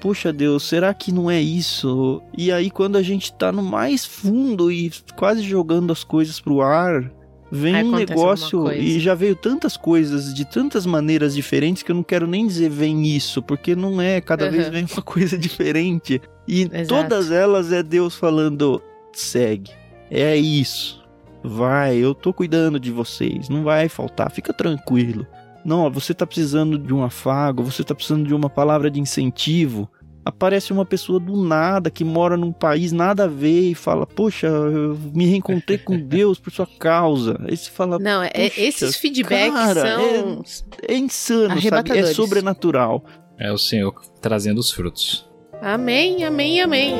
Puxa 0.00 0.32
Deus, 0.32 0.62
será 0.62 0.94
que 0.94 1.12
não 1.12 1.30
é 1.30 1.38
isso? 1.40 2.22
E 2.36 2.50
aí, 2.50 2.70
quando 2.70 2.96
a 2.96 3.02
gente 3.02 3.32
tá 3.34 3.52
no 3.52 3.62
mais 3.62 4.02
fundo 4.02 4.72
e 4.72 4.90
quase 5.14 5.42
jogando 5.42 5.92
as 5.92 6.02
coisas 6.02 6.40
pro 6.40 6.62
ar, 6.62 7.12
vem 7.50 7.74
Aí 7.74 7.84
um 7.84 7.96
negócio 7.96 8.70
e 8.72 9.00
já 9.00 9.14
veio 9.14 9.34
tantas 9.34 9.76
coisas 9.76 10.32
de 10.32 10.44
tantas 10.44 10.86
maneiras 10.86 11.34
diferentes 11.34 11.82
que 11.82 11.90
eu 11.90 11.96
não 11.96 12.02
quero 12.02 12.26
nem 12.26 12.46
dizer 12.46 12.70
vem 12.70 13.06
isso, 13.06 13.42
porque 13.42 13.74
não 13.74 14.00
é, 14.00 14.20
cada 14.20 14.46
Uhum. 14.46 14.50
vez 14.52 14.68
vem 14.68 14.86
uma 14.92 15.02
coisa 15.02 15.36
diferente. 15.36 16.20
E 16.46 16.62
Exato. 16.72 16.88
todas 16.88 17.30
elas 17.30 17.72
é 17.72 17.82
Deus 17.82 18.14
falando: 18.14 18.80
segue, 19.12 19.70
é 20.10 20.36
isso, 20.36 21.02
vai, 21.42 21.96
eu 21.96 22.14
tô 22.14 22.32
cuidando 22.32 22.78
de 22.78 22.90
vocês, 22.90 23.48
não 23.48 23.62
vai 23.64 23.88
faltar, 23.88 24.30
fica 24.30 24.52
tranquilo. 24.52 25.26
Não, 25.64 25.90
você 25.90 26.14
tá 26.14 26.26
precisando 26.26 26.78
de 26.78 26.94
um 26.94 27.02
afago, 27.04 27.62
você 27.62 27.84
tá 27.84 27.94
precisando 27.94 28.26
de 28.26 28.34
uma 28.34 28.48
palavra 28.48 28.90
de 28.90 28.98
incentivo. 28.98 29.90
Aparece 30.24 30.72
uma 30.72 30.84
pessoa 30.84 31.18
do 31.18 31.36
nada 31.36 31.90
que 31.90 32.04
mora 32.04 32.36
num 32.36 32.52
país 32.52 32.92
nada 32.92 33.24
a 33.24 33.26
ver 33.26 33.70
e 33.70 33.74
fala: 33.74 34.06
Poxa, 34.06 34.46
eu 34.46 34.96
me 35.14 35.26
reencontrei 35.26 35.78
com 35.78 35.96
Deus 36.00 36.38
por 36.38 36.52
sua 36.52 36.66
causa. 36.78 37.40
Aí 37.48 37.56
você 37.56 37.70
fala: 37.70 37.98
Não, 37.98 38.22
é, 38.22 38.30
é- 38.34 38.60
esses 38.60 38.96
feedbacks 38.96 39.52
cara, 39.54 39.80
são. 39.80 40.42
É 40.86 40.94
insano, 40.96 41.60
sabe? 41.62 41.98
É 41.98 42.06
sobrenatural. 42.06 43.04
É 43.38 43.50
o 43.50 43.58
Senhor 43.58 43.94
trazendo 44.20 44.58
os 44.58 44.70
frutos. 44.70 45.26
Amém, 45.62 46.24
amém, 46.24 46.60
amém. 46.60 46.94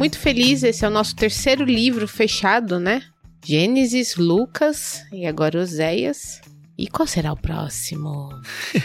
Muito 0.00 0.18
feliz. 0.18 0.62
Esse 0.62 0.82
é 0.82 0.88
o 0.88 0.90
nosso 0.90 1.14
terceiro 1.14 1.62
livro 1.62 2.08
fechado, 2.08 2.80
né? 2.80 3.02
Gênesis, 3.44 4.16
Lucas 4.16 5.04
e 5.12 5.26
agora 5.26 5.60
Oséias. 5.60 6.40
E 6.78 6.86
qual 6.86 7.06
será 7.06 7.34
o 7.34 7.36
próximo? 7.36 8.30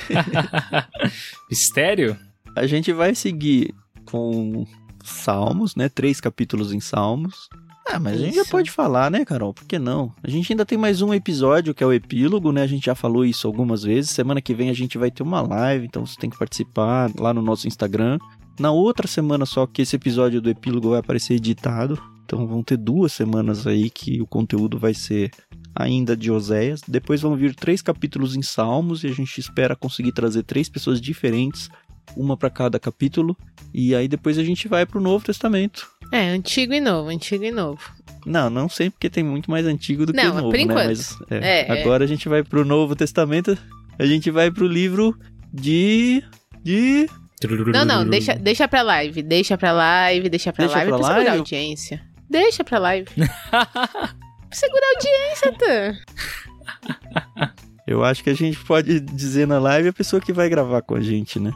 Mistério? 1.49 2.17
A 2.53 2.67
gente 2.67 2.91
vai 2.91 3.15
seguir 3.15 3.73
com 4.03 4.67
Salmos, 5.05 5.73
né? 5.77 5.87
Três 5.87 6.19
capítulos 6.19 6.73
em 6.73 6.81
Salmos. 6.81 7.47
Ah, 7.87 7.97
mas 7.97 8.15
a 8.15 8.17
gente 8.17 8.35
já 8.35 8.41
Isso. 8.41 8.51
pode 8.51 8.69
falar, 8.69 9.09
né, 9.09 9.23
Carol? 9.23 9.53
Por 9.53 9.63
que 9.63 9.79
não? 9.79 10.11
A 10.21 10.29
gente 10.29 10.51
ainda 10.51 10.65
tem 10.65 10.77
mais 10.77 11.01
um 11.01 11.13
episódio 11.13 11.73
que 11.73 11.83
é 11.83 11.87
o 11.87 11.93
epílogo, 11.93 12.51
né? 12.51 12.61
A 12.63 12.67
gente 12.67 12.87
já 12.87 12.95
falou 12.95 13.23
isso 13.23 13.47
algumas 13.47 13.83
vezes. 13.83 14.11
Semana 14.11 14.41
que 14.41 14.53
vem 14.53 14.69
a 14.69 14.73
gente 14.73 14.97
vai 14.97 15.09
ter 15.09 15.23
uma 15.23 15.41
live, 15.41 15.85
então 15.85 16.05
você 16.05 16.17
tem 16.19 16.29
que 16.29 16.37
participar 16.37 17.09
lá 17.17 17.33
no 17.33 17.41
nosso 17.41 17.69
Instagram. 17.69 18.19
Na 18.59 18.71
outra 18.71 19.07
semana 19.07 19.45
só 19.45 19.65
que 19.67 19.81
esse 19.81 19.95
episódio 19.95 20.41
do 20.41 20.49
epílogo 20.49 20.89
vai 20.91 20.99
aparecer 20.99 21.35
editado. 21.35 22.01
Então 22.25 22.47
vão 22.47 22.63
ter 22.63 22.77
duas 22.77 23.13
semanas 23.13 23.67
aí 23.67 23.89
que 23.89 24.19
o 24.21 24.25
conteúdo 24.25 24.79
vai 24.79 24.93
ser 24.93 25.29
ainda 25.75 26.15
de 26.17 26.31
Oséias. 26.31 26.81
Depois 26.87 27.21
vão 27.21 27.35
vir 27.35 27.53
três 27.53 27.81
capítulos 27.81 28.35
em 28.35 28.41
Salmos 28.41 29.03
e 29.03 29.07
a 29.07 29.11
gente 29.11 29.39
espera 29.39 29.75
conseguir 29.75 30.11
trazer 30.11 30.41
três 30.43 30.67
pessoas 30.67 30.99
diferentes, 30.99 31.69
uma 32.17 32.35
para 32.35 32.49
cada 32.49 32.79
capítulo. 32.79 33.37
E 33.73 33.93
aí 33.93 34.07
depois 34.07 34.39
a 34.39 34.43
gente 34.43 34.67
vai 34.67 34.85
pro 34.85 34.99
Novo 35.01 35.25
Testamento. 35.25 35.87
É, 36.11 36.29
antigo 36.29 36.73
e 36.73 36.79
novo, 36.79 37.09
antigo 37.09 37.43
e 37.43 37.51
novo. 37.51 37.81
Não, 38.25 38.49
não 38.49 38.67
sei 38.67 38.89
porque 38.89 39.09
tem 39.09 39.23
muito 39.23 39.51
mais 39.51 39.65
antigo 39.67 40.05
do 40.05 40.13
que 40.13 40.23
Não, 40.23 40.33
novo, 40.35 40.49
por 40.49 40.57
né? 40.57 40.61
enquanto. 40.61 40.87
Mas 40.87 41.17
é, 41.29 41.37
É, 41.37 41.67
é. 41.67 41.81
agora 41.81 42.03
a 42.05 42.07
gente 42.07 42.27
vai 42.27 42.41
pro 42.43 42.65
Novo 42.65 42.95
Testamento. 42.95 43.55
A 43.99 44.05
gente 44.05 44.31
vai 44.31 44.49
pro 44.49 44.65
livro 44.67 45.15
de 45.53 46.23
de 46.63 47.07
Não, 47.47 47.85
não, 47.85 48.07
deixa, 48.07 48.33
deixa 48.35 48.67
pra 48.67 48.81
live, 48.81 49.21
deixa 49.21 49.57
pra 49.57 49.71
live, 49.71 50.29
deixa 50.29 50.51
pra 50.53 50.65
Deixa 50.65 50.77
live 50.77 50.89
pra 50.91 50.97
pra 50.99 51.07
segurar 51.07 51.21
a 51.21 51.25
live? 51.29 51.39
audiência. 51.39 52.01
Deixa 52.29 52.63
pra 52.63 52.79
live. 52.79 53.07
Segurar 54.51 54.85
a 54.85 54.95
audiência, 54.95 55.51
Tan. 55.53 55.97
Eu 57.87 58.03
acho 58.03 58.23
que 58.23 58.31
a 58.31 58.33
gente 58.33 58.57
pode 58.65 58.99
dizer 58.99 59.45
na 59.45 59.59
live 59.59 59.89
a 59.89 59.93
pessoa 59.93 60.19
que 60.19 60.33
vai 60.33 60.49
gravar 60.49 60.81
com 60.81 60.95
a 60.95 61.01
gente, 61.01 61.37
né? 61.39 61.51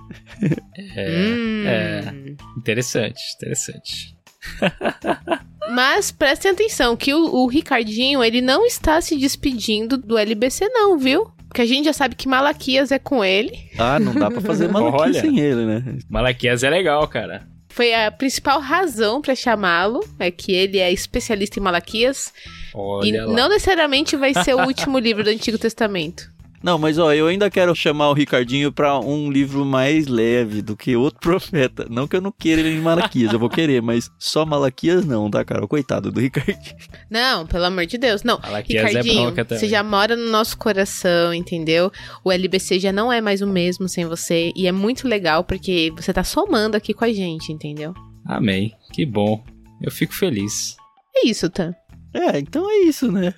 É, 0.96 1.10
Hum. 1.10 1.64
é. 1.66 2.14
interessante, 2.58 3.20
interessante. 3.36 4.16
Mas 5.74 6.12
prestem 6.12 6.52
atenção 6.52 6.96
que 6.96 7.14
o, 7.14 7.20
o 7.34 7.48
Ricardinho, 7.48 8.24
ele 8.24 8.42
não 8.42 8.66
está 8.66 9.02
se 9.02 9.18
despedindo 9.18 9.98
do 9.98 10.18
LBC 10.18 10.68
não, 10.70 10.98
viu? 11.00 11.32
Porque 11.50 11.64
a 11.64 11.66
gente 11.66 11.86
já 11.86 11.94
sabe 11.94 12.16
que 12.16 12.28
Malaquias 12.28 12.92
é 12.92 13.00
com 13.00 13.26
ele. 13.26 13.52
Ah, 13.78 14.00
não 14.00 14.14
dá 14.14 14.30
pra 14.30 14.40
fazer 14.40 14.70
Olha. 14.74 15.20
sem 15.20 15.40
ele, 15.40 15.66
né? 15.66 15.98
Malaquias 16.08 16.64
é 16.64 16.70
legal, 16.70 17.06
cara. 17.08 17.46
Foi 17.70 17.94
a 17.94 18.12
principal 18.12 18.60
razão 18.60 19.22
pra 19.22 19.36
chamá-lo, 19.36 20.00
é 20.20 20.30
que 20.32 20.52
ele 20.52 20.78
é 20.80 20.92
especialista 20.92 21.60
em 21.60 21.64
Malaquias. 21.64 22.32
Olha 22.74 23.08
e 23.08 23.12
lá. 23.12 23.34
não 23.34 23.50
necessariamente 23.50 24.16
vai 24.16 24.34
ser 24.34 24.56
o 24.56 24.66
último 24.66 24.98
livro 25.00 25.24
do 25.24 25.30
Antigo 25.30 25.58
Testamento. 25.58 26.30
Não, 26.62 26.78
mas 26.78 26.98
ó, 26.98 27.14
eu 27.14 27.28
ainda 27.28 27.50
quero 27.50 27.74
chamar 27.76 28.10
o 28.10 28.14
Ricardinho 28.14 28.72
pra 28.72 29.00
um 29.00 29.32
livro 29.32 29.64
mais 29.64 30.08
leve 30.08 30.62
do 30.62 30.76
que 30.76 30.96
outro 30.96 31.20
profeta. 31.22 31.86
Não 31.90 32.08
que 32.08 32.16
eu 32.16 32.22
não 32.22 32.32
queira 32.32 32.62
ele 32.62 32.78
em 32.78 32.82
Malaquias, 32.82 33.32
eu 33.32 33.40
vou 33.40 33.50
querer, 33.50 33.82
mas 33.82 34.10
só 34.20 34.46
Malaquias 34.46 35.06
não, 35.06 35.30
tá, 35.30 35.44
cara? 35.46 35.66
Coitado 35.68 36.12
do 36.12 36.20
Ricardinho. 36.20 36.76
Não, 37.10 37.46
pelo 37.48 37.66
amor 37.66 37.86
de 37.86 37.98
Deus. 37.98 38.24
Não, 38.24 38.40
Malaquias 38.40 38.84
é 38.84 38.88
Ricardinho, 38.88 39.32
também. 39.32 39.60
você 39.60 39.68
já 39.68 39.84
mora 39.84 40.16
no 40.16 40.30
nosso 40.30 40.58
coração, 40.58 41.34
entendeu? 41.34 41.92
O 42.24 42.32
LBC 42.32 42.80
já 42.80 42.92
não 42.92 43.12
é 43.12 43.22
mais 43.22 43.42
o 43.42 43.48
mesmo 43.48 43.88
sem 43.88 44.06
você. 44.06 44.52
E 44.56 44.68
é 44.68 44.72
muito 44.72 45.08
legal 45.08 45.44
porque 45.44 45.92
você 45.96 46.12
tá 46.12 46.24
somando 46.24 46.76
aqui 46.76 46.94
com 46.94 47.06
a 47.06 47.14
gente, 47.14 47.52
entendeu? 47.52 47.94
Amém. 48.26 48.74
Que 48.94 49.06
bom. 49.06 49.44
Eu 49.82 49.92
fico 49.92 50.14
feliz. 50.14 50.76
É 51.16 51.28
isso, 51.28 51.50
Tan. 51.50 51.74
É, 52.14 52.40
então 52.40 52.70
é 52.70 52.80
isso, 52.88 53.12
né? 53.12 53.34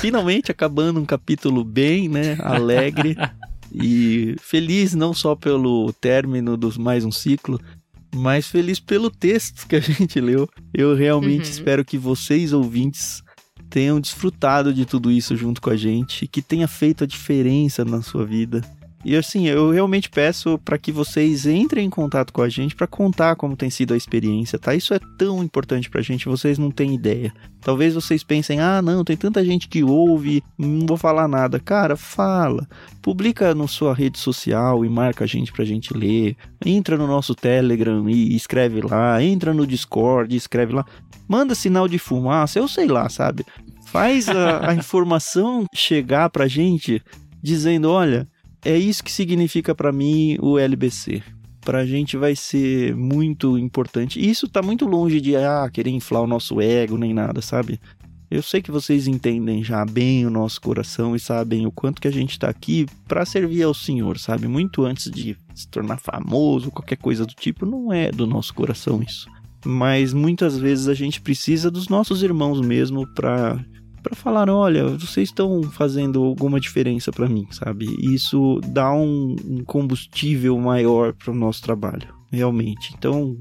Finalmente 0.00 0.50
acabando 0.50 1.00
um 1.00 1.06
capítulo 1.06 1.64
bem, 1.64 2.08
né? 2.08 2.36
Alegre 2.40 3.16
e 3.72 4.36
feliz 4.40 4.94
não 4.94 5.14
só 5.14 5.34
pelo 5.34 5.92
término 5.94 6.56
dos 6.56 6.76
mais 6.76 7.04
um 7.04 7.10
ciclo, 7.12 7.58
mas 8.14 8.46
feliz 8.46 8.78
pelo 8.80 9.10
texto 9.10 9.66
que 9.66 9.76
a 9.76 9.80
gente 9.80 10.20
leu. 10.20 10.48
Eu 10.74 10.94
realmente 10.94 11.44
Uhum. 11.46 11.50
espero 11.50 11.84
que 11.84 11.96
vocês 11.96 12.52
ouvintes 12.52 13.22
tenham 13.70 14.00
desfrutado 14.00 14.74
de 14.74 14.84
tudo 14.84 15.10
isso 15.12 15.36
junto 15.36 15.60
com 15.62 15.70
a 15.70 15.76
gente, 15.76 16.26
que 16.26 16.42
tenha 16.42 16.66
feito 16.66 17.04
a 17.04 17.06
diferença 17.06 17.84
na 17.84 18.02
sua 18.02 18.26
vida. 18.26 18.60
E 19.02 19.16
assim, 19.16 19.46
eu 19.48 19.70
realmente 19.70 20.10
peço 20.10 20.58
para 20.58 20.76
que 20.76 20.92
vocês 20.92 21.46
entrem 21.46 21.86
em 21.86 21.90
contato 21.90 22.32
com 22.32 22.42
a 22.42 22.48
gente 22.48 22.74
para 22.74 22.86
contar 22.86 23.34
como 23.34 23.56
tem 23.56 23.70
sido 23.70 23.94
a 23.94 23.96
experiência, 23.96 24.58
tá? 24.58 24.74
Isso 24.74 24.92
é 24.92 25.00
tão 25.16 25.42
importante 25.42 25.88
pra 25.88 26.02
gente, 26.02 26.28
vocês 26.28 26.58
não 26.58 26.70
têm 26.70 26.94
ideia. 26.94 27.32
Talvez 27.62 27.94
vocês 27.94 28.22
pensem, 28.22 28.60
ah, 28.60 28.82
não, 28.82 29.02
tem 29.02 29.16
tanta 29.16 29.42
gente 29.44 29.68
que 29.68 29.82
ouve, 29.82 30.42
não 30.58 30.86
vou 30.86 30.98
falar 30.98 31.26
nada. 31.26 31.58
Cara, 31.58 31.96
fala. 31.96 32.68
Publica 33.00 33.54
na 33.54 33.66
sua 33.66 33.94
rede 33.94 34.18
social 34.18 34.84
e 34.84 34.88
marca 34.88 35.24
a 35.24 35.26
gente 35.26 35.50
pra 35.50 35.64
gente 35.64 35.94
ler. 35.94 36.36
Entra 36.64 36.98
no 36.98 37.06
nosso 37.06 37.34
Telegram 37.34 38.08
e 38.08 38.36
escreve 38.36 38.82
lá. 38.82 39.22
Entra 39.22 39.54
no 39.54 39.66
Discord 39.66 40.34
e 40.34 40.36
escreve 40.36 40.74
lá. 40.74 40.84
Manda 41.26 41.54
sinal 41.54 41.88
de 41.88 41.98
fumaça, 41.98 42.58
eu 42.58 42.68
sei 42.68 42.86
lá, 42.86 43.08
sabe? 43.08 43.46
Faz 43.86 44.28
a, 44.28 44.70
a 44.70 44.74
informação 44.76 45.64
chegar 45.74 46.28
pra 46.28 46.46
gente 46.46 47.02
dizendo, 47.42 47.90
olha, 47.90 48.28
é 48.64 48.76
isso 48.76 49.04
que 49.04 49.12
significa 49.12 49.74
pra 49.74 49.92
mim 49.92 50.36
o 50.40 50.58
LBC 50.58 51.22
pra 51.60 51.84
gente 51.84 52.16
vai 52.16 52.34
ser 52.34 52.96
muito 52.96 53.58
importante. 53.58 54.18
E 54.18 54.28
isso 54.28 54.48
tá 54.48 54.62
muito 54.62 54.86
longe 54.86 55.20
de 55.20 55.36
ah, 55.36 55.68
querer 55.72 55.90
inflar 55.90 56.22
o 56.22 56.26
nosso 56.26 56.60
ego 56.60 56.96
nem 56.96 57.12
nada, 57.12 57.42
sabe? 57.42 57.78
Eu 58.30 58.42
sei 58.42 58.62
que 58.62 58.70
vocês 58.70 59.08
entendem 59.08 59.62
já 59.62 59.84
bem 59.84 60.24
o 60.24 60.30
nosso 60.30 60.60
coração 60.60 61.16
e 61.16 61.20
sabem 61.20 61.66
o 61.66 61.72
quanto 61.72 62.00
que 62.00 62.06
a 62.06 62.12
gente 62.12 62.38
tá 62.38 62.48
aqui 62.48 62.86
pra 63.08 63.26
servir 63.26 63.64
ao 63.64 63.74
Senhor, 63.74 64.18
sabe? 64.18 64.46
Muito 64.46 64.84
antes 64.84 65.10
de 65.10 65.36
se 65.52 65.66
tornar 65.68 65.98
famoso, 65.98 66.70
qualquer 66.70 66.96
coisa 66.96 67.26
do 67.26 67.34
tipo, 67.34 67.66
não 67.66 67.92
é 67.92 68.12
do 68.12 68.28
nosso 68.28 68.54
coração 68.54 69.02
isso. 69.02 69.28
Mas 69.64 70.14
muitas 70.14 70.56
vezes 70.56 70.86
a 70.86 70.94
gente 70.94 71.20
precisa 71.20 71.70
dos 71.70 71.88
nossos 71.88 72.22
irmãos 72.22 72.60
mesmo 72.60 73.06
pra 73.14 73.62
para 74.02 74.16
falar, 74.16 74.48
olha, 74.48 74.88
vocês 74.88 75.28
estão 75.28 75.62
fazendo 75.62 76.22
alguma 76.24 76.58
diferença 76.58 77.12
para 77.12 77.28
mim, 77.28 77.46
sabe? 77.50 77.86
Isso 78.00 78.60
dá 78.66 78.92
um, 78.92 79.36
um 79.44 79.64
combustível 79.64 80.58
maior 80.58 81.12
para 81.12 81.30
o 81.30 81.34
nosso 81.34 81.62
trabalho, 81.62 82.14
realmente. 82.30 82.94
Então, 82.96 83.36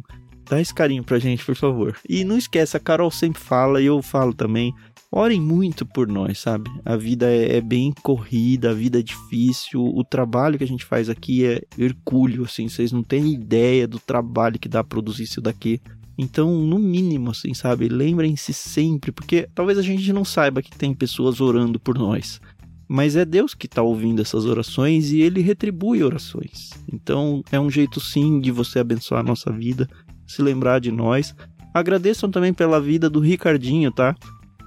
dá 0.50 0.60
esse 0.60 0.74
carinho 0.74 1.04
pra 1.04 1.20
gente, 1.20 1.46
por 1.46 1.56
favor. 1.56 1.96
E 2.08 2.24
não 2.24 2.38
esquece, 2.38 2.76
a 2.76 2.80
Carol 2.80 3.12
sempre 3.12 3.42
fala 3.42 3.82
e 3.82 3.86
eu 3.86 4.02
falo 4.02 4.34
também. 4.34 4.74
Orem 5.12 5.42
muito 5.42 5.88
por 5.88 6.08
nós, 6.08 6.38
sabe? 6.38 6.70
A 6.86 6.96
vida 6.96 7.26
é, 7.26 7.58
é 7.58 7.62
bem 7.62 7.92
corrida, 8.04 8.70
a 8.70 8.74
vida 8.74 9.00
é 9.00 9.02
difícil, 9.02 9.82
o 9.82 10.04
trabalho 10.04 10.58
que 10.58 10.64
a 10.64 10.68
gente 10.68 10.86
faz 10.86 11.10
aqui 11.10 11.46
é 11.46 11.64
hercúleo, 11.78 12.44
assim, 12.44 12.70
vocês 12.70 12.92
não 12.92 13.02
têm 13.02 13.34
ideia 13.34 13.88
do 13.88 13.98
trabalho 13.98 14.60
que 14.60 14.70
dá 14.70 14.84
produzir 14.84 15.24
isso 15.24 15.42
daqui. 15.42 15.82
Então, 16.22 16.54
no 16.54 16.78
mínimo, 16.78 17.32
assim, 17.32 17.54
sabe? 17.54 17.88
Lembrem-se 17.88 18.52
sempre, 18.52 19.10
porque 19.10 19.48
talvez 19.56 19.78
a 19.78 19.82
gente 19.82 20.12
não 20.12 20.26
saiba 20.26 20.62
que 20.62 20.78
tem 20.78 20.94
pessoas 20.94 21.40
orando 21.40 21.80
por 21.80 21.98
nós. 21.98 22.42
Mas 22.90 23.16
é 23.16 23.24
Deus 23.24 23.54
que 23.54 23.68
está 23.68 23.82
ouvindo 23.82 24.22
essas 24.22 24.46
orações 24.46 25.12
e 25.12 25.22
ele 25.22 25.40
retribui 25.40 26.04
orações. 26.04 26.72
Então, 26.92 27.42
é 27.54 27.58
um 27.58 27.70
jeito 27.70 28.02
sim 28.02 28.42
de 28.42 28.52
você 28.52 28.80
abençoar 28.80 29.22
a 29.22 29.24
nossa 29.24 29.50
vida, 29.50 29.88
se 30.28 30.42
lembrar 30.42 30.80
de 30.80 30.92
nós. 30.92 31.34
Agradeçam 31.74 32.30
também 32.30 32.54
pela 32.54 32.82
vida 32.82 33.10
do 33.10 33.22
Ricardinho, 33.22 33.90
tá? 33.90 34.14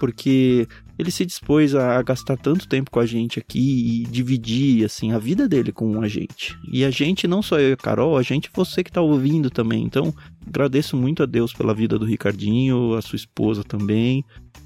Porque 0.03 0.67
ele 0.99 1.13
se 1.13 1.25
dispôs 1.25 1.77
a 1.77 2.03
gastar 2.03 2.37
tanto 2.37 2.67
tempo 2.67 2.91
com 2.91 2.99
a 2.99 3.07
gente 3.07 3.39
aqui 3.39 4.03
e 4.03 4.11
dividir 4.11 4.85
assim 4.85 5.13
a 5.13 5.19
vida 5.21 5.49
dele 5.49 5.71
com 5.71 6.03
a 6.03 6.09
gente. 6.09 6.59
E 6.73 6.85
a 6.85 6.91
gente, 6.91 7.29
não 7.29 7.41
só 7.41 7.61
eu 7.61 7.71
e 7.71 7.73
a 7.75 7.77
Carol, 7.77 8.19
a 8.19 8.23
gente 8.23 8.51
você 8.53 8.83
que 8.83 8.91
tá 8.91 9.01
ouvindo 9.01 9.49
também. 9.49 9.85
Então, 9.85 10.13
agradeço 10.45 10.97
muito 10.97 11.23
a 11.23 11.27
Deus 11.27 11.53
pela 11.53 11.73
vida 11.73 12.01
do 12.01 12.05
Ricardinho, 12.05 12.95
a 12.95 13.01
sua 13.01 13.15
esposa 13.15 13.63
também, 13.63 14.25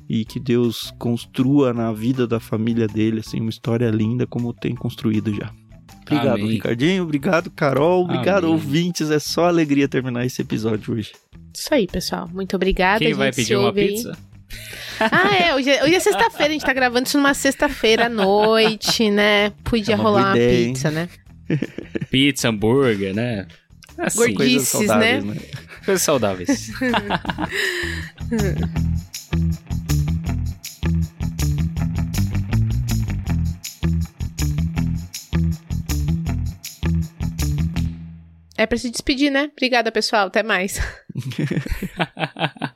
e 0.09 0.25
que 0.25 0.41
Deus 0.41 0.91
construa 0.99 1.75
na 1.75 1.93
vida 1.93 2.27
da 2.27 2.41
família 2.41 2.87
dele 2.87 3.21
assim 3.21 3.39
uma 3.39 3.51
história 3.51 3.91
linda 3.91 4.27
como 4.27 4.55
tem 4.55 4.75
construído 4.75 5.35
já. 5.35 5.53
Obrigado, 6.01 6.41
Amém. 6.41 6.53
Ricardinho. 6.53 7.03
Obrigado, 7.03 7.51
Carol. 7.51 8.05
Obrigado, 8.05 8.45
Amém. 8.45 8.55
ouvintes. 8.55 9.11
É 9.11 9.19
só 9.19 9.45
alegria 9.45 9.87
terminar 9.87 10.25
esse 10.25 10.41
episódio 10.41 10.95
hoje. 10.95 11.13
Isso 11.55 11.75
aí, 11.75 11.87
pessoal. 11.87 12.27
Muito 12.33 12.57
obrigada. 12.57 13.01
Quem 13.01 13.13
a 13.13 13.17
vai 13.17 13.33
pedir 13.35 13.55
uma 13.55 13.67
ouve 13.67 13.81
aí. 13.83 14.03
Pizza? 14.49 14.77
Ah, 14.99 15.35
é. 15.37 15.55
Hoje 15.55 15.71
é, 15.71 15.85
hoje 15.85 15.95
é 15.95 16.01
sexta-feira. 16.01 16.51
A 16.51 16.53
gente 16.53 16.65
tá 16.65 16.73
gravando 16.73 17.07
isso 17.07 17.19
numa 17.19 17.35
sexta-feira 17.35 18.07
à 18.07 18.09
noite, 18.09 19.11
né? 19.11 19.51
Podia 19.63 19.95
É 19.95 19.97
uma 19.97 20.05
rolar 20.05 20.23
uma 20.29 20.37
ideia, 20.37 20.67
hein? 20.67 20.73
pizza, 20.73 20.91
né? 20.91 21.09
Pizza, 22.11 22.49
hambúrguer, 22.49 23.15
né? 23.15 23.47
Assim, 23.99 24.19
Gordinho. 24.19 24.39
Coisas 24.39 24.69
saudáveis, 24.69 25.25
né? 25.25 25.35
né? 25.35 25.41
coisas 25.85 26.03
saudáveis. 26.03 26.71
É 38.59 38.67
pra 38.67 38.79
se 38.79 38.91
despedir, 38.91 39.31
né? 39.31 39.51
Obrigada, 39.53 39.93
pessoal. 39.93 40.29
Até 40.29 40.43
mais. 40.43 40.81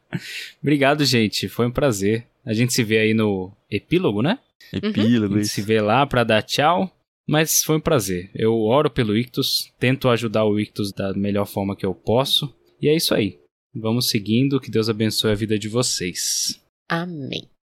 Obrigado, 0.62 1.04
gente. 1.04 1.48
Foi 1.48 1.66
um 1.66 1.70
prazer. 1.70 2.26
A 2.44 2.52
gente 2.52 2.72
se 2.72 2.82
vê 2.82 2.98
aí 2.98 3.14
no 3.14 3.52
epílogo, 3.70 4.22
né? 4.22 4.38
Epílogo, 4.72 5.34
A 5.34 5.36
gente 5.38 5.46
isso. 5.46 5.54
se 5.54 5.62
vê 5.62 5.80
lá 5.80 6.06
pra 6.06 6.24
dar 6.24 6.42
tchau. 6.42 6.90
Mas 7.28 7.62
foi 7.62 7.76
um 7.76 7.80
prazer. 7.80 8.30
Eu 8.34 8.58
oro 8.60 8.90
pelo 8.90 9.16
Ictus, 9.16 9.72
tento 9.78 10.08
ajudar 10.08 10.44
o 10.44 10.58
Ictus 10.58 10.92
da 10.92 11.12
melhor 11.14 11.46
forma 11.46 11.76
que 11.76 11.86
eu 11.86 11.94
posso. 11.94 12.52
E 12.80 12.88
é 12.88 12.96
isso 12.96 13.14
aí. 13.14 13.38
Vamos 13.74 14.08
seguindo. 14.08 14.58
Que 14.60 14.70
Deus 14.70 14.88
abençoe 14.88 15.30
a 15.30 15.36
vida 15.36 15.58
de 15.58 15.68
vocês. 15.68 16.60
Amém. 16.88 17.50